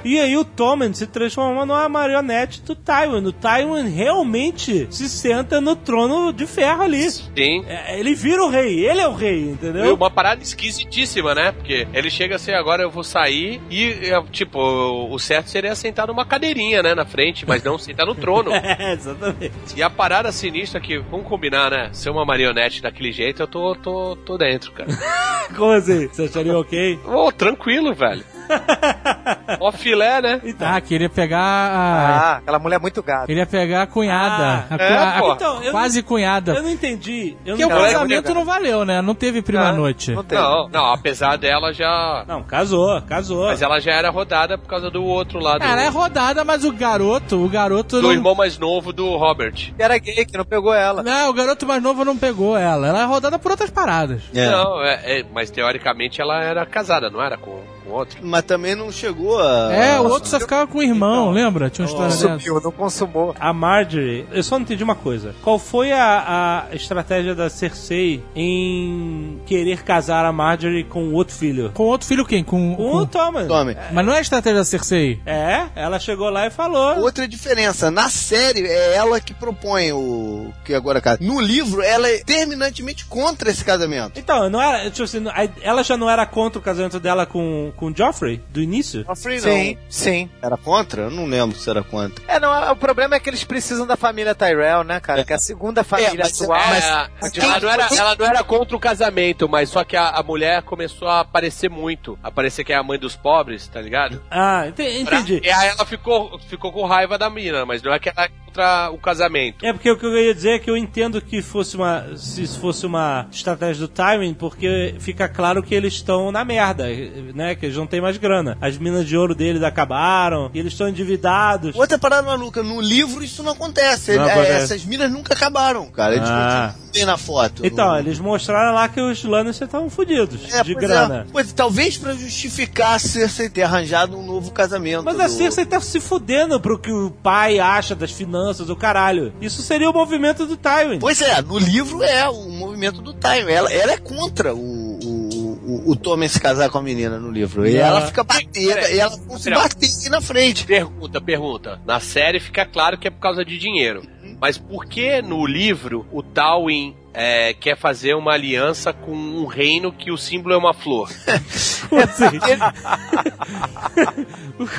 [0.04, 3.24] E aí o Tommen se transforma numa marionete do Tywin.
[3.26, 7.10] O Tywin realmente se senta no trono de ferro ali.
[7.10, 7.64] Sim.
[7.68, 9.94] É, Ele vira o rei, ele é o rei, E entendeu?
[9.94, 11.52] uma parada esquisitíssima, né?
[11.52, 16.06] Porque ele chega assim, agora eu vou sair e, é, tipo, o certo seria sentar
[16.08, 18.50] numa cadeirinha, né, na frente, mas não sentar no trono.
[18.80, 19.52] É, exatamente.
[19.76, 21.90] E a parada sinistra que, vamos combinar, né?
[21.92, 24.88] Ser uma marionete daquele jeito, eu tô, tô, tô dentro, cara.
[25.56, 26.06] Como assim?
[26.06, 26.98] Você acharia ok?
[27.04, 28.24] Ô, tranquilo, velho.
[29.60, 30.40] Ó filé, né?
[30.44, 32.20] Então, Ah, queria pegar a.
[32.20, 33.26] Ah, aquela mulher muito gata.
[33.26, 34.66] Queria pegar a cunhada.
[34.70, 35.32] Ah, a, é, a- pô.
[35.32, 36.52] Então, eu quase cunhada.
[36.54, 37.36] eu não entendi.
[37.44, 39.02] Eu Porque não o é casamento não valeu, né?
[39.02, 40.12] Não teve prima Ah, noite.
[40.12, 40.24] Não.
[40.30, 42.24] Não, não, apesar dela já.
[42.26, 43.46] Não, casou, casou.
[43.46, 45.62] Mas ela já era rodada por causa do outro lado.
[45.64, 48.12] Ela é rodada, mas o garoto, o garoto do não.
[48.12, 49.72] irmão mais novo do Robert.
[49.76, 51.02] Que era gay, que não pegou ela.
[51.02, 52.86] Não, o garoto mais novo não pegou ela.
[52.88, 54.22] Ela é rodada por outras paradas.
[54.34, 54.48] É.
[54.48, 57.60] Não, é, é, mas teoricamente ela era casada, não era com,
[57.90, 58.18] outro?
[58.22, 59.72] Mas também não chegou a.
[59.72, 61.70] É, o outro só ficava com o irmão, Então, lembra?
[61.70, 62.38] Tinha uma história dessa.
[62.38, 63.34] Subiu, não consumou.
[63.38, 65.34] A Marjorie, eu só não entendi uma coisa.
[65.42, 71.34] Qual foi a, a estratégia da Cersei em querer casar a Marjorie com o outro
[71.34, 71.70] filho?
[71.74, 72.42] Com outro filho quem?
[72.44, 73.06] Com, Com o com...
[73.06, 73.46] Thomas.
[73.46, 73.76] Tome.
[73.92, 75.20] Mas não é a estratégia da Cersei.
[75.26, 76.98] É, ela chegou lá e falou.
[77.00, 81.18] Outra diferença, na série é ela que propõe o que agora casa.
[81.20, 84.18] No livro, ela é terminantemente contra esse casamento.
[84.18, 85.24] Então, não era, tipo assim,
[85.62, 89.04] ela já não era contra o casamento dela com, com o Joffrey, do início?
[89.04, 90.30] Joffrey Sim, sim.
[90.42, 91.02] Era contra?
[91.04, 92.22] Eu não lembro se era contra.
[92.28, 95.24] É, não, o problema é que eles precisam da família Tyrell, né, cara?
[95.24, 96.60] Que é a segunda família mas- atual.
[96.68, 100.10] mas- É, ela, não era, ela não era contra o casamento, mas só que a,
[100.10, 102.18] a mulher começou a aparecer muito.
[102.22, 104.22] Aparecer que é a mãe dos pobres, tá ligado?
[104.30, 105.40] Ah, ente- entendi.
[105.42, 108.30] E aí ela ficou, ficou com raiva da mina, mas não é que ela é
[108.50, 109.64] contra o casamento.
[109.64, 112.16] É porque o que eu ia dizer é que eu entendo que fosse uma.
[112.16, 116.86] Se isso fosse uma estratégia do timing, porque fica claro que eles estão na merda,
[117.34, 117.54] né?
[117.54, 118.58] Que eles não têm mais grana.
[118.60, 121.74] As minas de ouro deles acabaram, e eles estão endividados.
[121.76, 124.16] Outra parada maluca, no livro isso não acontece.
[124.16, 124.64] Não É, acontece.
[124.74, 126.14] Essas minas nunca acabaram, cara.
[126.16, 126.74] Eles Ah.
[126.74, 127.64] continuam bem na foto.
[127.64, 131.26] Então, No- eles mostraram lá que os Lannister estavam fodidos É, de pois grana.
[131.28, 131.32] É.
[131.32, 135.04] Pois, talvez pra justificar a Cersei ter arranjado um novo casamento.
[135.04, 138.76] Mas a do- Cersei tá se fudendo pro que o pai acha das finanças, o
[138.76, 139.32] caralho.
[139.40, 140.98] Isso seria o movimento do Tywin.
[140.98, 143.50] Pois é, no livro é o movimento do time.
[143.52, 147.30] Ela, ela é contra o, o, o, o Tommen se casar com a menina no
[147.30, 147.66] livro.
[147.66, 150.64] E E ela, ela- fica batendo, Peraí, e ela se bater aqui na frente.
[150.64, 151.80] Pergunta, pergunta.
[151.86, 154.02] Na série fica claro que é por causa de dinheiro.
[154.40, 159.92] Mas por que no livro o Tywin é, quer fazer uma aliança com um reino
[159.92, 161.10] que o símbolo é uma flor?
[161.90, 162.24] Como assim?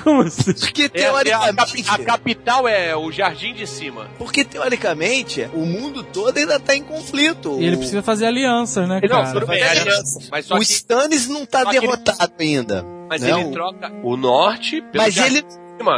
[0.04, 0.54] Como assim?
[0.54, 1.86] Porque É, é a, teoricamente.
[1.90, 4.08] a capital é o jardim de cima.
[4.18, 7.58] Porque teoricamente o mundo todo ainda tá em conflito.
[7.60, 9.34] E ele O- precisa fazer alianças, né, Não, cara?
[9.34, 10.20] tudo bem, é aliança.
[10.32, 12.86] Mas só o que, Stannis não tá ele- derrotado ainda.
[13.10, 13.40] mas não.
[13.42, 15.46] ele troca o norte pelo Mas jardim ele.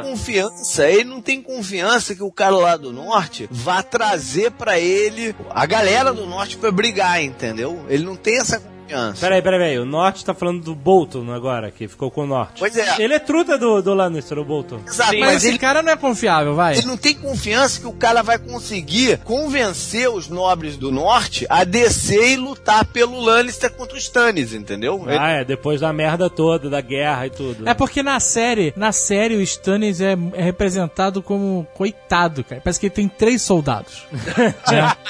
[0.01, 5.35] Confiança, ele não tem confiança que o cara lá do norte vá trazer pra ele
[5.49, 7.85] a galera do norte pra brigar, entendeu?
[7.89, 8.59] Ele não tem essa
[8.93, 9.21] confiança.
[9.21, 9.79] Peraí, peraí, peraí.
[9.79, 12.59] O Norte tá falando do Bolton agora, que ficou com o Norte.
[12.59, 13.01] Pois é.
[13.01, 14.79] Ele é truta do, do Lannister, o Bolton.
[14.87, 16.77] Exato, Sim, Mas, mas, esse ele, cara não é confiável, vai.
[16.77, 21.63] ele não tem confiança que o cara vai conseguir convencer os nobres do norte a
[21.63, 25.03] descer e lutar pelo Lannister contra os Stannis, entendeu?
[25.07, 27.67] Ah, é, depois da merda toda, da guerra e tudo.
[27.67, 32.61] É porque na série, na série o Stannis é, é representado como coitado, cara.
[32.61, 34.05] Parece que ele tem três soldados.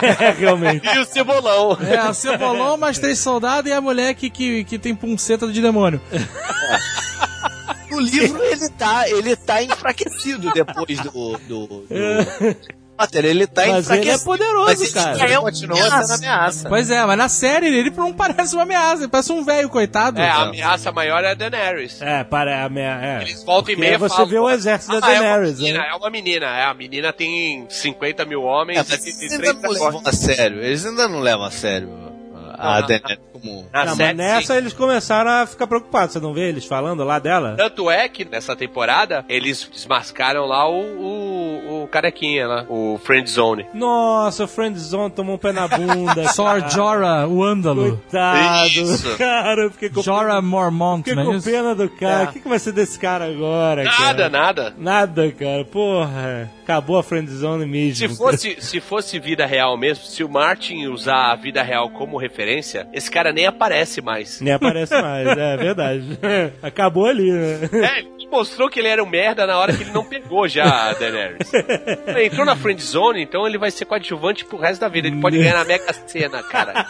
[0.00, 0.86] É, realmente.
[0.88, 1.76] E o cebolão.
[1.80, 3.27] É, o Cebolão, mais três soldados
[3.68, 6.00] e a mulher que, que, que tem punceta de demônio.
[7.90, 11.38] No livro ele tá, ele tá enfraquecido depois do.
[11.38, 11.86] do, do...
[12.98, 14.24] Potter, ele tá Mas ele é enfraquecido.
[14.24, 15.30] poderoso, Mas ele cara.
[15.32, 16.06] é um Continua ameaça.
[16.16, 16.68] sendo ameaça.
[16.68, 20.20] Pois é, mas na série ele não parece uma ameaça, ele parece um velho coitado.
[20.20, 22.02] É, a ameaça maior é a Daenerys.
[22.02, 23.00] É, para a minha.
[23.00, 23.22] É.
[23.22, 25.58] Eles voltam e Porque meia você falam, vê o exército da "Ah, é uma Daenerys,
[25.60, 25.88] menina, né?
[25.90, 26.64] É uma menina, é.
[26.64, 29.92] A menina tem 50 mil É, homens mas e eles e ainda 30 não levam
[29.92, 30.08] corpos.
[30.08, 30.60] a sério.
[30.62, 31.88] Eles ainda não levam a sério
[32.58, 33.66] a Não, Daenerys como.
[33.72, 34.58] Na Não, série, nessa sim.
[34.58, 36.12] eles começaram a ficar preocupados.
[36.12, 37.54] Você não vê eles falando lá dela?
[37.56, 43.28] Tanto é que nessa temporada eles desmascaram lá o, o, o carequinha lá, o Friend
[43.28, 43.66] Zone.
[43.72, 46.28] Nossa, o Friendzone tomou um pé na bunda.
[46.32, 46.68] Sor.
[46.70, 48.00] Jorah, o ândalo.
[48.10, 48.68] Coitado.
[48.68, 49.16] Isso.
[49.16, 52.22] Cara, eu fiquei com, Jorah Mormont, fiquei é com pena do cara.
[52.22, 52.24] É.
[52.24, 54.28] O que, que vai ser desse cara agora, Nada, cara?
[54.28, 54.74] nada.
[54.76, 55.64] Nada, cara.
[55.64, 56.50] Porra.
[56.68, 58.10] Acabou a friendzone mesmo.
[58.10, 62.18] Se fosse, se fosse vida real mesmo, se o Martin usar a vida real como
[62.18, 64.38] referência, esse cara nem aparece mais.
[64.42, 66.18] Nem aparece mais, é verdade.
[66.62, 67.70] Acabou ali, né?
[67.72, 70.90] É, ele mostrou que ele era um merda na hora que ele não pegou já
[70.90, 71.50] a Daenerys.
[72.06, 75.08] Ele entrou na friend zone, então ele vai ser coadjuvante pro resto da vida.
[75.08, 76.86] Ele pode ganhar na Mega Sena, cara.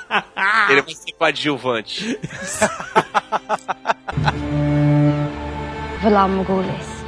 [0.70, 2.18] Ele vai ser coadjuvante.
[6.02, 6.98] Valar Morghulis.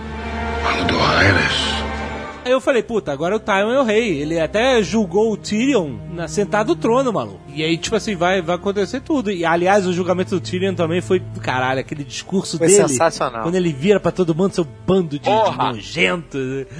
[2.45, 4.19] Aí eu falei, puta, agora o Tywin é o rei.
[4.21, 7.41] Ele até julgou o Tyrion na sentado do trono, maluco.
[7.55, 9.31] E aí, tipo assim, vai, vai acontecer tudo.
[9.31, 12.89] E aliás, o julgamento do Tyrion também foi do caralho, aquele discurso Foi dele.
[12.89, 13.43] sensacional.
[13.43, 15.73] Quando ele vira pra todo mundo, seu bando de, de Porra!
[15.73, 16.39] nojento.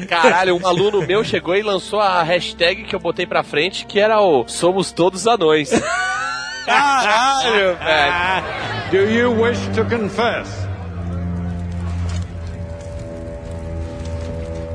[0.09, 3.99] Caralho, um aluno meu chegou e lançou a hashtag que eu botei pra frente, que
[4.01, 5.71] era o Somos Todos Anões.
[6.65, 8.91] Caralho, velho.
[8.91, 10.49] Do you wish to confess?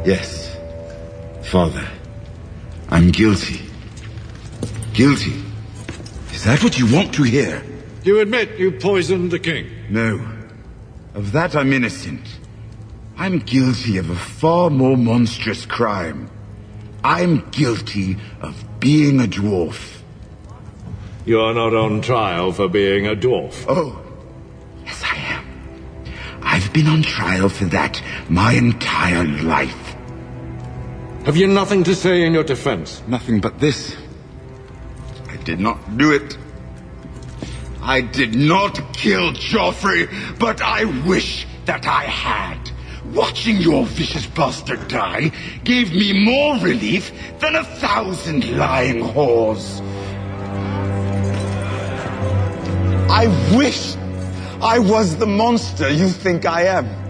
[0.06, 0.44] Yes.
[1.45, 1.88] Father,
[2.89, 3.61] I'm guilty.
[4.93, 5.43] Guilty?
[6.34, 7.63] Is that what you want to hear?
[8.03, 9.69] You admit you poisoned the king.
[9.89, 10.26] No.
[11.13, 12.27] Of that I'm innocent.
[13.15, 16.30] I'm guilty of a far more monstrous crime.
[17.03, 20.01] I'm guilty of being a dwarf.
[21.26, 23.65] You're not on trial for being a dwarf.
[23.69, 24.03] Oh,
[24.84, 25.45] yes I am.
[26.41, 29.85] I've been on trial for that my entire life.
[31.26, 33.02] Have you nothing to say in your defense?
[33.07, 33.95] Nothing but this.
[35.27, 36.38] I did not do it.
[37.81, 40.07] I did not kill Joffrey,
[40.38, 42.69] but I wish that I had.
[43.11, 45.31] Watching your vicious bastard die
[45.64, 49.81] gave me more relief than a thousand lying whores.
[53.10, 53.26] I
[53.57, 53.95] wish
[54.61, 57.05] I was the monster you think I am.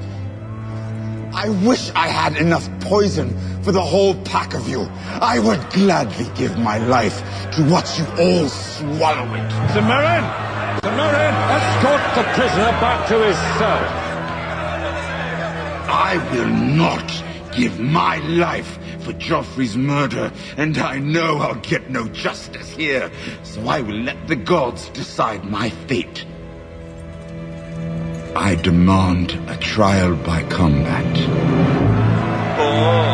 [1.36, 4.84] I wish I had enough poison for the whole pack of you.
[5.22, 7.22] I would gladly give my life
[7.56, 9.52] to watch you all swallow it.
[9.76, 10.24] Samarin!
[10.80, 13.84] Samarin, escort the prisoner back to his cell.
[15.92, 22.08] I will not give my life for Joffrey's murder, and I know I'll get no
[22.08, 23.12] justice here,
[23.44, 26.26] so I will let the gods decide my fate.
[28.38, 31.06] I demand a trial by combat.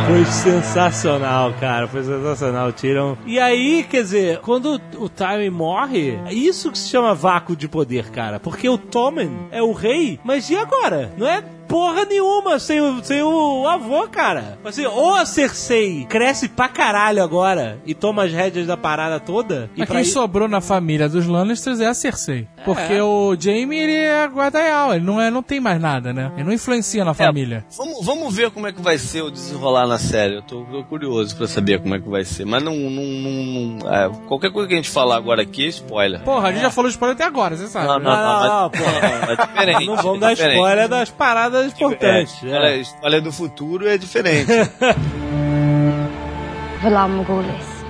[0.08, 1.88] Foi sensacional, cara.
[1.88, 2.74] Foi sensacional.
[2.74, 3.16] Tyrion.
[3.26, 7.68] E aí, quer dizer, quando o Tywin morre, é isso que se chama vácuo de
[7.68, 8.40] poder, cara.
[8.40, 11.14] Porque o Tommen é o rei, mas e agora?
[11.16, 14.60] Não é porra nenhuma sem o, sem o avô, cara.
[14.64, 19.70] Assim, ou a Cersei cresce pra caralho agora e toma as rédeas da parada toda.
[19.76, 22.48] E Mas quem ir- sobrou na família dos Lannisters é a Cersei.
[22.66, 26.32] Porque o Jaime, ele é guarda real, ele não, é, não tem mais nada, né?
[26.36, 27.66] Ele não influencia na família.
[27.78, 30.36] Vamos, vamos ver como é que vai ser o desenrolar na série.
[30.36, 32.46] Eu tô, tô curioso pra saber como é que vai ser.
[32.46, 32.76] Mas não.
[32.76, 36.22] não, não- não- é, qualquer coisa que a gente falar agora aqui é spoiler.
[36.22, 37.88] Porra, a gente já falou de spoiler até agora, você sabe.
[37.88, 39.26] Não, não, Não, não, não, mas- pô.
[39.26, 39.86] não, é diferente.
[39.86, 42.44] Não vamos é dar spoiler das paradas importantes.
[42.44, 42.54] É, é.
[42.54, 44.52] olha, a história do futuro é diferente.
[46.82, 47.82] Valar Morghulis.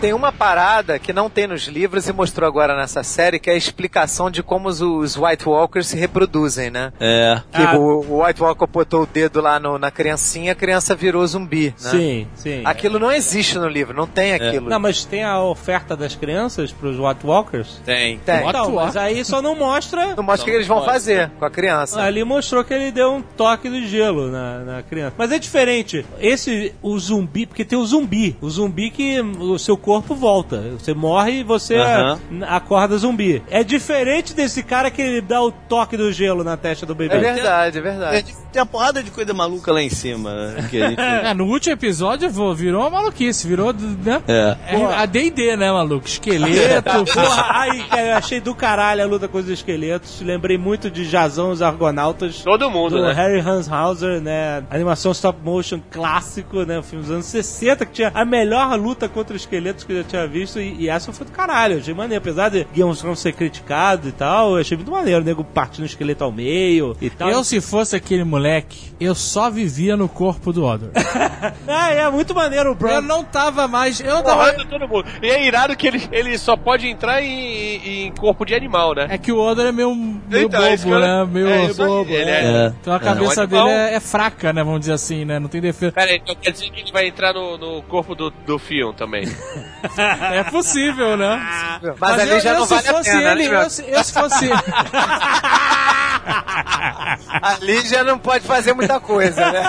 [0.00, 3.54] Tem uma parada que não tem nos livros e mostrou agora nessa série, que é
[3.54, 6.92] a explicação de como os, os White Walkers se reproduzem, né?
[7.00, 7.42] é.
[7.52, 7.76] Que Ah.
[7.76, 11.74] o, o White Walker botou o dedo lá no- na criancinha, a criança virou zumbi,
[11.82, 11.90] né?
[11.90, 12.62] Sim, sim.
[12.64, 14.70] Aquilo não existe no livro, não tem aquilo.
[14.70, 17.80] Não, mas tem a oferta das crianças pros White Walkers?
[17.84, 18.18] Tem.
[18.20, 18.48] Tem.
[18.48, 20.14] Então, mas aí só não mostra.
[20.14, 22.00] Não mostra o que eles vão fazer com a criança.
[22.00, 25.14] Ali mostrou que ele deu um toque de gelo na, na criança.
[25.18, 26.06] Mas é diferente.
[26.20, 28.36] Esse, o zumbi, porque tem o zumbi.
[28.40, 30.62] O zumbi que o seu corpo volta.
[30.78, 32.18] Você morre e você Aham.
[32.46, 33.42] acorda zumbi.
[33.50, 37.14] É diferente desse cara que ele dá o toque do gelo na testa do bebê.
[37.16, 38.34] É verdade, é verdade.
[38.52, 40.34] Tem uma porrada de coisa maluca lá em cima.
[40.34, 44.22] né, que a gente- É, no último episódio virou uma maluquice, virou, né?
[44.28, 44.56] É.
[44.76, 46.06] É a D&D, né, maluco?
[46.06, 50.20] Esqueleto, Porra, ai, eu achei do caralho a luta com os esqueletos.
[50.20, 52.42] Lembrei muito de Jazão os Argonautas.
[52.42, 53.12] Todo mundo, do né?
[53.12, 54.62] Harry Hanshauser, né?
[54.70, 56.78] Animação stop motion clássico, né?
[56.78, 59.36] O filme dos anos 60, que tinha a melhor luta contra
[59.86, 60.60] que eu já tinha visto.
[60.60, 61.74] E, e essa foi do caralho.
[61.74, 62.22] Eu achei maneiro.
[62.22, 65.20] Apesar de Game of Thrones ser criticado e tal, eu achei muito maneiro.
[65.20, 67.28] O nego partindo o esqueleto ao meio e tal.
[67.30, 70.90] Eu, se fosse aquele moleque, eu só vivia no corpo do Odor.
[71.70, 74.00] Ah, é muito maneiro o eu não tava mais.
[74.00, 74.52] Eu não tava.
[74.64, 75.04] Todo mundo.
[75.22, 79.06] E é irado que ele, ele só pode entrar em, em corpo de animal, né?
[79.10, 81.24] É que o Odor é meio, meio Então, é bobo, eu- né?
[81.30, 82.10] Meio é, bobo.
[82.10, 82.66] ele né?
[82.66, 83.66] é- Então a cabeça É um animal.
[83.66, 84.64] dele é, é fraca, né?
[84.64, 85.38] Vamos dizer assim, né?
[85.38, 85.92] Não tem defesa.
[85.92, 88.92] Pera aí, então quer dizer que ele vai entrar no, no corpo do, do Fion
[88.92, 89.24] também.
[90.32, 91.80] É possível, né?
[91.98, 93.60] Mas, ali eu, já eu, não se vale a fosse pena, ele, né, meu?
[93.60, 94.50] eu, se- eu se fosse.
[97.42, 99.62] Ali já não pode fazer muita coisa, né?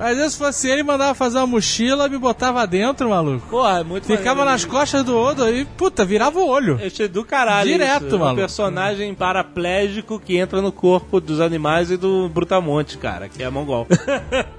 [0.00, 3.46] Às vezes se fosse ele, mandava fazer uma mochila, me botava dentro, maluco.
[3.48, 4.50] Porra, é muito Ficava maneiro.
[4.50, 6.78] nas costas do Odo e, puta, virava o olho.
[6.80, 7.70] Eu achei do caralho.
[7.70, 8.18] Direto, isso.
[8.18, 8.34] maluco.
[8.34, 13.48] Um personagem paraplégico que entra no corpo dos animais e do Brutamonte, cara, que é
[13.50, 13.86] mongol.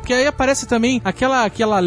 [0.06, 1.80] Que aí aparece também aquela, aquela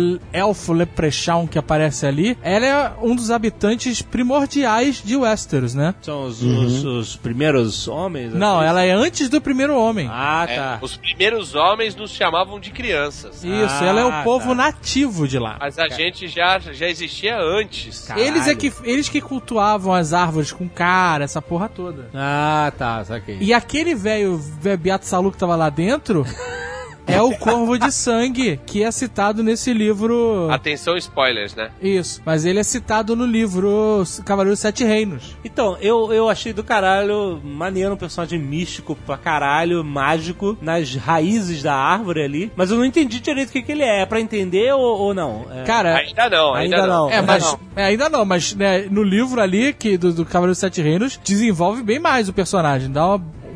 [0.49, 2.37] elfo leprechaun que aparece ali.
[2.43, 5.95] Ela é um dos habitantes primordiais de Westeros, né?
[6.03, 8.33] São os, os- os primeiros homens?
[8.33, 8.69] Não, assim?
[8.69, 10.09] ela é antes do primeiro homem.
[10.11, 10.79] Ah, É, tá.
[10.83, 13.45] os primeiros homens nos chamavam de crianças.
[13.45, 14.55] Isso, Ah, ela é o povo tá.
[14.55, 15.57] nativo de lá.
[15.61, 18.07] Mas a gente já, já existia antes.
[18.07, 18.27] Caralho.
[18.27, 22.09] Eles é que eles que cultuavam as árvores com cara, essa porra toda.
[22.15, 23.39] Ah, tá, saquei.
[23.41, 26.25] E aquele velho velho Beato Salu que tava lá dentro
[27.09, 30.49] é o Corvo de Sangue, que é citado nesse livro.
[30.51, 31.71] Atenção, spoilers, né?
[31.83, 35.37] Isso, mas ele é citado no livro Cavaleiro dos Sete Reinos.
[35.45, 41.63] Então, eu, eu achei do caralho maneiro um personagem místico pra caralho, mágico, nas raízes
[41.63, 42.53] da árvore ali.
[42.55, 44.03] Mas eu não entendi direito o que, que ele é.
[44.03, 45.47] É pra entender ou, ou não?
[45.51, 45.65] É...
[45.65, 47.05] Cara, Ainda não, ainda, Ainda não.
[47.07, 47.11] não.
[47.11, 47.61] É, mas não.
[47.75, 51.19] é, ainda não, mas né, no livro ali que do, do Cavaleiro dos Sete Reinos
[51.23, 53.48] desenvolve bem mais o personagem, dá uma, um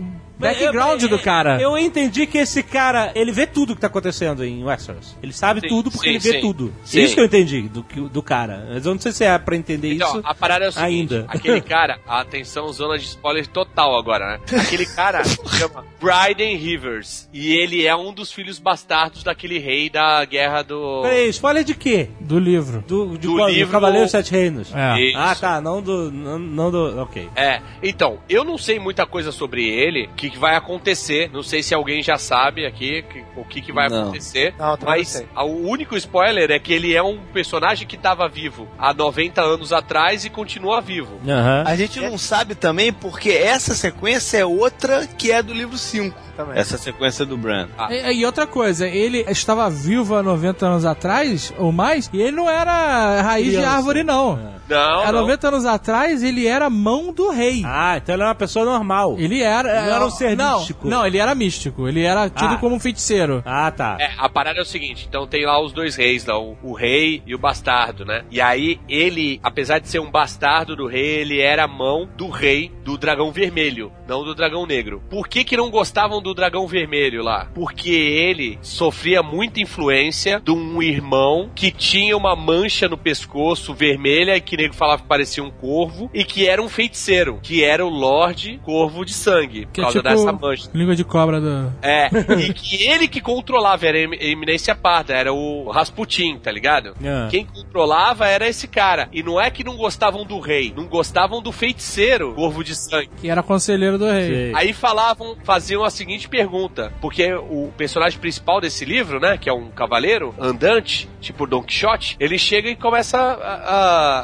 [0.43, 1.61] background Eu- do cara.
[1.61, 5.17] Eu entendi que esse cara, ele vê tudo que tá acontecendo em Westeros.
[5.23, 6.41] Ele sabe Sim, tudo porque sim, ele vê sim.
[6.41, 6.73] tudo.
[6.85, 7.01] Sim.
[7.03, 8.67] Isso que eu entendi do, que- do cara.
[8.73, 10.21] Mas eu não sei se é pra entender Então, isso.
[10.25, 11.25] a parada é o seguinte, ainda.
[11.29, 14.41] aquele cara, atenção, zona de spoiler total agora, né?
[14.61, 19.89] Aquele cara se chama Bryden Rivers, e ele é um dos filhos bastardos daquele rei
[19.89, 21.03] da guerra do...
[21.03, 22.09] Peraí, spoiler de quê?
[22.33, 22.83] Do livro.
[22.87, 23.49] Do, de Do qual?
[23.49, 24.73] livro- Cavaleiro dos Sete Reinos.
[24.75, 25.13] É.
[25.15, 25.61] Ah, tá.
[25.61, 26.11] Não do.
[26.11, 27.01] Não, não do.
[27.03, 27.29] Ok.
[27.37, 31.43] É, então, eu não sei muita coisa sobre ele, o que, que vai acontecer, não
[31.43, 34.03] sei se alguém já sabe aqui que- o que, que vai Não.
[34.05, 38.29] acontecer, Não, mas a- o único spoiler é que ele é um personagem que estava
[38.29, 41.19] vivo há 90 anos atrás e continua vivo.
[41.29, 41.65] Aham.
[41.67, 46.17] A gente não sabe também porque essa sequência é outra que é do livro 5.
[46.37, 46.59] Também.
[46.59, 47.69] Essa sequência do Bran.
[47.91, 52.37] E, e outra coisa, ele estava vivo há 90 anos atrás, ou mais, e ele
[52.37, 53.77] não era raiz de Criança.
[53.77, 54.53] árvore, não.
[54.69, 55.21] Não, Há não.
[55.23, 57.63] 90 anos atrás, ele era mão do rei.
[57.65, 59.17] Ah, então ele é uma pessoa normal.
[59.19, 59.69] Ele era.
[59.69, 60.89] Ele não era um ser não, místico.
[60.89, 61.89] Não, ele era místico.
[61.89, 62.57] Ele era tido Ah.
[62.59, 63.43] como um feiticeiro.
[63.45, 63.99] Ah, tá.
[64.01, 66.73] É, a parada é o seguinte, então tem lá os dois reis, lá, o, o
[66.73, 68.25] rei e o bastardo, né?
[68.31, 72.73] E aí ele, apesar de ser um bastardo do rei, ele era mão do rei
[72.85, 75.03] do dragão vermelho, não do dragão negro.
[75.11, 77.49] Por que que não gostavam do dragão vermelho lá?
[77.55, 84.37] Porque ele sofria muita influência de um irmão que tinha uma mancha no pescoço vermelha
[84.37, 87.85] e que nego falava que parecia um corvo e que era um feiticeiro, que era
[87.85, 90.71] o Lorde Corvo de Sangue, por Que é causa tipo dessa mancha.
[90.75, 91.73] língua de cobra do.
[91.83, 92.09] É,
[92.41, 96.95] e que ele que controlava era a em- eminência parda, era o Rasputin, tá ligado?
[97.05, 97.29] Ah.
[97.31, 99.09] Quem controlava era esse cara.
[99.13, 103.11] E não é que não gostavam do rei, não gostavam do feiticeiro, Corvo de Sangue.
[103.21, 104.27] Que era conselheiro do rei.
[104.29, 104.53] Sei.
[104.55, 109.53] Aí falavam, faziam a seguinte pergunta, porque o personagem principal desse livro, né, que é
[109.53, 113.55] um cavaleiro andante, tipo Don Quixote, ele chega e começa a,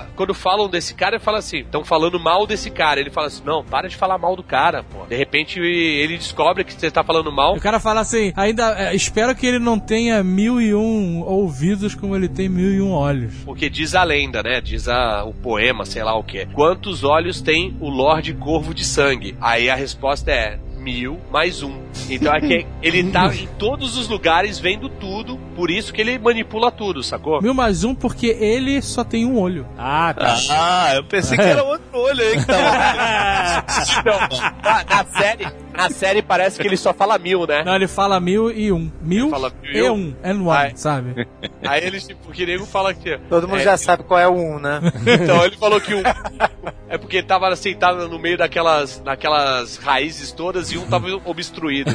[0.02, 3.00] a- quando falam desse cara, ele fala assim, estão falando mal desse cara.
[3.00, 5.04] Ele fala assim, não, para de falar mal do cara, pô.
[5.06, 7.54] De repente ele descobre que você tá falando mal.
[7.56, 11.94] O cara fala assim, ainda é, espero que ele não tenha mil e um ouvidos
[11.94, 13.34] como ele tem mil e um olhos.
[13.44, 14.60] Porque diz a lenda, né?
[14.60, 16.46] Diz a, o poema, sei lá o que.
[16.46, 19.36] Quantos olhos tem o Lorde Corvo de Sangue?
[19.40, 20.58] Aí a resposta é
[20.88, 21.82] mil mais um.
[22.08, 26.18] Então é que ele tá em todos os lugares vendo tudo, por isso que ele
[26.18, 27.42] manipula tudo, sacou?
[27.42, 29.66] Mil mais um porque ele só tem um olho.
[29.76, 30.36] Ah, tá.
[30.50, 33.58] Ah, eu pensei que era outro olho aí que tava.
[33.98, 34.18] Então,
[34.62, 35.46] na, na série,
[35.78, 37.62] na série parece que ele só fala mil, né?
[37.64, 38.90] Não, ele fala mil e um.
[39.00, 39.94] Mil fala mil e um.
[39.94, 40.16] um.
[40.24, 40.72] And one, Ai.
[40.74, 41.28] sabe?
[41.64, 43.16] Aí ele, tipo, que nego fala que.
[43.28, 44.80] Todo mundo é, já sabe qual é o 1, né?
[45.22, 46.02] Então, ele falou que um.
[46.90, 51.94] É porque ele tava sentado no meio daquelas, daquelas raízes todas e um tava obstruído.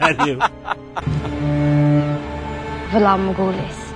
[0.00, 0.38] Pariu.
[2.90, 3.86] Valar Morghulis.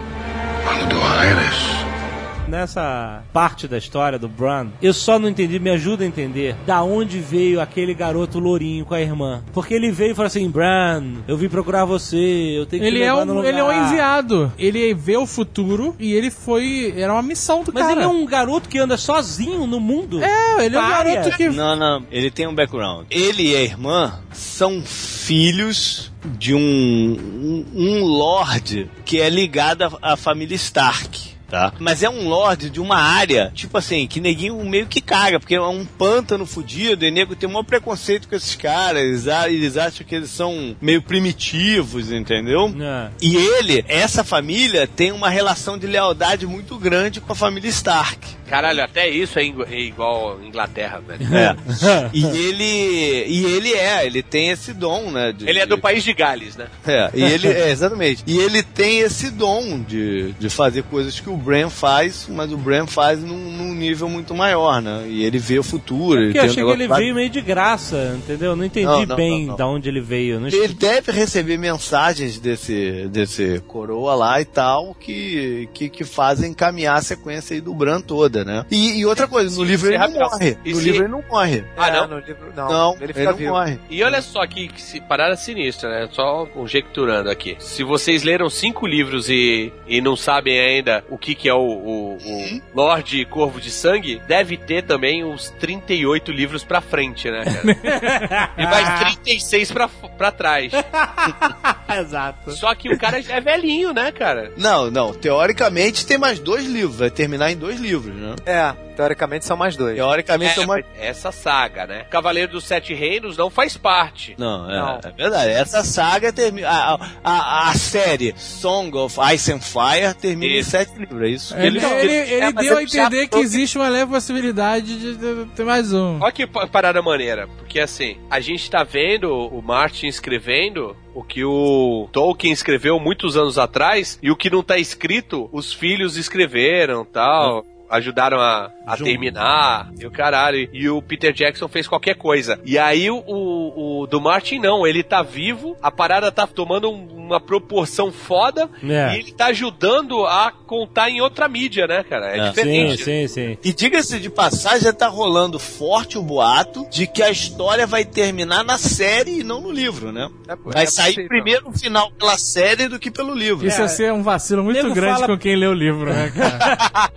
[2.51, 6.83] Nessa parte da história do Bran, eu só não entendi, me ajuda a entender da
[6.83, 9.43] onde veio aquele garoto lourinho com a irmã.
[9.53, 12.99] Porque ele veio e falou assim: Bran, eu vim procurar você, eu tenho que Ele
[12.99, 13.49] te é, levar no um, lugar.
[13.51, 14.53] ele é um enviado.
[14.59, 16.93] Ele vê o futuro e ele foi.
[16.97, 17.95] Era uma missão do Mas cara.
[18.01, 20.21] ele é um garoto que anda sozinho no mundo.
[20.23, 21.15] É, ele é um Pária.
[21.15, 21.49] garoto que.
[21.51, 23.07] Não, não, ele tem um background.
[23.11, 30.17] Ele e a irmã são filhos de um, um, um lord que é ligado à
[30.17, 31.31] família Stark.
[31.51, 31.73] Tá?
[31.81, 35.57] Mas é um lord de uma área, tipo assim, que neguinho meio que caga, porque
[35.57, 39.49] é um pântano fudido, e nego tem um maior preconceito com esses caras, eles a-
[39.51, 42.73] eles acham que eles são meio primitivos, entendeu?
[42.81, 43.11] É.
[43.21, 48.41] E ele, essa família, tem uma relação de lealdade muito grande com a família Stark,
[48.51, 51.23] Caralho, até isso é, é igual Inglaterra, velho.
[51.33, 51.55] É.
[52.13, 53.25] e ele.
[53.29, 55.33] E ele é, ele tem esse dom, né?
[55.33, 56.67] de- Ele é do país de Gales, né?
[56.85, 58.25] É, e ele, é, exatamente.
[58.27, 62.57] E ele tem esse dom de, de fazer coisas que o Bran faz, mas o
[62.57, 65.05] Bran faz num, num nível muito maior, né?
[65.09, 66.21] E ele vê o futuro.
[66.21, 68.55] Porque ele eu achei um que ele lá- veio meio de graça, entendeu?
[68.55, 69.57] Não entendi Não, não, bem não, não.
[69.57, 70.39] da onde ele veio.
[70.41, 76.53] Não Ele deve receber mensagens desse, desse coroa lá e tal que, que, que fazem
[76.55, 78.65] caminhar a sequência aí do Bran toda, né?
[78.71, 80.57] E, e outra coisa, no livro ele não morre.
[80.65, 81.65] E No se- livro ele não morre.
[81.77, 82.07] Ah, É, não?
[82.09, 82.69] no livro, não.
[82.69, 83.51] Não, ele não vivo.
[83.51, 83.79] morre.
[83.89, 86.09] E olha só que, que se- parada sinistra, né?
[86.13, 87.57] Só conjecturando aqui.
[87.59, 91.59] Se vocês leram cinco livros e, e não sabem ainda o que, que é o,
[91.59, 97.45] o, o Lorde Corvo de Sangue, deve ter também uns 38 livros pra frente, né,
[97.45, 98.51] cara?
[98.59, 100.73] e mais 36 pra, pra trás.
[102.01, 102.53] Exato.
[102.53, 104.53] Só que o cara já é velhinho, né, cara?
[104.57, 105.13] Não, não.
[105.13, 106.99] Teoricamente tem mais dois livros.
[106.99, 108.37] Vai terminar em dois livros, né?
[108.47, 109.97] É, teoricamente são mais dois.
[109.97, 110.85] Teoricamente É, são mais.
[110.99, 112.05] essa saga, né?
[112.11, 114.35] Cavaleiro dos Sete Reinos não faz parte.
[114.39, 115.01] Não, é, Não.
[115.03, 115.51] é verdade.
[115.51, 116.69] Essa saga termina.
[116.69, 120.69] A, a, a série Song of Ice and Fire termina Isso.
[120.69, 121.23] em sete livros.
[121.23, 123.79] É isso que Ele, ele, ele, ele É, mas deu a ele entender que existe
[123.79, 126.19] uma leve possibilidade de ter mais um.
[126.21, 131.23] Olha que pa- parada maneira, porque assim, a gente tá vendo o Martin escrevendo o
[131.25, 136.17] que o Tolkien escreveu muitos anos atrás e o que não tá escrito, os filhos
[136.17, 137.65] escreveram tal.
[137.91, 140.69] Ajudaram a, a terminar e o caralho.
[140.73, 142.61] E o Peter Jackson fez qualquer coisa.
[142.65, 146.91] E aí o, o, o do Martin não, ele tá vivo, a parada tá tomando
[146.91, 149.15] um- uma proporção foda É.
[149.15, 152.27] e ele tá ajudando a contar em outra mídia, né, cara?
[152.37, 152.45] É, É.
[152.47, 153.05] Sim, diferente.
[153.05, 153.59] sim, sim.
[153.65, 158.05] E diga-se de passagem, já tá rolando forte o boato de que a história vai
[158.05, 160.29] terminar na série e não no livro, né?
[160.49, 161.29] É, Vai é sair possível.
[161.29, 163.65] primeiro o final pela série do que pelo livro.
[163.67, 166.33] Isso ia ser um vacilo muito Nego grande fala- com quem lê o livro, né,
[166.37, 167.11] cara?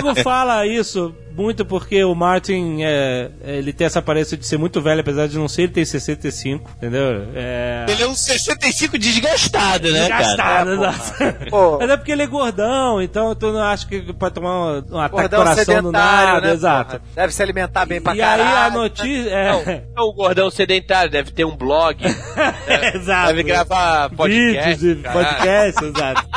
[0.09, 4.58] O nego fala isso muito porque o Martin, é, ele tem essa aparência de ser
[4.58, 7.28] muito velho, apesar de não ser, ele tem 65, entendeu?
[7.34, 7.86] É...
[7.88, 10.22] Ele é um 65 desgastado, né, cara?
[10.24, 11.14] Gastado, exato.
[11.80, 15.00] Mas é porque ele é gordão, então tu não acha que pode tomar um, um
[15.00, 16.52] ataque coração do sedentário, nada, né?
[16.52, 16.90] exato.
[16.90, 17.02] porra?
[17.14, 18.42] Deve se alimentar bem pra e caralho.
[18.42, 19.30] aí a notícia.
[19.30, 22.04] É, Não, o gordão sedentário deve ter um blog,
[22.94, 23.28] exato.
[23.28, 24.84] deve gravar podcast.
[24.84, 26.28] Vídeos e podcast, exato.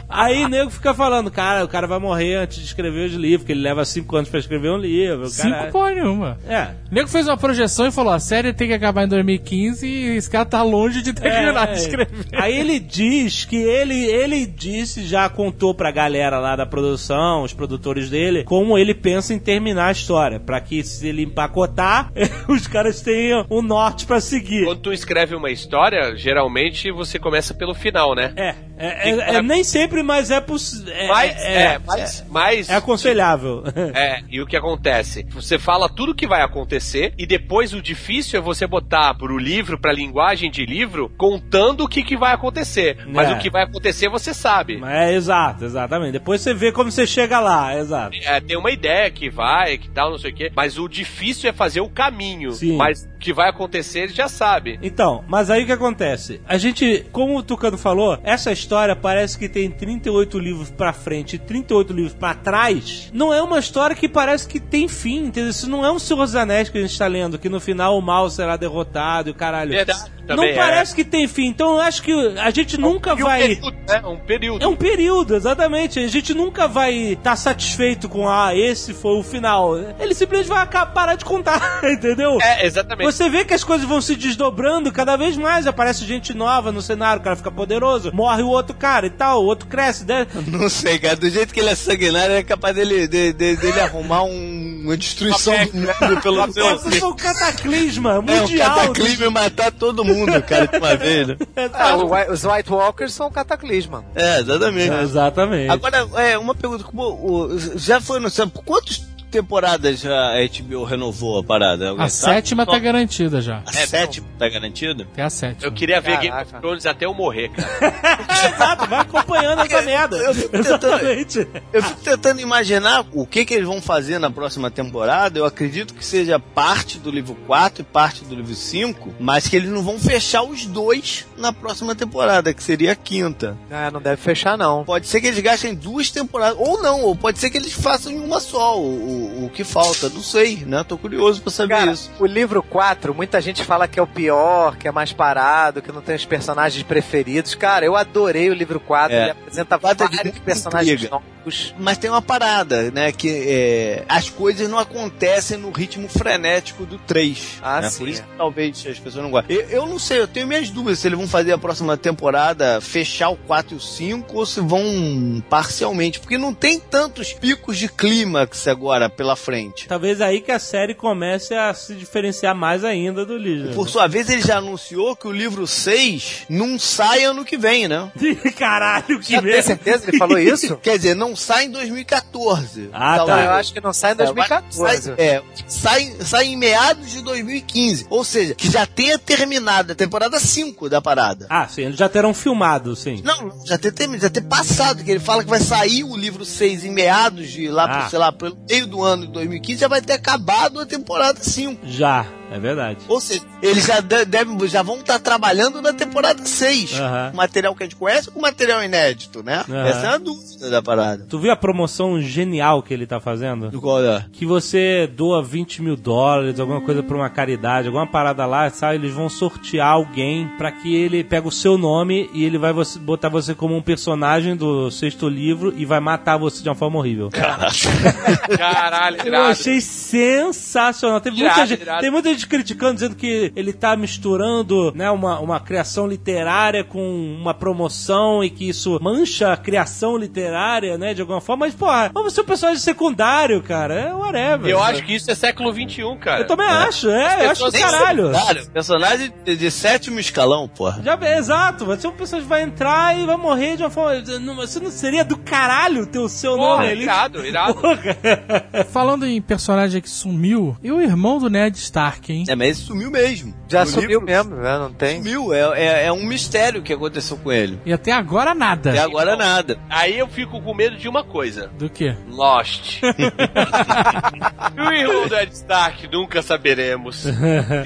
[0.14, 3.52] Aí nego fica falando, cara, o cara vai morrer antes de escrever os livros, porque
[3.52, 5.22] ele leva cinco anos pra escrever um livro.
[5.24, 5.70] o Cinco cara...
[5.70, 6.38] porra nenhuma.
[6.48, 6.68] É.
[6.90, 10.16] O nego fez uma projeção e falou: a série tem que acabar em 2015 e
[10.16, 12.26] esse cara tá longe de terminar É, de escrever.
[12.34, 17.52] Aí ele diz que ele, ele disse, já contou pra galera lá da produção, os
[17.52, 20.38] produtores dele, como ele pensa em terminar a história.
[20.38, 22.12] Pra que se ele empacotar,
[22.48, 24.64] os caras tenham um norte pra seguir.
[24.64, 28.32] Quando tu escreve uma história, geralmente você começa pelo final, né?
[28.36, 30.92] É, é, é- é nem sempre, mas é possível.
[30.92, 33.64] É, Mas, é, é, mas, mas é aconselhável.
[33.94, 35.24] É, e o que acontece?
[35.30, 39.78] Você fala tudo que vai acontecer e depois o difícil é você botar pro livro,
[39.78, 42.98] pra linguagem de livro, contando o que, que vai acontecer.
[43.08, 43.32] Mas É.
[43.34, 44.80] o que vai acontecer você sabe.
[44.84, 46.12] É, exato, exatamente.
[46.12, 48.16] Depois você vê como você chega lá, exato.
[48.24, 50.52] É, tem uma ideia que vai, que tal, não sei o quê.
[50.54, 52.52] Mas o difícil é fazer o caminho.
[52.52, 52.76] Sim.
[52.76, 54.78] Mas o que vai acontecer ele já sabe.
[54.82, 56.42] Então, mas aí o que acontece?
[56.46, 61.36] A gente, como o Tucano falou, essa história parece que tem 38 livros pra frente
[61.36, 63.10] e 38 livros pra trás.
[63.14, 65.50] Não é uma história que parece que tem fim, entendeu?
[65.50, 67.98] Isso não é um Senhor dos Anéis que a gente tá lendo, que no final
[67.98, 69.70] o mal será derrotado e o caralho.
[69.70, 70.54] Verdade, Não também é.
[70.56, 73.40] parece que tem fim, então eu acho que a gente nunca E um vai.
[73.40, 74.02] período, né?
[74.04, 74.64] Um período.
[74.64, 75.98] É um período, exatamente.
[75.98, 79.76] A gente nunca vai estar satisfeito com, ah, esse foi o final.
[79.98, 82.38] Ele simplesmente vai acabar, parar de contar, entendeu?
[82.40, 83.04] É, exatamente.
[83.12, 86.80] Você vê que as coisas vão se desdobrando cada vez mais, aparece gente nova no
[86.82, 90.26] cenário, o cara fica poderoso, morre o outro cara e tal, o outro cresce, né?
[90.48, 91.16] Não sei, cara.
[91.16, 94.96] Do jeito que ele é sanguinário, é capaz dele, de- de- dele arrumar um- uma
[94.96, 96.78] destruição do mundo pelo seu.
[96.78, 98.74] Foi um cataclisma É um mundial.
[98.76, 100.13] cataclismo e matar todo mundo,
[100.46, 101.28] cara, de uma vez.
[101.28, 101.36] né?
[101.56, 104.04] É, os White Walkers são um cataclisma.
[104.14, 104.90] É, exatamente.
[104.92, 105.70] É, exatamente.
[105.70, 106.84] Agora, é, uma pergunta.
[106.84, 109.02] como o- já foi anunciado, por quantas
[109.38, 111.88] temporadas a HBO renovou a parada?
[111.90, 112.34] Alguém A sabe?
[112.36, 113.62] sétima tá garantida já.
[113.66, 115.02] A sétima tá garantida?
[115.12, 115.66] Até a sétima.
[115.66, 116.50] Eu queria ver Game Caraca.
[116.52, 117.94] of Thrones até eu morrer, cara.
[118.54, 120.16] Exato, vai acompanhando essa merda.
[120.16, 121.48] eu fico tentando- Exatamente.
[121.72, 125.38] Eu fico tentando imaginar o que, que eles vão fazer na próxima temporada.
[125.38, 129.56] Eu acredito que seja parte do livro 4 e parte do livro 5, mas que
[129.56, 133.56] eles não vão fechar os dois na próxima temporada, que seria a quinta.
[133.70, 134.84] É, não deve fechar, não.
[134.84, 138.12] Pode ser que eles gastem duas temporadas, ou não, ou pode ser que eles façam
[138.12, 140.08] em uma só, o, o, que falta.
[140.08, 140.84] Não sei, né?
[140.84, 142.10] Tô curioso pra saber Cara, isso.
[142.18, 145.92] o livro 4, muita gente fala que é o pior, que é mais parado, que
[145.92, 147.54] não tem os personagens preferidos.
[147.54, 149.22] Cara, eu adorei o livro 4, É.
[149.22, 151.33] ele apresenta Quatro é vários personagens novos.
[151.78, 153.12] Mas tem uma parada, né?
[153.12, 157.60] Que é, as coisas não acontecem no ritmo frenético do 3.
[157.62, 157.90] Ah, né?
[157.90, 158.24] sim, Por isso é.
[158.24, 159.56] que talvez as pessoas não gostem.
[159.56, 162.80] Eu, eu não sei, eu tenho minhas dúvidas se eles vão fazer a próxima temporada
[162.80, 166.20] fechar o 4 e o 5 ou se vão parcialmente.
[166.20, 169.86] Porque não tem tantos picos de clímax agora pela frente.
[169.88, 173.74] Talvez aí que a série comece a se diferenciar mais ainda do livro.
[173.74, 177.88] Por sua vez, ele já anunciou que o livro 6 não sai ano que vem,
[177.88, 178.10] né?
[178.56, 180.76] Caralho, que Já tem certeza que ele falou isso?
[180.82, 182.90] Quer dizer, não sai em 2014.
[182.92, 183.44] Ah, Não, tá.
[183.44, 185.02] eu acho que não sai em 2014.
[185.04, 188.06] Sai, é, sai, sai em meados de 2015.
[188.10, 191.46] Ou seja, que já tenha terminado a temporada 5 da parada.
[191.50, 193.20] Ah, sim, eles já terão filmado, sim.
[193.24, 196.84] Não, já ter, já ter passado, que ele fala que vai sair o livro 6
[196.84, 197.98] em meados de lá, Ah.
[198.00, 201.38] pro, sei lá, pelo meio do ano de 2015, já vai ter acabado a temporada
[201.42, 201.80] 5.
[201.86, 202.98] Já, é verdade.
[203.08, 206.98] Ou seja, eles já, de- devem, já vão estar trabalhando na temporada 6.
[207.00, 207.30] Aham.
[207.30, 209.64] Com material que a gente conhece ou com material inédito, né?
[209.68, 209.86] Aham.
[209.86, 211.26] Essa é a dúvida da parada.
[211.28, 213.70] Tu viu a promoção genial que ele tá fazendo?
[213.70, 214.24] Do qual é?
[214.32, 218.94] Que você doa 20 mil dólares, alguma coisa pra uma caridade, alguma parada lá, sabe?
[218.96, 222.98] Eles vão sortear alguém pra que ele pegue o seu nome e ele vai você-
[222.98, 226.98] botar você como um personagem do sexto livro e vai matar você de uma forma
[226.98, 227.30] horrível.
[228.56, 229.50] Caralho, Eu irado.
[229.50, 231.20] achei sensacional.
[231.20, 232.00] Tem muita, Irado, gente, irado.
[232.00, 237.00] tem muita gente criticando, dizendo que ele tá misturando né, uma, uma criação literária com
[237.40, 241.66] uma promoção e que isso mancha a criação literária, né, de alguma forma.
[241.66, 243.94] Mas, porra, vamos ser um personagem secundário, cara.
[243.94, 244.70] É whatever.
[244.70, 246.42] Eu acho que isso é século XXI, cara.
[246.42, 248.26] Eu também acho, é, eu acho do caralho.
[248.32, 251.00] secundário, Personagem de, de sétimo escalão, porra.
[251.02, 254.22] Já, exato, vai ser um personagem que vai entrar e vai morrer de uma forma.
[254.56, 257.02] Você não seria do caralho ter o seu Porra, nome ali?
[257.02, 257.74] irado, irado.
[257.80, 258.84] Porra.
[258.90, 262.44] Falando em personagem que sumiu, e o irmão do Ned Stark, hein?
[262.48, 263.54] É, mas ele sumiu mesmo.
[263.68, 264.78] Já No sumiu livro, mesmo, né?
[264.78, 265.18] Não tem.
[265.18, 267.78] Sumiu, é, é, é um mistério que aconteceu com ele.
[267.84, 268.90] E até agora nada.
[268.90, 269.78] Até agora nada.
[269.88, 271.70] Aí eu fico com medo de uma coisa.
[271.78, 272.14] Do quê?
[272.28, 273.00] Lost.
[274.76, 277.24] e o irmão do Ed Stark, nunca saberemos.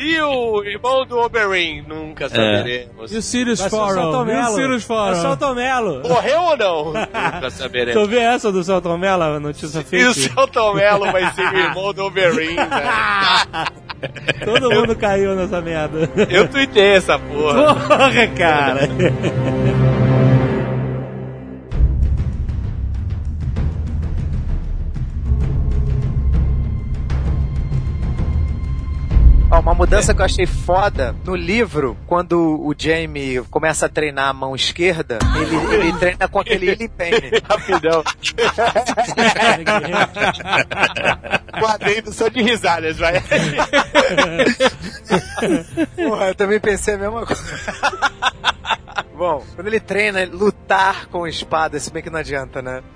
[0.00, 3.12] E o irmão do Oberyn, nunca saberemos.
[3.12, 3.68] E o Sirius o?
[3.68, 4.54] Celton E o.
[4.54, 5.20] Sirius É o Farrell?
[5.22, 6.02] Celton Mello.
[6.08, 6.84] Morreu ou não?
[6.86, 8.02] nunca saberemos.
[8.02, 10.14] Tu viu essa do Celton Mello, a notícia E o?
[10.14, 13.78] Celton Mello vai ser o irmão do Oberyn, velho.
[14.44, 16.08] Todo mundo caiu nessa merda.
[16.30, 17.74] Eu tuitei essa porra.
[17.74, 18.88] Porra, cara.
[29.58, 34.32] uma mudança que eu achei foda no livro, quando o Jamie começa a treinar a
[34.32, 37.30] mão esquerda, ele, ele treina com aquele Illy Penny.
[37.48, 38.02] Rapidão.
[41.58, 43.22] Guardei só de risadas, vai.
[45.96, 47.42] Porra, eu também pensei a mesma coisa.
[49.16, 52.82] Bom, quando ele treina lutar com espada, se bem que não adianta, né?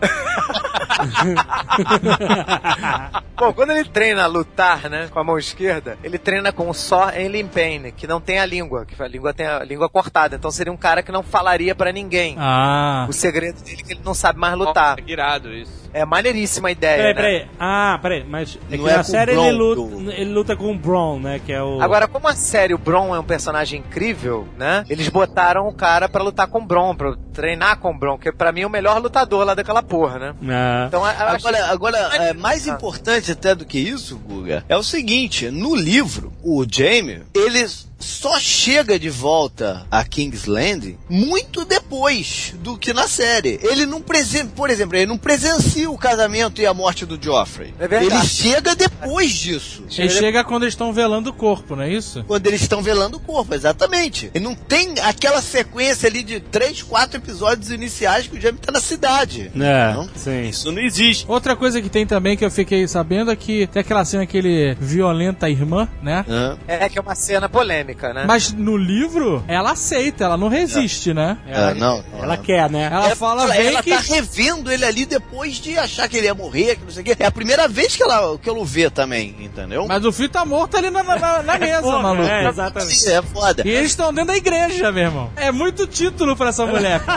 [3.36, 7.48] Bom, quando ele treina lutar, né, com a mão esquerda, ele treina com só Alien
[7.48, 10.36] Pain, que não tem a língua, que a língua tem a língua cortada.
[10.36, 12.36] Então seria um cara que não falaria pra ninguém.
[12.38, 13.06] Ah.
[13.08, 14.96] O segredo dele é que ele não sabe mais lutar.
[14.96, 15.81] Nossa, irado isso.
[15.94, 17.14] É maneiríssima a ideia, Peraí, né?
[17.40, 17.47] peraí.
[17.60, 20.73] Ah, peraí, mas é Não que é na série Bron ele luta, ele luta com
[20.73, 21.40] o Bron, né?
[21.44, 21.81] Que é o.
[21.82, 24.85] Agora, como a série o Bron é um personagem incrível, né?
[24.89, 28.32] Eles botaram o cara pra lutar com o Bron, pra treinar com o Bron, que
[28.32, 30.35] pra mim é o melhor lutador lá daquela porra, né?
[30.48, 30.85] Ah.
[30.89, 35.51] Então, acho- Agora, agora é, mais importante até do que isso, Guga, é o seguinte:
[35.51, 37.66] no livro, o Jamie, ele
[38.02, 43.58] só chega de volta a King's Landing muito depois do que na série.
[43.62, 47.72] Ele não presen por exemplo, ele não presencia o casamento e a morte do Joffrey.
[47.78, 48.14] É verdade.
[48.14, 49.84] Ele chega depois disso.
[49.96, 52.24] Ele chega quando eles estão velando o corpo, não é isso?
[52.26, 54.30] Quando eles estão velando o corpo, exatamente.
[54.34, 58.72] E não tem aquela sequência ali de três, quatro episódios iniciais que o Jamie tá
[58.72, 59.50] na cidade.
[59.54, 60.08] É, Não?
[60.16, 60.48] sim.
[60.48, 61.24] Isso não existe.
[61.28, 64.36] Outra coisa que tem também que eu fiquei sabendo é que tem aquela cena que
[64.36, 66.24] ele violenta a irmã, né?
[66.28, 66.58] Hã?
[66.66, 68.24] É que é uma cena polêmica, né?
[68.27, 71.39] Mas no livro, ela aceita, ela não resiste, né?
[71.52, 72.05] Ah, não.
[72.20, 72.89] Ela quer, né?
[72.93, 73.90] Ela fala, ela, vem ela que...
[73.90, 77.05] tá revendo ele ali depois de achar que ele ia morrer, que não sei o
[77.05, 77.16] quê.
[77.19, 79.86] É a primeira vez que ela, que ela o vê também, entendeu?
[79.86, 82.28] Mas o filho tá morto ali na, na, na mesa, Porra, maluco.
[82.28, 83.09] É, exatamente.
[83.10, 83.62] É foda.
[83.64, 85.31] E eles estão dentro da igreja, meu irmão.
[85.36, 87.02] É muito título pra essa mulher.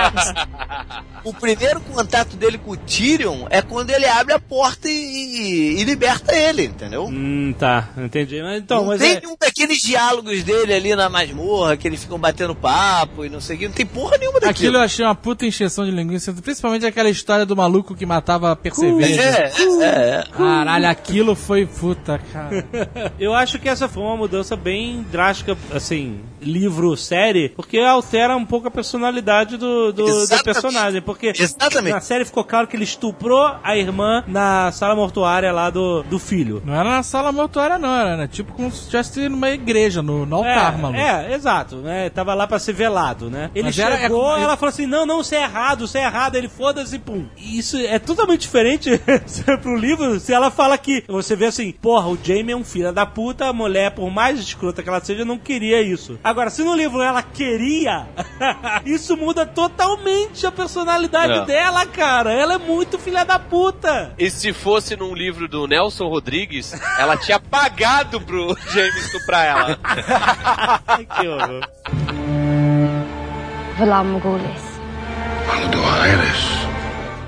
[1.22, 5.80] O primeiro contato dele com o Tyrion é quando ele abre a porta e, e-
[5.80, 7.04] e liberta ele, entendeu?
[7.04, 8.40] Hum, tá, entendi.
[8.42, 12.02] Mas, então, não mas tem é, nenhum daqueles diálogos dele ali na masmorra, que eles
[12.02, 13.68] ficam batendo papo e não sei o que.
[13.68, 14.50] Não tem porra nenhuma daquilo.
[14.50, 18.56] Aquilo eu achei uma puta encheção de linguiça, principalmente aquela história do maluco que matava
[18.56, 19.20] per cerveja.
[19.20, 19.52] É,
[19.82, 19.84] é,
[20.20, 20.24] é.
[20.34, 22.66] Caralho, aquilo foi puta, cara.
[23.20, 28.46] eu acho que essa foi uma mudança bem drástica, assim, livro, série, porque altera um
[28.46, 31.00] pouco a personalidade do, do, do personagem.
[31.02, 31.92] porque Exatamente.
[31.92, 36.18] na série ficou claro que ele estuprou a irmã na sala mortuária lá do, do
[36.18, 36.62] filho.
[36.64, 37.94] Não era na sala mortuária, não.
[37.94, 38.28] Era né?
[38.28, 41.00] tipo como se estivesse numa igreja, no, no altar, maluco.
[41.00, 42.10] É, é, exato, né?
[42.10, 43.50] Tava lá pra ser velado, né?
[43.54, 46.04] Ele Mas é chegou, como- ela falou assim: não, não, você é errado, você é
[46.04, 46.34] errado.
[46.36, 47.24] Ele foda-se, pum.
[47.36, 48.90] E Isso é totalmente diferente
[49.62, 50.18] pro livro.
[50.20, 53.46] Se ela fala que você vê assim, porra, o Jamie é um filho da puta,
[53.46, 56.18] a mulher, por mais escrota que ela seja, não queria isso.
[56.22, 58.06] Agora, se no livro ela queria,
[58.84, 61.44] isso muda totalmente a personalidade É.
[61.44, 62.32] dela, cara.
[62.32, 64.12] Ela é muito filha da puta.
[64.18, 69.78] E se fosse num livro do Nelson Rodrigues, ela tinha pagado pro James estuprar ela.
[71.20, 71.68] que horror.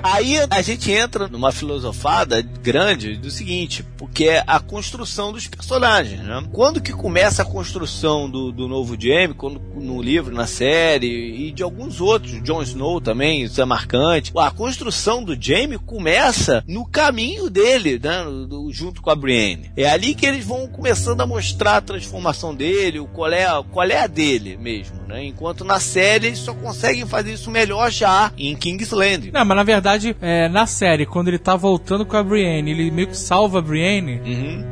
[0.03, 6.21] Aí a gente entra numa filosofada grande do seguinte, porque é a construção dos personagens,
[6.23, 6.43] né?
[6.53, 11.53] Quando que começa a construção do, do novo Jaime, quando, no livro, na série, e
[11.53, 16.85] de alguns outros, Jon Snow também, isso é marcante, a construção do Jaime começa no
[16.85, 18.25] caminho dele, né?
[18.73, 19.71] junto com a Brienne.
[19.77, 23.87] É ali que eles vão começando a mostrar a transformação dele, o qual é, qual
[23.87, 25.25] é a dele mesmo, né?
[25.25, 29.31] Enquanto na série eles só conseguem fazer isso melhor já em Kingsland.
[29.31, 32.91] Não, mas na verdade, é, na série, quando ele tá voltando com a Brienne, ele
[32.91, 33.92] meio que salva a Brienne,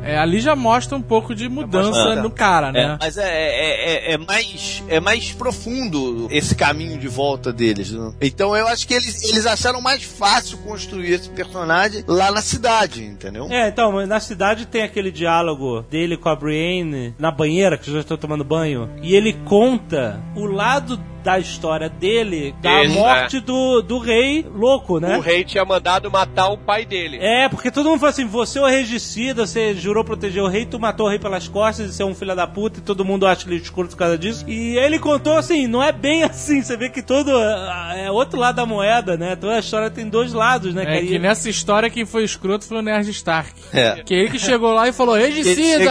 [0.03, 2.97] é, ali já mostra um pouco de mudança no cara, É, né?
[2.99, 7.91] mas é, é, é, é mais, é mais profundo esse caminho de volta deles.
[7.91, 8.13] né?
[8.21, 13.03] Então eu acho que eles, eles acharam mais fácil construir esse personagem lá na cidade,
[13.03, 13.47] entendeu?
[13.49, 17.91] É, então, mas na cidade tem aquele diálogo dele com a Brienne na banheira, que
[17.91, 23.39] já estão tomando banho, e ele conta o lado da história dele, da Isso, morte
[23.39, 25.17] do, do rei louco, né?
[25.17, 27.17] O rei tinha mandado matar o pai dele.
[27.21, 30.65] É, porque todo mundo fala assim: você é o regicida, você jurou proteger o rei,
[30.65, 33.25] tu matou o rei pelas costas, você é um filho da puta e todo mundo
[33.27, 34.43] acha ele escroto por causa disso.
[34.47, 37.31] E ele contou assim: não é bem assim, você vê que todo.
[37.35, 39.35] ah, É outro lado da moeda, né?
[39.35, 40.83] Toda a história tem dois lados, né?
[40.97, 43.51] É que E- nessa história quem foi escroto foi o Nerd Stark.
[43.73, 44.01] É.
[44.03, 45.83] Que ele que chegou lá e falou, regicida!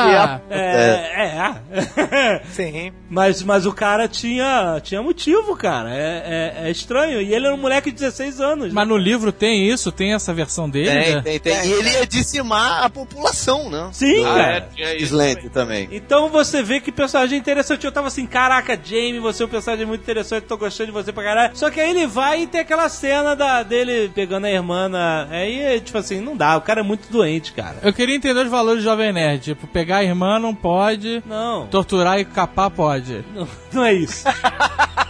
[0.51, 2.40] e- É, é, ah.
[2.51, 2.93] Sim.
[3.09, 5.20] Mas, mas o cara tinha, tinha motivo,
[5.59, 5.91] cara.
[5.95, 7.21] É, é, é estranho.
[7.21, 8.73] E ele era um moleque de 16 anos.
[8.73, 9.91] Mas no livro tem isso?
[9.93, 10.91] Tem essa versão dele?
[10.91, 11.21] Tem, né?
[11.23, 11.67] tem, tem.
[11.67, 13.89] E ele ia dizimar a população, né?
[13.93, 14.69] Sim, Ah, cara.
[14.79, 14.99] é, isso.
[15.11, 15.89] Kingsland também.
[15.93, 17.85] Então você vê que personagem interessante.
[17.85, 21.13] Eu tava assim, caraca, Jamie, você é um personagem muito interessante, tô gostando de você
[21.13, 21.57] pra caralho.
[21.57, 25.27] Só que aí ele vai e tem aquela cena da, dele pegando a irmã na...
[25.31, 27.77] Aí, tipo assim, não dá, o cara é muito doente, cara.
[27.83, 29.41] Eu queria entender os valores do Jovem Nerd.
[29.41, 33.25] Tipo, pegar a irmã não pode, Não, torturar e capar pode.
[33.35, 34.25] não, não é isso.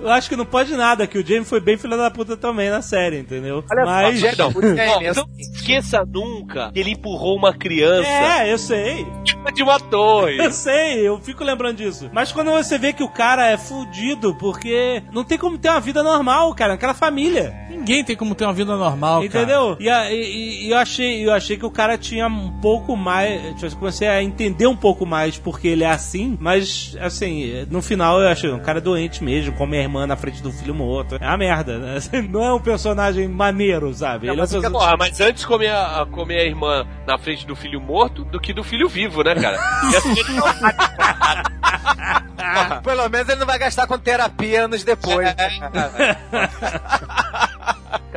[0.00, 2.70] Eu acho que não pode nada, que o Jamie foi bem filho da puta também
[2.70, 3.64] na série, entendeu?
[3.84, 4.20] Mas...
[4.38, 8.58] Não, O Jamie, Ó, eu- não esqueça nunca que ele empurrou uma criança É, eu
[8.58, 9.06] sei.
[9.54, 10.36] de uma torre.
[10.46, 12.10] Eu sei, eu fico lembrando disso.
[12.12, 15.80] Mas quando você vê que o cara é fudido, porque não tem como ter uma
[15.80, 17.54] vida normal, cara, naquela família.
[17.70, 19.26] Ninguém tem como ter uma vida normal, cara.
[19.26, 19.76] Entendeu?
[19.80, 23.40] E, e- eu achei, eu achei que o cara tinha um pouco mais.
[23.54, 27.80] Tipo, eu comecei a entender um pouco mais porque ele é assim, mas assim, no
[27.82, 31.16] final eu achei um cara doente mesmo, come a irmã na frente do filho morto.
[31.20, 31.98] É uma merda, né?
[32.28, 34.26] Não é um personagem maneiro, sabe?
[34.26, 36.86] Não, Ele é um mas, fica- personagem- porra, mas antes comer a, comer a irmã
[37.06, 39.58] na frente do filho morto do que do filho vivo, né, cara?
[42.82, 45.28] Pelo menos ele não vai gastar com terapia anos depois.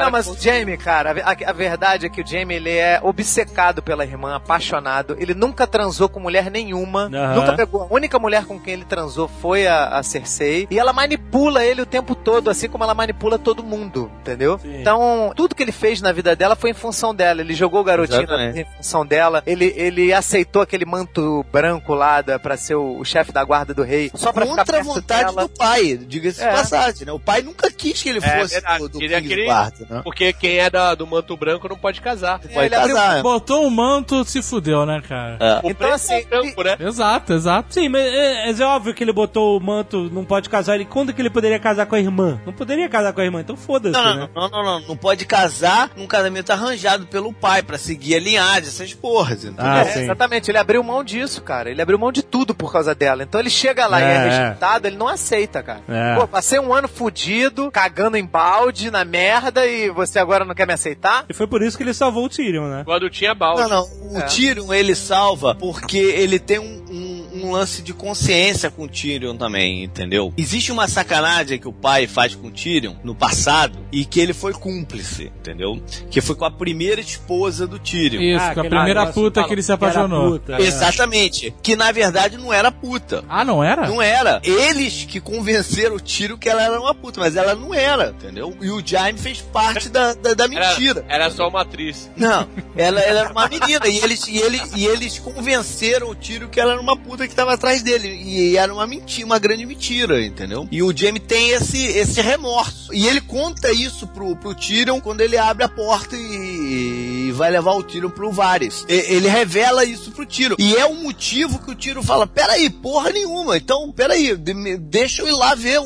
[0.05, 3.81] Não, mas o Jamie, cara, a, a verdade é que o Jamie ele é obcecado
[3.81, 5.15] pela irmã, apaixonado.
[5.19, 7.09] Ele nunca transou com mulher nenhuma.
[7.13, 7.35] Aham.
[7.35, 7.83] Nunca pegou.
[7.83, 10.67] A única mulher com quem ele transou foi a, a Cersei.
[10.69, 14.57] E ela manipula ele o tempo todo, assim como ela manipula todo mundo, entendeu?
[14.59, 14.81] Sim.
[14.81, 17.41] Então, tudo que ele fez na vida dela foi em função dela.
[17.41, 19.43] Ele jogou o garotinho em função dela.
[19.45, 23.73] Ele, ele aceitou aquele manto branco lá da, pra ser o, o chefe da guarda
[23.73, 24.11] do rei.
[24.15, 25.41] Só pra ficar Contra a perto vontade dela.
[25.43, 26.49] do pai, diga-se É.
[26.49, 27.11] de passagem, né?
[27.11, 28.79] O pai nunca quis que ele É, fosse verdade.
[28.79, 30.01] do, do Queria King's que ele- Guard, né?
[30.03, 32.39] Porque quem é da- do manto branco não pode casar.
[32.39, 33.21] Pode ele abriu- casar.
[33.23, 35.37] Botou um manto, se fudeu, né, cara?
[35.39, 35.53] É.
[35.55, 36.77] O Então, preto assim, é branco, né?
[36.79, 37.73] Exato, exato.
[37.73, 40.75] Sim, mas é, mas é óbvio que ele botou o manto, não pode casar.
[40.75, 42.39] Ele, quando que ele poderia casar com a irmã?
[42.45, 44.29] Não poderia casar com a irmã, então foda-se, Não, né?
[44.35, 48.19] não, não, não, não, não pode casar num casamento arranjado pelo pai pra seguir a
[48.19, 49.65] linhagem, essas porras, entendeu?
[49.65, 49.99] Ah, É, sim.
[50.03, 51.69] exatamente, ele abriu mão disso, cara.
[51.69, 53.23] Ele abriu mão de tudo por causa dela.
[53.23, 54.23] Então ele chega lá e É, é é.
[54.29, 55.81] rejeitado, ele não aceita, cara.
[55.87, 56.15] É.
[56.15, 60.65] Pô, passei um ano fudido, cagando em balde, na merda, e você agora não quer
[60.67, 61.25] me aceitar?
[61.29, 62.81] E foi por isso que ele salvou o Tyrion, né?
[62.83, 63.61] Quando tinha balde.
[63.61, 64.13] Não, não.
[64.15, 64.21] O É.
[64.23, 69.35] Tyrion ele salva porque ele tem um, um- um lance de consciência com o Tyrion
[69.35, 70.33] também, entendeu?
[70.37, 74.33] Existe uma sacanagem que o pai faz com o Tyrion no passado e que ele
[74.33, 75.81] foi cúmplice, entendeu?
[76.09, 78.21] Que foi com a primeira esposa do Tyrion.
[78.21, 80.31] Isso, Ah, com a primeira puta que que ele se apaixonou.
[80.33, 80.57] puta.
[80.57, 80.61] É.
[80.61, 81.53] Exatamente.
[81.61, 83.23] Que na verdade não era puta.
[83.27, 83.87] Ah, não era?
[83.87, 84.39] Não era.
[84.43, 88.55] Eles que convenceram o Tyrion que ela era uma puta, mas ela não era, entendeu?
[88.61, 91.03] E o Jaime fez parte da, da, da mentira.
[91.07, 92.09] Era, era só uma atriz.
[92.15, 96.47] Não, ela, ela era uma menina e eles, e, ele, e eles convenceram o Tyrion
[96.49, 98.09] que ela era uma puta que tava atrás dele.
[98.09, 100.67] E era uma mentira, uma grande mentira, entendeu?
[100.71, 102.93] E o Jaime tem esse, esse remorso.
[102.93, 107.49] E ele conta isso pro, pro Tyrion quando ele abre a porta e, e vai
[107.51, 108.85] levar o Tyrion pro Varys.
[108.89, 110.55] E- ele revela isso pro Tyrion.
[110.59, 113.57] E é o motivo que o Tyrion fala: peraí, porra nenhuma.
[113.57, 115.85] Então, peraí, de- deixa eu ir lá ver o,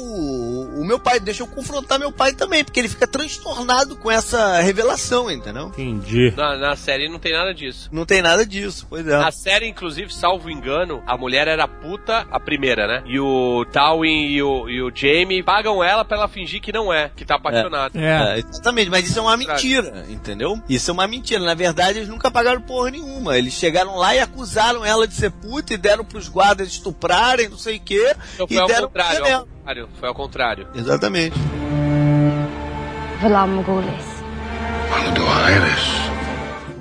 [0.76, 4.60] o meu pai, deixa eu confrontar meu pai também, porque ele fica transtornado com essa
[4.62, 5.68] revelação, entendeu?
[5.68, 6.34] Entendi.
[6.36, 7.90] Na, na série não tem nada disso.
[7.92, 9.18] Não tem nada disso, pois é.
[9.18, 13.04] Na série, inclusive, salvo engano, a mulher era puta, a primeira, né?
[13.06, 16.92] E o Tywin e o, e o Jaime pagam ela pra ela fingir que não
[16.92, 17.98] é, que tá apaixonado.
[17.98, 18.36] É.
[18.36, 20.62] É, exatamente, mas isso é uma mentira, entendeu?
[20.68, 21.44] Isso é uma mentira.
[21.44, 23.38] Na verdade, eles nunca pagaram porra nenhuma.
[23.38, 27.58] Eles chegaram lá e acusaram ela de ser puta e deram pros guardas estuprarem, não
[27.58, 28.16] sei o quê.
[28.36, 29.53] Então e deram contrário, pra ao ela.
[29.64, 29.90] Contrário.
[30.00, 30.68] Foi ao contrário.
[30.76, 31.40] Exatamente.
[33.22, 34.14] Valar Morghulis.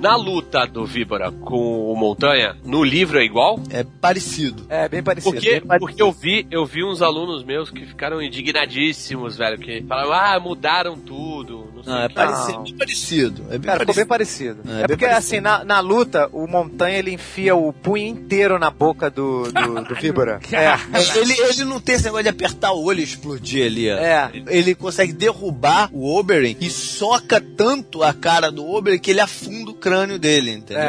[0.03, 3.57] Na luta do Víbora com o Montanha, no livro é igual?
[3.69, 4.65] É parecido.
[4.67, 5.31] É, bem parecido.
[5.33, 5.79] Porque, bem parecido.
[5.87, 10.39] porque eu vi, eu vi uns alunos meus que ficaram indignadíssimos, velho, que falaram, ah,
[10.41, 12.63] mudaram tudo, não sei Não, é parecido.
[12.63, 13.43] bem parecido.
[13.49, 14.55] É bem Cara, ficou bem parecido.
[14.63, 14.77] parecido.
[14.77, 15.37] É, É, bem porque, parecido.
[15.37, 19.83] assim, na, na luta, o Montanha ele enfia o punho inteiro na boca do, do,
[19.87, 20.41] do Víbora.
[20.51, 21.17] É.
[21.17, 23.89] Ele, ele não tem esse negócio de apertar o olho e explodir ali.
[23.89, 23.95] ó.
[23.95, 24.29] É.
[24.49, 29.71] Ele consegue derrubar o Oberyn e soca tanto a cara do Oberyn que ele afunda
[29.71, 30.83] o crânio dele, entendeu?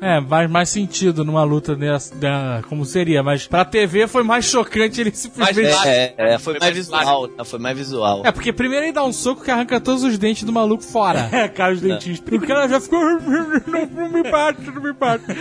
[0.00, 4.44] É, faz mais sentido numa luta dessa, da- como seria, mas pra TV foi mais
[4.44, 5.70] chocante ele simplesmente.
[5.72, 7.44] Mais É, é, é, foi, mais visual, né?
[7.44, 8.22] foi mais visual.
[8.24, 11.28] É, porque primeiro ele dá um soco que arranca todos os dentes do maluco fora.
[11.38, 12.22] É, cai os dentinhos.
[12.30, 12.98] E o cara já ficou.
[13.68, 15.24] Não, me bate, não me bate.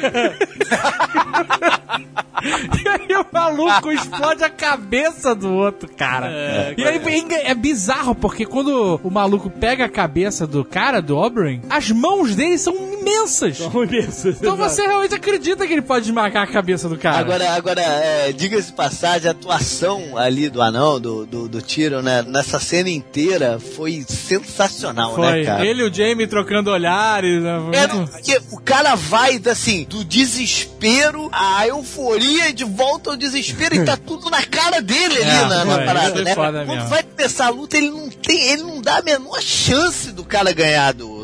[2.83, 6.73] e aí o maluco explode a cabeça do outro cara.
[6.77, 7.01] e aí
[7.31, 11.89] é, é bizarro, porque quando o maluco pega a cabeça do cara, do Oberyn, as
[11.91, 12.73] mãos dele são
[13.07, 13.59] imensas.
[14.37, 17.17] Então você realmente acredita que ele pode esmagar a cabeça do cara.
[17.17, 22.01] Agora, agora é, diga-se de passagem, a atuação ali do anão, do, do, do Tyrion,
[22.01, 25.31] né, nessa cena inteira foi sensacional, Foi.
[25.39, 25.65] né, cara?
[25.65, 27.41] Ele e o Jamie trocando olhares.
[27.41, 27.57] Né?
[27.73, 33.17] É, muito- porque o cara vai, assim, do desespero à euforia e de volta ao
[33.17, 35.85] desespero e tá tudo na cara dele ali É, na, na foi.
[35.85, 36.35] parada, é né?
[36.35, 36.87] Quando mesmo.
[36.89, 40.51] vai começar a luta, ele não tem, ele não dá a menor chance do cara
[40.51, 41.16] ganhar do,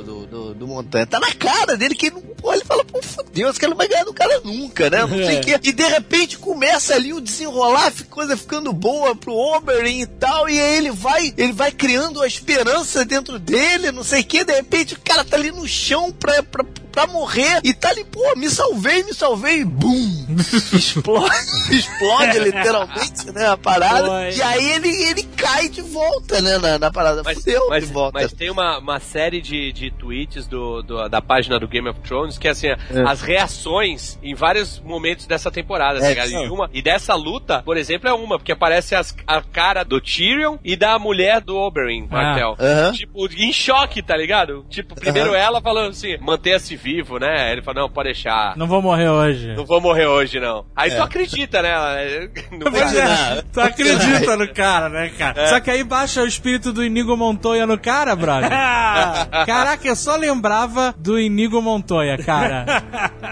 [0.64, 1.06] do, Montanha.
[1.06, 3.78] Tá na cara dele que ele não pô, ele fala, pô, fodeu, esse cara não
[3.78, 5.06] vai ganhar do cara nunca, né?
[5.06, 5.26] Não É.
[5.26, 5.60] sei o quê.
[5.64, 10.60] E de repente começa ali o desenrolar, coisa ficando boa pro Oberyn e tal, e
[10.60, 14.54] aí ele vai, ele vai criando a esperança dentro dele, não sei o quê, de
[14.54, 18.22] repente o cara tá ali no chão pra, pra, pra morrer e tá ali, pô,
[18.38, 20.26] me salvei, me salvei, e bum!
[20.74, 21.34] Explode,
[21.72, 24.08] explode literalmente, né, a parada.
[24.08, 24.30] Foi.
[24.34, 27.22] E aí ele, ele cai de volta, né, na, na parada.
[27.24, 28.20] Mas, Fudeu mas, de volta.
[28.22, 32.00] mas tem uma, uma série de, de tweets do, do- da página do Game of
[32.02, 32.78] Thrones que é assim, É.
[33.08, 36.30] as reações em vários momentos dessa temporada, tá É, ligado?
[36.30, 36.46] sim.
[36.46, 40.00] E, uma, e dessa luta, por exemplo, é uma, porque aparece as- a cara do
[40.00, 42.16] Tyrion e da mulher do Oberyn, Ah.
[42.16, 42.56] Martel.
[42.60, 42.92] Aham.
[42.94, 44.66] Tipo, em choque, tá ligado?
[44.70, 45.38] Tipo, primeiro Aham.
[45.38, 47.52] ela falando assim, mantenha-se vivo, né?
[47.54, 48.58] Ele fala, não, pode deixar.
[48.58, 49.54] Não vou morrer hoje.
[49.56, 50.66] Não vou morrer hoje, não.
[50.76, 50.96] Aí É.
[50.96, 52.30] tu acredita, né?
[52.52, 55.48] Não Pois é, tu acredita no cara, né, cara?
[55.48, 58.50] Só que aí baixa o espírito do Inigo Montoya no cara, brother.
[59.46, 62.66] Caraca, eu só lembrava do Inigo Montoya, cara.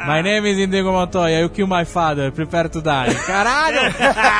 [0.08, 3.14] My name is Inigo Montoya, you kill my father, prepare to die.
[3.26, 3.80] Caralho!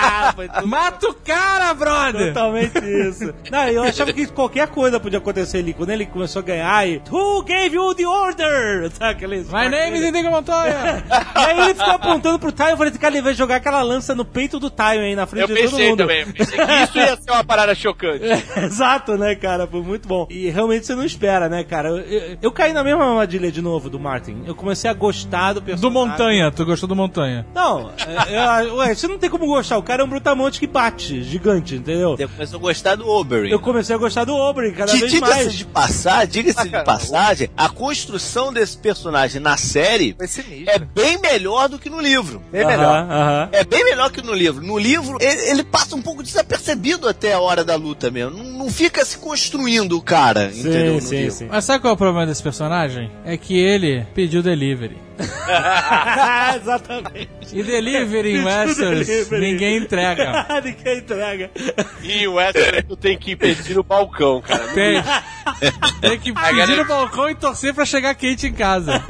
[0.66, 2.28] Mata o cara, brother!
[2.34, 3.34] Totalmente isso.
[3.52, 5.74] Não, eu achava que qualquer coisa podia acontecer ali.
[5.74, 7.02] Quando ele começou a ganhar e.
[7.12, 8.92] Who gave you the order?
[9.02, 9.48] Sabe aqueles.
[9.50, 11.04] My name is Inigo Montoya!
[11.42, 12.72] E aí ele ficou apontando pro Tywin.
[12.72, 15.42] Eu falei, cara, ele vai jogar aquela lança no peito do Tywin aí na frente
[15.50, 15.98] Eu de todo pensei mundo.
[15.98, 18.24] também, eu pensei que isso ia ser uma parada chocante.
[18.64, 19.66] Exato, né, cara?
[19.66, 20.28] Foi muito bom.
[20.30, 21.90] E realmente você não espera, né, cara?
[21.90, 24.44] Eu, eu- eu caí na mesma armadilha de novo do Martin.
[24.46, 25.82] Eu comecei a gostar do personagem.
[25.82, 27.46] Do Montanha, tu gostou do Montanha?
[27.56, 27.90] Não,
[28.28, 29.78] é, eu- ué, você não tem como gostar.
[29.80, 32.16] O cara é um brutamonte que bate, gigante, entendeu?
[32.16, 33.50] Você começou a gostar do Oberyn.
[33.52, 35.54] Eu comecei a gostar do Oberyn cada Que vez diga-se mais.
[35.54, 38.91] de passagem, diga-se de passagem, a construção desse personagem
[39.42, 40.16] na série
[40.68, 42.42] é bem melhor do que no livro.
[42.52, 43.50] Bem melhor.
[43.52, 44.64] É bem melhor que no livro.
[44.66, 48.38] No livro, ele, ele passa um pouco desapercebido até a hora da luta mesmo.
[48.38, 50.94] Não, não fica se construindo o cara, entendeu?
[50.96, 51.32] no Sim, sim, livro.
[51.32, 51.48] sim.
[51.50, 53.12] Mas sabe qual é o problema desse personagem?
[53.26, 54.98] É que ele pediu delivery.
[56.56, 57.30] Exatamente.
[57.54, 59.42] E delivery em Westeros, delivery.
[59.42, 60.48] ninguém entrega.
[60.64, 61.52] Ninguém entrega.
[62.04, 64.68] E o Wesley tu tem que pedir no balcão, cara.
[64.70, 65.04] Tem.
[66.02, 69.04] Tem que pedir no balcão e torcer pra chegar quente em casa.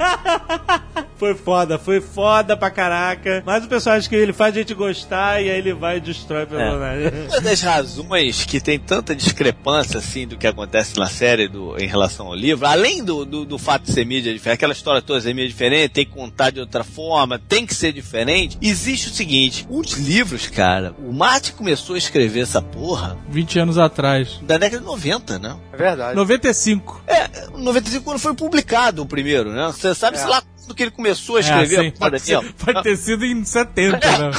[1.16, 3.42] Foi foda, foi foda pra caraca.
[3.46, 6.44] Mas o personagem que ele faz a gente gostar e aí ele vai e destrói
[6.44, 7.12] o personagem.
[7.28, 11.86] Uma das razões que tem tanta discrepância assim do que acontece na série do, em
[11.86, 15.20] relação ao livro, além do, do, do fato de ser mídia diferente, aquela história toda
[15.20, 19.12] ser mídia diferente, tem que contar de outra forma, tem que ser diferente, existe o
[19.12, 24.38] seguinte: os livros, cara, o Martin começou a escrever essa porra 20 anos atrás.
[24.42, 25.56] da década de 90, né?
[25.72, 26.16] É verdade.
[26.16, 27.02] 95.
[27.06, 29.66] É, 95 quando foi publicado o primeiro, né?
[29.66, 30.20] Você sabe, É.
[30.20, 32.82] sei lá, quando que ele começou a escrever É, sim, a porra pode, ser- pode
[32.82, 34.30] ter sido em 70, né?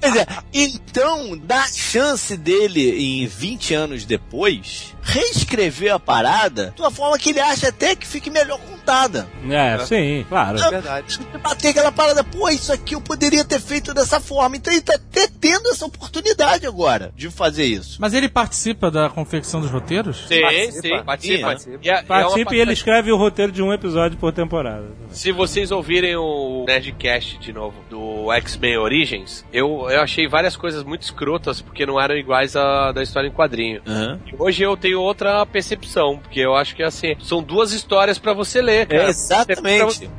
[0.00, 2.90] Pois é, então dá chance dele,
[3.22, 8.06] em 20 anos depois, reescrever a parada de uma forma que ele acha até que
[8.06, 9.26] fique melhor contada.
[9.48, 10.58] É, sim, claro.
[10.58, 11.18] É verdade.
[11.42, 14.56] Bater aquela parada, pô, isso aqui eu poderia ter feito dessa forma.
[14.56, 17.98] Então ele tá até tendo essa oportunidade agora de fazer isso.
[18.00, 20.24] Mas ele participa da confecção dos roteiros?
[20.28, 20.82] Sim, Participa.
[20.82, 21.46] sim, participa.
[21.46, 21.78] Participa.
[21.82, 24.86] E é- é uma Participa e ele escreve o roteiro de um episódio por temporada.
[25.10, 30.82] Se vocês ouvirem o Nerdcast de novo do X-Men Origins, eu, eu achei várias coisas
[30.82, 33.82] muito escrotas porque não eram iguais à da história em quadrinho.
[34.26, 38.32] E hoje eu tenho outra percepção, porque eu acho que assim, são duas histórias pra
[38.32, 39.04] você ler, cara.
[39.04, 40.10] É, exatamente.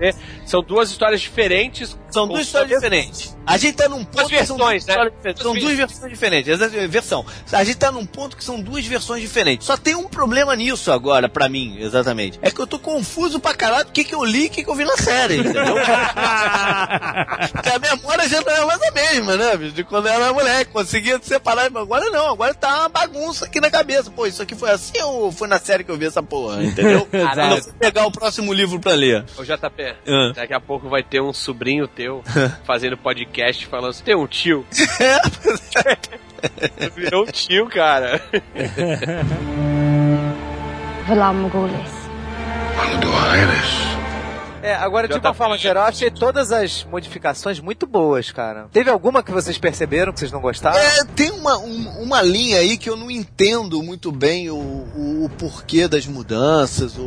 [0.46, 1.98] São duas histórias diferentes.
[2.10, 3.36] São duas histórias diferentes.
[3.46, 5.34] A gente tá num ponto que são duas versões, né?
[5.36, 6.54] São Duas versões diferentes.
[6.54, 7.26] Exatamente, versão.
[7.52, 9.68] A gente tá num ponto que são duas versões diferentes.
[9.68, 12.40] Só tem um problema nisso agora, pra mim, exatamente.
[12.42, 14.64] É que eu tô confuso pra caralho do que, que eu li e o que,
[14.64, 15.76] que eu vi na série, entendeu?
[17.52, 19.74] Porque a memória já não é mais a mesma, né, bicho?
[19.74, 21.66] De quando eu era moleque, conseguia separar.
[21.66, 24.12] Agora não, agora tá uma bagunça aqui na cabeça.
[24.12, 27.06] Pô, isso aqui foi assim ou foi na série que eu vi essa porra, entendeu?
[27.12, 27.58] Caralho.
[27.58, 29.24] Eu vou pegar o próximo livro pra ler.
[29.38, 30.32] Ô JP, Ah.
[30.36, 32.24] daqui a pouco vai ter um sobrinho teu
[32.66, 34.66] fazendo podcast falando assim, tem um tio.
[36.96, 38.22] Virou um tio, cara.
[41.08, 42.04] Valar Morghulis.
[44.62, 48.68] É, agora, de uma tá forma geral, eu achei todas as modificações muito boas, cara.
[48.72, 50.78] Teve alguma que vocês perceberam que vocês não gostaram?
[50.80, 55.26] É, tem uma, um- uma linha aí que eu não entendo muito bem o, o,
[55.26, 57.04] o porquê das mudanças, o,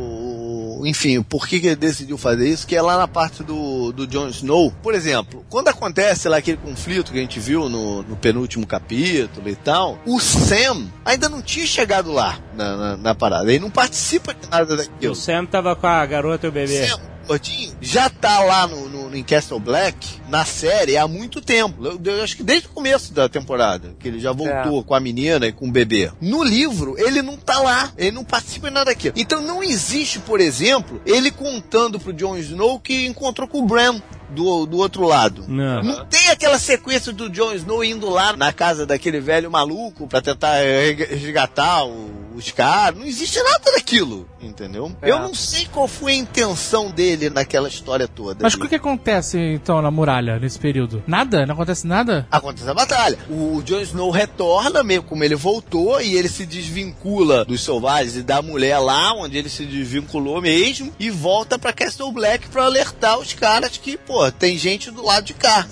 [0.85, 4.05] enfim, o porquê que ele decidiu fazer isso, que é lá na parte do, do
[4.05, 4.71] Jon Snow.
[4.83, 9.49] Por exemplo, quando acontece lá aquele conflito que a gente viu no, no penúltimo capítulo
[9.49, 13.51] e tal, o Sam ainda não tinha chegado lá na, na, na parada.
[13.51, 15.13] Ele não participa de nada daquilo.
[15.13, 16.87] O Sam tava com a garota e o bebê.
[16.87, 21.41] Sam, gordinho, já tá lá no, no, no em Castle Black, na série, há muito
[21.41, 21.85] tempo.
[21.85, 24.99] Eu, eu acho que desde o começo da temporada, que ele já voltou com a
[24.99, 26.11] menina e com o bebê.
[26.21, 29.13] No livro, ele não tá lá, ele não participa de nada daquilo.
[29.17, 34.01] Então não existe, por exemplo, ele contando pro Jon Snow que encontrou com o Bran.
[34.29, 35.45] Do, do outro lado.
[35.47, 35.81] Não.
[35.83, 40.21] Não tem aquela sequência do Jon Snow indo lá na casa daquele velho maluco pra
[40.21, 42.99] tentar eh, resgatar o- os caras.
[42.99, 44.91] Não existe nada daquilo, entendeu?
[45.01, 45.09] É.
[45.09, 48.39] Eu não sei qual foi a intenção dele naquela história toda.
[48.43, 51.01] Mas o que, que acontece então na muralha nesse período?
[51.07, 51.45] Nada?
[51.47, 52.27] Não acontece nada?
[52.29, 53.17] Acontece a batalha.
[53.29, 58.21] O Jon Snow retorna, meio como ele voltou, e ele se desvincula dos selvagens e
[58.21, 63.17] da mulher lá, onde ele se desvinculou mesmo, e volta pra Castle Black pra alertar
[63.17, 65.65] os caras que, pô, tem gente do lado de cá.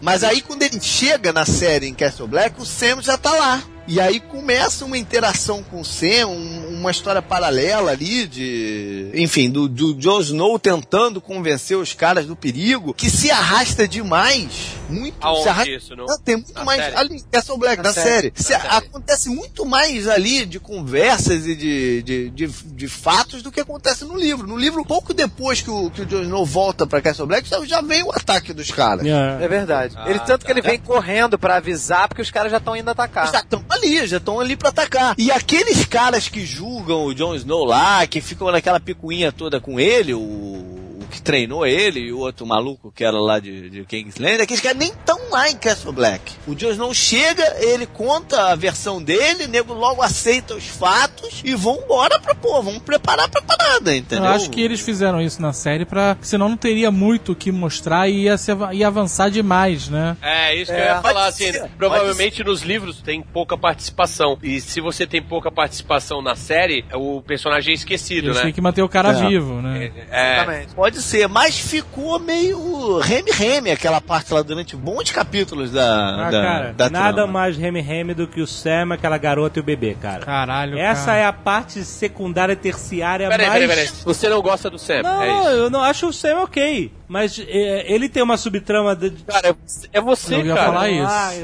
[0.00, 3.62] Mas aí quando ele chega na série em Castle Black, o Sam já tá lá.
[3.86, 9.10] E aí começa uma interação com o Sam, um- uma história paralela ali de.
[9.14, 14.68] Enfim, do, do Jon Snow tentando convencer os caras do perigo, que se arrasta demais.
[14.88, 15.70] Muito se Aonde arrasta.
[15.70, 15.96] isso?
[15.96, 16.82] Não, tem muito Na mais.
[16.82, 16.96] série?
[16.96, 18.06] Ali, Castle Black, Na na, série.
[18.10, 18.32] série.
[18.36, 18.68] Na Se- série.
[18.68, 24.04] Acontece muito mais ali de conversas e de, de, de, de fatos do que acontece
[24.04, 24.46] no livro.
[24.46, 27.62] No livro, pouco depois que o, que o Jon Snow volta pra Castle Black, já,
[27.64, 29.06] já vem o ataque dos caras.
[29.06, 29.44] É.
[29.44, 29.94] É verdade.
[29.96, 30.46] Ah, ele tanto tá.
[30.46, 33.30] que ele vem correndo pra avisar porque os caras já estão indo atacar.
[33.32, 35.14] Já estão ali, já estão ali pra atacar.
[35.18, 39.78] E aqueles caras que julgam o Jon Snow lá, que ficam naquela picuinha toda com
[39.78, 40.83] ele, o
[41.14, 44.76] que treinou ele e o outro maluco que era lá de, de Kingsland, aqueles caras
[44.78, 46.32] nem estão lá em Castle Black.
[46.46, 51.40] O Jon Snow chega, ele conta a versão dele, o nego logo aceita os fatos
[51.44, 54.24] e vão embora pra, pô, vamos preparar pra parada, entendeu?
[54.26, 56.16] Eu acho que eles fizeram isso na série pra.
[56.20, 60.16] Senão não teria muito o que mostrar e ia, se, ia avançar demais, né?
[60.20, 64.36] É, isso que É, eu ia falar, assim, ser, provavelmente nos livros tem pouca participação.
[64.42, 68.42] E se você tem pouca participação na série, o personagem é esquecido, Eles né?
[68.44, 69.28] têm que manter o cara É.
[69.28, 69.92] vivo, né?
[70.10, 70.74] É, Exatamente.
[70.74, 76.42] Pode ser, mas ficou meio reme-reme aquela parte lá durante bons capítulos da, Ah, da,
[76.42, 77.32] cara, da nada trama.
[77.32, 80.20] mais reme-reme do que o Sam, aquela garota e o bebê, cara.
[80.24, 81.18] Caralho, Essa cara.
[81.18, 83.60] é a parte secundária e terciária Peraí, mais...
[83.60, 83.92] peraí, peraí.
[84.04, 85.48] Você não gosta do Sam, Não, é isso.
[85.50, 86.90] eu não acho o Sam ok.
[87.06, 89.10] Mas é, ele tem uma subtrama de...
[89.10, 90.66] Cara, é você- é você, Eu ia cara.
[90.72, 91.06] falar isso.
[91.10, 91.38] Ah, é,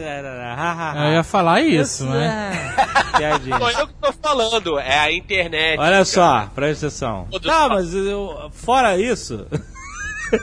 [1.04, 1.08] é.
[1.08, 2.74] Eu ia falar isso, né?
[2.78, 3.00] É.
[3.18, 3.58] Piadinha.
[3.58, 5.78] Sou eu que tô falando, é a internet.
[5.78, 6.04] Olha cara.
[6.06, 7.26] só, presta atenção.
[7.30, 9.46] Todos Tá, mas eu- fora isso,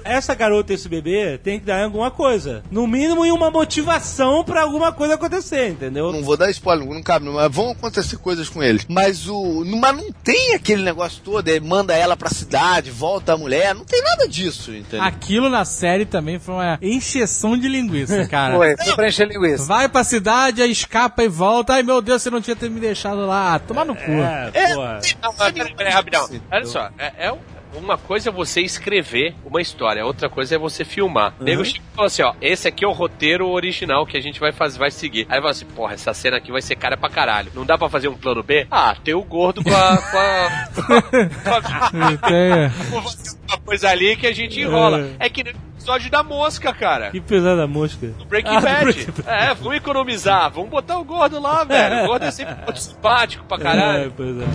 [0.03, 2.63] essa garota e esse bebê tem que dar alguma coisa.
[2.71, 6.11] No mínimo, em uma motivação pra alguma coisa acontecer, entendeu?
[6.11, 8.85] Não vou dar spoiler, não cabe, mas vão acontecer coisas com eles.
[8.89, 9.63] Mas o.
[9.65, 13.85] Mas não tem aquele negócio todo, ele manda ela pra cidade, volta a mulher, não
[13.85, 15.03] tem nada disso, entendeu?
[15.05, 18.55] Aquilo na série também foi uma encheção de linguiça, cara.
[18.55, 19.65] Foi, foi pra encher linguiça.
[19.65, 21.73] Vai pra cidade, aí escapa e volta.
[21.73, 23.59] Ai meu Deus, você não tinha ter me deixado lá.
[23.59, 24.11] Toma no cu.
[24.53, 24.81] É, pô.
[24.81, 26.29] Não, mas peraí, peraí, rapidão.
[26.51, 27.37] Olha só, é, é um-
[27.75, 31.33] uma coisa é você escrever uma história, outra coisa é você filmar.
[31.39, 34.39] O nego e fala assim, ó, esse aqui é o roteiro original que a gente
[34.39, 35.25] vai fazer, vai seguir.
[35.29, 37.51] Aí fala assim, porra, essa cena aqui vai ser cara pra caralho.
[37.53, 38.67] Não dá pra fazer um plano B?
[38.71, 39.97] Ah, tem o gordo com a...
[39.97, 45.09] Com a, com a- Tem- Vou fazer uma coisa ali que a gente enrola.
[45.19, 47.11] É que nem o episódio da mosca, cara.
[47.11, 48.07] Que pesada a mosca.
[48.07, 48.83] Do Breaking Ah, Bad.
[48.83, 50.49] Breaking É, vamos economizar.
[50.51, 52.03] Vamos botar o gordo lá, velho.
[52.03, 54.13] O gordo é sempre muito simpático pra É, caralho.
[54.15, 54.45] pois é.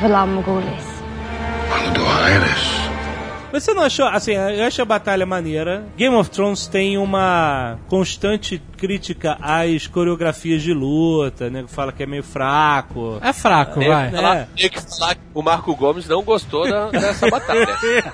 [0.00, 0.26] Valar
[1.68, 2.76] Morghulis.
[3.52, 5.84] Mas você não achou, assim, eu achei a batalha maneira.
[5.96, 11.64] Game of Thrones tem uma constante crítica às coreografias de luta, né?
[11.68, 13.18] Fala que é meio fraco.
[13.22, 14.10] É fraco, Tem vai.
[14.10, 17.66] que falar- tem que falar que o Marco Gomes não gostou da- dessa batalha.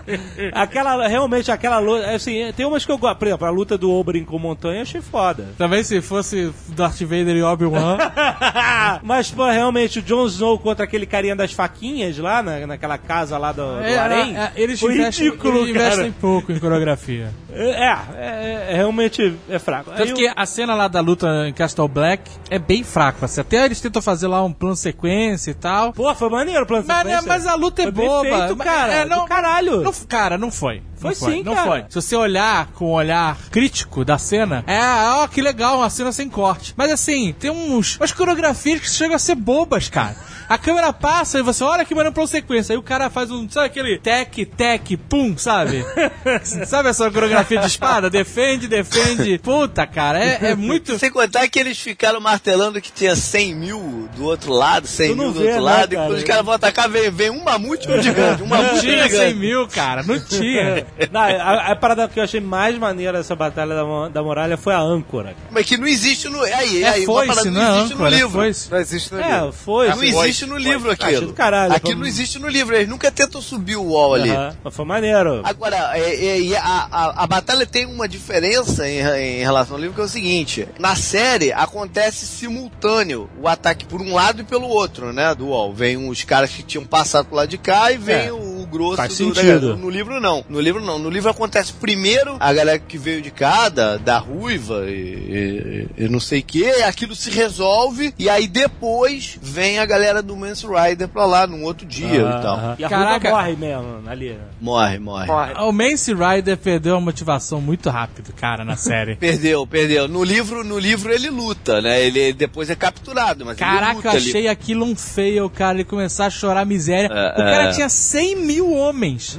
[0.53, 3.19] aquela, realmente, aquela luta, assim, tem umas que eu gosto.
[3.19, 5.49] Por exemplo, a luta do Oberyn com Montanha eu achei foda.
[5.59, 7.99] Também se fosse Darth Vader e Obi-Wan.
[9.03, 13.39] Mas, pô, realmente, o Jon Snow contra aquele carinha das faquinhas lá, na, naquela casa
[13.39, 16.15] lá do, do É, Harém, é, eles foi investem, ridículo, eles investem cara.
[16.21, 17.31] pouco em coreografia.
[17.53, 19.91] É, é, é, realmente é fraco.
[19.91, 23.25] Aí Tanto eu- que a cena lá da luta em Castle Black é bem fraca.
[23.25, 23.41] Assim.
[23.41, 25.93] Até eles tentam fazer lá um plano sequência e tal.
[25.93, 27.23] Pô, foi maneiro o plano Mas, sequência.
[27.27, 28.23] mas a luta é Foi boba.
[28.23, 28.93] feito, cara.
[28.93, 29.81] é, do caralho.
[29.83, 30.83] Não, cara, não foi.
[30.97, 31.67] Foi não sim, não cara.
[31.67, 31.85] foi.
[31.89, 34.81] Se você olhar com um olhar crítico da cena, é,
[35.15, 36.75] ó, que legal, uma cena sem corte.
[36.77, 40.15] Mas assim, tem uns, umas coreografias que chegam a ser bobas, cara.
[40.53, 42.75] A câmera passa e você olha que plano sequência.
[42.75, 45.83] Aí o cara faz um, sabe aquele tec, tec, pum, sabe?
[46.67, 48.11] sabe essa coreografia de espada?
[48.11, 49.39] Defende, defende.
[49.39, 50.99] Puta, cara, é, é muito.
[50.99, 55.17] Sem contar que eles ficaram martelando que tinha 100 mil do outro lado, 100 Tu
[55.17, 56.09] não mil do vê, outro né, lado, e cara?
[56.09, 58.43] quando os caras vão atacar, vem, vem um mamute e um gigante.
[58.43, 59.35] Um Não mamute e um tinha 100 gigante.
[59.37, 60.87] mil, cara, não tinha.
[61.11, 64.75] Não, a, a parada que eu achei mais maneira dessa batalha da, da muralha foi
[64.75, 65.29] a âncora.
[65.31, 65.37] cara.
[65.51, 66.43] Mas que não existe no.
[66.43, 68.33] Aí, É aí, uma parada não não é existe no âncora, é livro.
[68.33, 68.71] foice.
[68.71, 69.53] Não existe no É, livro.
[69.53, 69.89] foi.
[69.89, 70.33] Não foi.
[70.45, 71.27] Existe no livro Achei aquilo.
[71.29, 71.73] do caralho.
[71.73, 74.31] Aquilo Foi- não existe no livro, eles nunca tentam subir o wall ali.
[74.31, 75.41] Aham, Mas foi maneiro.
[75.45, 79.95] Agora, é, é, a, a, a batalha tem uma diferença em, em relação ao livro,
[79.95, 84.67] que é o seguinte: na série acontece simultâneo o ataque por um lado e pelo
[84.69, 85.35] outro, né?
[85.35, 85.73] Do UOL.
[85.73, 88.33] Vem os caras que tinham passado pro lado de cá e vem É.
[88.33, 89.77] o grosso Faz do sentido.
[89.77, 90.45] No livro não.
[90.49, 90.99] No livro não.
[90.99, 96.05] No livro acontece primeiro a galera que veio de cá, da, da ruiva e, e-
[96.05, 100.37] e não sei o que, aquilo se resolve e aí depois vem a galera do
[100.37, 102.57] Mance Rider pra lá num outro dia Aham, e tal.
[102.57, 102.77] aham.
[102.79, 103.31] E a Caraca.
[103.31, 104.31] Ruiva morre mesmo ali.
[104.31, 104.39] né?
[104.61, 105.27] Morre, morre.
[105.27, 105.53] Morre.
[105.63, 109.17] O Mance Rider perdeu a motivação muito rápido, cara, na série.
[109.23, 110.09] Perdeu, perdeu.
[110.09, 112.03] No livro, no livro ele luta, né?
[112.03, 114.29] Ele depois é capturado, mas ele Caraca, luta eu ali.
[114.29, 117.07] achei aquilo um feio, cara, ele começar a chorar miséria.
[117.13, 117.71] É, o cara é.
[117.73, 119.39] tinha 100 mil homens.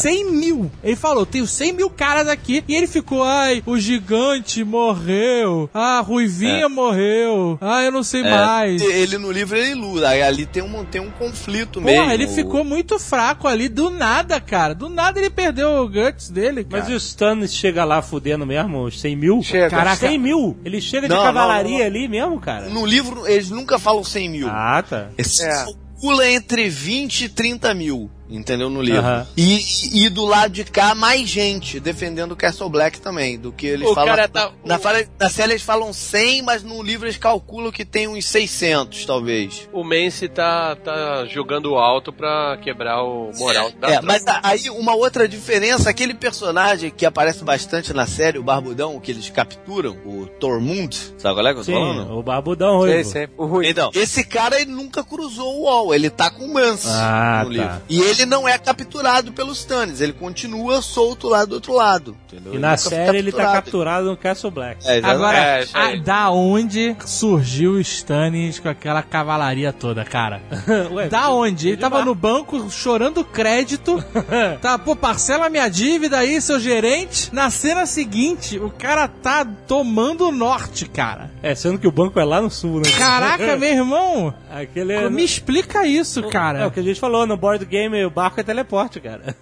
[0.00, 0.70] 100 mil.
[0.82, 2.64] Ele falou, tenho 100 mil caras aqui.
[2.66, 5.68] E ele ficou, ai, o gigante morreu.
[5.72, 7.58] Ah, a Ruivinha morreu.
[7.60, 8.80] Ah, eu não sei É, mais.
[8.82, 12.12] Ele no livro ele luta, ali tem um, tem um conflito Porra, mesmo.
[12.12, 14.74] ele ficou muito fraco ali, do nada, cara.
[14.74, 16.82] Do nada ele perdeu o guts dele, cara.
[16.84, 19.42] Mas o Stannis chega lá fudendo mesmo, os 100 mil?
[19.42, 19.70] Chega.
[19.70, 20.56] Caraca, 100 mil?
[20.64, 21.86] Ele chega de Não, cavalaria não, não.
[21.86, 22.68] ali mesmo, cara?
[22.68, 24.48] No livro eles nunca falam 100 mil.
[24.48, 25.08] Ah, tá.
[25.18, 25.48] Esse É.
[25.64, 28.10] calcula entre 20 e 30 mil.
[28.28, 28.68] Entendeu?
[28.68, 29.02] No livro.
[29.36, 33.38] E, e do lado de cá, mais gente defendendo o Castle Black também.
[33.38, 34.08] Do que eles O falam.
[34.14, 37.84] cara tá- na, fala- na série eles falam 100, mas no livro eles calculam que
[37.84, 39.68] tem uns 600, talvez.
[39.72, 44.68] O Mance tá, tá jogando alto pra quebrar o moral da É, mas a- aí
[44.70, 49.96] uma outra diferença, aquele personagem que aparece bastante na série, o Barbudão, que eles capturam,
[50.04, 52.18] o Tormund, sabe qual é que eu tô Sim, falando?
[52.18, 53.08] o barbudão ruivo.
[53.10, 53.28] sei.
[53.36, 53.68] O Rui.
[53.68, 57.54] Então, esse cara ele nunca cruzou o UOL, ele tá com o Mance Ah, no
[57.54, 57.62] tá.
[57.62, 57.82] livro.
[57.88, 62.16] E ele ele não é capturado pelos Stannis, ele continua solto lá do outro lado.
[62.26, 62.52] Entendeu?
[62.52, 64.86] E Ele na série ele tá capturado no Castle Black.
[64.88, 64.98] É.
[65.02, 70.40] Agora, É, a- da onde surgiu o Stannis com aquela cavalaria toda, cara?
[70.92, 71.68] Ué, Da onde?
[71.68, 72.04] Ele tava mar.
[72.06, 74.02] no banco chorando crédito.
[74.60, 77.32] tá, pô, parcela minha dívida aí, seu gerente.
[77.32, 81.30] Na cena seguinte, o cara tá tomando o norte, cara.
[81.42, 82.90] É, sendo que o banco é lá no sul, né?
[82.96, 84.34] Caraca, meu irmão.
[84.50, 85.10] Aquele é...
[85.10, 86.70] Me explica isso, É o cara.
[86.70, 89.36] que a gente falou, no board game o barco é teleporte, cara.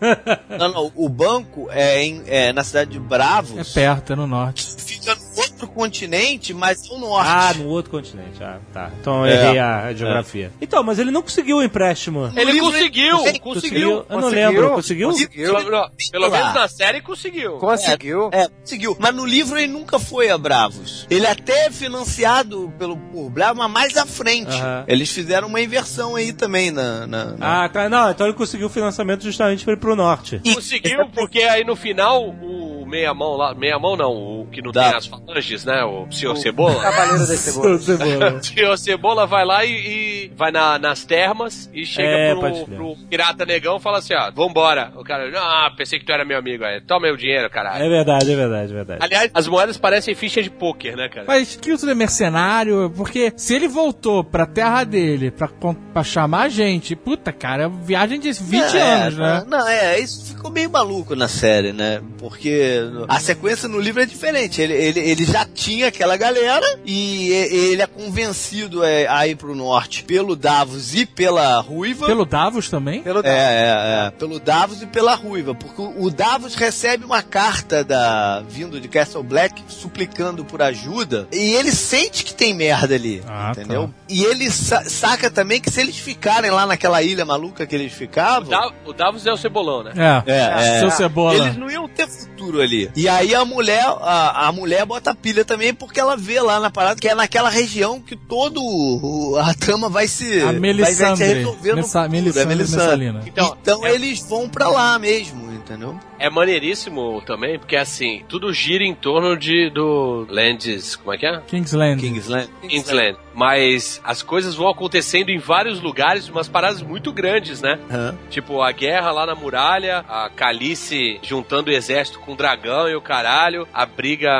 [0.59, 3.59] Não, não, o banco é, em- é na cidade de Bravos.
[3.59, 4.75] É perto, é no norte.
[4.79, 5.24] Fica no
[5.65, 7.29] outro continente, mas no norte.
[7.31, 8.43] ah, no outro continente.
[8.43, 8.91] Ah, tá.
[9.01, 9.45] Então eu É.
[9.47, 10.53] errei a, a geografia.
[10.61, 12.31] Então, mas ele não conseguiu o empréstimo.
[12.37, 13.91] Ele conseguiu, ele- conseguiu.
[13.91, 14.31] Eu não Conseguiu?
[14.51, 14.71] lembro.
[14.71, 15.09] Conseguiu?
[15.11, 15.55] Conseguiu.
[15.55, 17.59] Pelo, não, pelo menos na série conseguiu.
[17.59, 18.31] Conseguiu.
[18.33, 18.97] É, conseguiu.
[18.99, 21.07] Mas no livro ele nunca foi a Bravos.
[21.11, 24.55] Ele até é financiado pelo, por Bravos, mas mais à frente.
[24.87, 27.07] Eles fizeram uma inversão aí também na.
[27.07, 27.89] na- na- Ah, tá.
[27.89, 30.41] Não, então ele conseguiu o financiamento justamente pra ir pro norte.
[30.55, 34.13] Conseguiu, porque aí no final o meia-mão lá, meia-mão não,
[34.43, 34.89] o que não Dá.
[34.89, 35.85] tem as falanges, né?
[35.85, 36.81] O senhor Cebola.
[36.81, 37.85] Cavaleiro das Cebolas.
[37.85, 38.31] Cebola.
[38.41, 42.65] O senhor Cebola vai lá e, e vai na- nas termas e chega É, pro,
[42.65, 44.91] pro pirata negão e fala assim, ó, vambora.
[44.97, 46.81] O cara, ah, pensei que tu era meu amigo aí.
[46.81, 47.85] Toma o dinheiro, caralho.
[47.85, 49.01] É verdade, é verdade, é verdade.
[49.05, 51.27] Aliás, as moedas parecem ficha de pôquer, né, cara?
[51.29, 55.49] Mas que isso é mercenário, porque se ele voltou pra terra dele pra,
[55.93, 59.45] pra chamar a gente, puta, cara, é viagem de 20 É, anos, né?
[59.49, 62.01] Não, é, isso ficou meio maluco na série, né?
[62.19, 64.61] Porque a sequência no livro é diferente.
[64.63, 69.55] Ele, ele, ele já tinha aquela galera e ele é convencido é, a ir pro
[69.55, 72.07] norte pelo Davos e pela Ruiva.
[72.07, 73.03] Pelo Davos também?
[73.03, 74.11] Pelo É, é, é.
[74.11, 75.55] Pelo Davos e pela Ruiva.
[75.55, 81.27] Porque o o Davos recebe uma carta da vindo de Castle Black suplicando por ajuda.
[81.33, 83.23] E ele sente que tem merda ali.
[83.27, 83.93] Ah, entendeu?
[84.09, 87.93] E ele sa- saca também que se eles ficarem lá naquela ilha maluca que eles
[87.93, 88.51] O, ficavam.
[88.51, 89.93] Da- o Davos é o cebolão, né?
[90.27, 90.31] É.
[90.33, 90.81] É, é.
[90.81, 91.35] Seu cebola.
[91.35, 92.91] Eles não iam ter futuro ali.
[92.95, 96.71] E aí a mulher, a, a mulher bota pilha também porque ela vê lá na
[96.71, 100.55] parada que é naquela região que todo o- a trama vai se A vai, vai
[100.55, 101.27] se Melisandre.
[101.27, 103.23] resolver no Messa- futuro, Melisandre é Melisandre.
[103.31, 105.99] Então, Então, é- eles vão pra lá mesmo, entendeu?
[106.19, 111.27] É maneiríssimo também, porque assim, tudo gira em torno de do Lands, como é que
[111.27, 111.41] é?
[111.47, 112.01] Kingsland.
[112.03, 112.49] Kingsland.
[112.69, 113.17] Kingsland.
[113.35, 117.79] Mas as coisas vão acontecendo em vários lugares, umas paradas muito grandes, né?
[117.91, 118.15] Hã?
[118.31, 122.95] Tipo, a guerra lá na muralha, a Calice juntando o exército com o dragão e
[122.95, 124.31] o caralho, a briga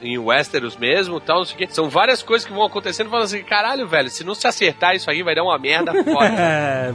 [0.00, 1.68] em Westeros mesmo tal, não sei o quê.
[1.70, 5.10] São várias coisas que vão acontecendo falando assim, caralho, velho, se não se acertar isso
[5.10, 6.28] aí vai dar uma merda foda.
[6.38, 6.92] É,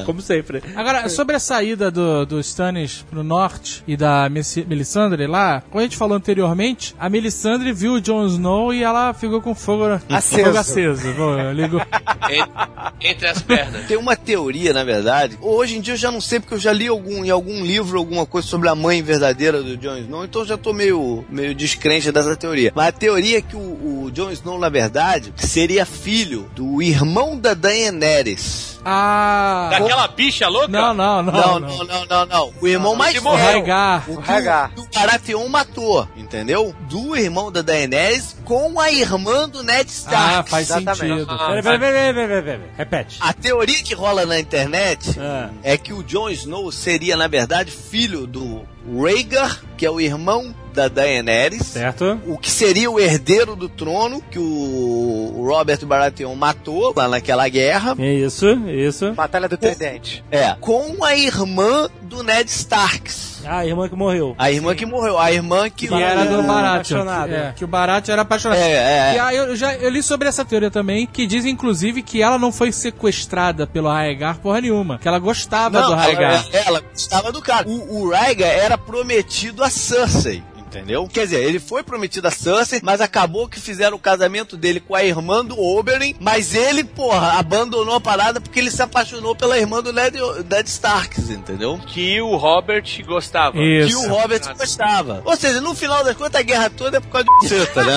[0.00, 0.62] é, como sempre.
[0.74, 5.80] Agora, sobre a saída do, do Stannis pro norte e da Messi- Melisandre lá, como
[5.80, 9.84] a gente falou anteriormente, a Melisandre viu o Jon Snow e ela ficou com fogo,
[9.98, 10.85] fogo aceso.
[11.16, 11.80] Pô, ligou.
[12.28, 13.86] En- entre as pernas.
[13.86, 15.38] Tem uma teoria, na verdade.
[15.40, 17.98] Hoje em dia eu já não sei, porque eu já li algum, em algum livro
[17.98, 21.54] alguma coisa sobre a mãe verdadeira do Jon Snow, então eu já tô meio, meio
[21.54, 22.72] descrente dessa teoria.
[22.74, 27.38] Mas a teoria é que o, o Jon Snow, na verdade, seria filho do irmão
[27.38, 28.75] da Daenerys.
[28.88, 29.68] Ah.
[29.70, 30.68] Daquela bicha louca?
[30.68, 31.32] Não, não, não.
[31.32, 32.52] Não, não, não, não, não.
[32.60, 33.64] O irmão mais que O morreu.
[33.64, 33.74] velho.
[34.08, 34.70] O O que Rhaegar.
[34.72, 36.74] o, que o Baratheon matou, entendeu?
[36.88, 40.34] Do irmão da Daenerys com a irmã do Ned Stark.
[40.38, 40.98] Ah, faz Exatamente.
[40.98, 41.26] sentido.
[41.30, 42.70] Ah, Peraí, peraí, peraí, peraí, peraí.
[42.76, 43.16] Repete.
[43.20, 45.50] A teoria que rola na internet Ah.
[45.64, 48.62] é que o Jon Snow seria, na verdade, filho do
[48.94, 51.66] Rhaegar, que é o irmão da Daenerys.
[51.66, 52.20] Certo?
[52.26, 57.94] O que seria o herdeiro do trono que o Robert Baratheon matou lá naquela guerra.
[57.98, 59.12] É isso, isso.
[59.14, 60.22] Batalha do Tridente.
[60.30, 63.42] É, com a irmã do Ned Starks.
[63.44, 64.34] Ah, a irmã que morreu.
[64.38, 67.06] A irmã que morreu, a irmã que Que era do Baratheon.
[67.28, 68.58] É, que o Baratheon era apaixonado.
[68.58, 69.20] É, é, E é.
[69.20, 72.50] aí eu já eu li sobre essa teoria também, que diz inclusive que ela não
[72.50, 76.46] foi sequestrada pelo Rhaegar porra nenhuma, que ela gostava do Não, Rhaegar.
[76.52, 77.68] ela, ela gostava do cara.
[77.68, 80.42] O, o Rhaegar era prometido a Cersei.
[80.66, 81.08] Entendeu?
[81.10, 84.94] Quer dizer, ele foi prometido a Cersei, mas acabou que fizeram o casamento dele com
[84.94, 89.56] a irmã do Oberyn, mas ele, porra, abandonou a parada porque ele se apaixonou pela
[89.56, 90.18] irmã do Ned,
[90.50, 91.78] Ned Starks, entendeu?
[91.86, 93.56] Que o Robert gostava.
[93.58, 93.88] Isso.
[93.88, 95.22] Que o Robert gostava.
[95.24, 97.82] Ou seja, no final das contas, a guerra toda é por causa de você, tá
[97.82, 97.96] vendo?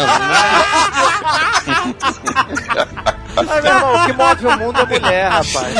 [3.47, 5.73] Mas, meu irmão, o que move o mundo é mulher, rapaz.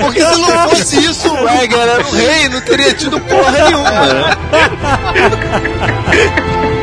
[0.00, 3.90] Porque se não fosse isso, o Rhaegar era o rei, não teria tido porra nenhuma,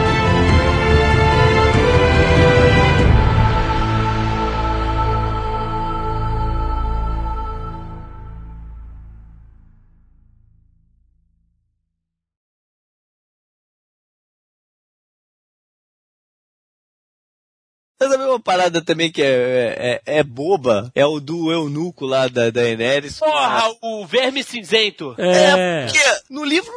[18.18, 18.24] né?
[18.24, 22.28] Mas a mesma parada também que é, é, é boba é o do eunuco lá
[22.28, 23.20] da Daenerys.
[23.20, 25.16] Porra, o verme cinzento.
[25.18, 26.00] É, porque
[26.30, 26.72] no livro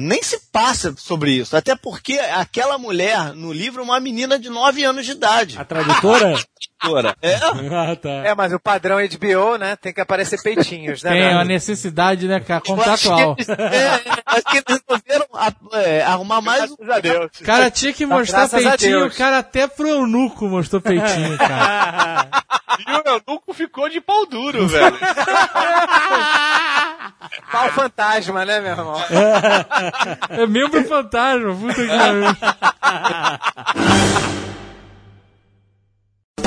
[0.00, 1.56] nem se passa sobre isso.
[1.56, 5.58] Até porque aquela mulher no livro é uma menina de 9 anos de idade.
[5.58, 6.34] A tradutora?
[7.22, 7.34] É.
[7.36, 8.08] ah, tá.
[8.08, 9.76] É, mas o padrão HBO, né?
[9.76, 11.10] Tem que aparecer peitinhos, né?
[11.12, 11.34] Tem Nando?
[11.36, 12.60] uma necessidade, né, cara?
[12.60, 13.36] Contratual.
[13.38, 16.76] É, acho que eles resolveram a- é, arrumar mais um.
[16.76, 17.30] Graças a Deus.
[17.40, 22.28] O cara tinha que mostrar Graças peitinho, o cara até pro eunuco mostrou peitinho, cara.
[22.76, 24.98] E o eunuco ficou de pau duro, velho.
[27.52, 29.00] Pau fantasma, né, meu irmão?
[30.30, 32.36] É membro fantasma, puta que pariu.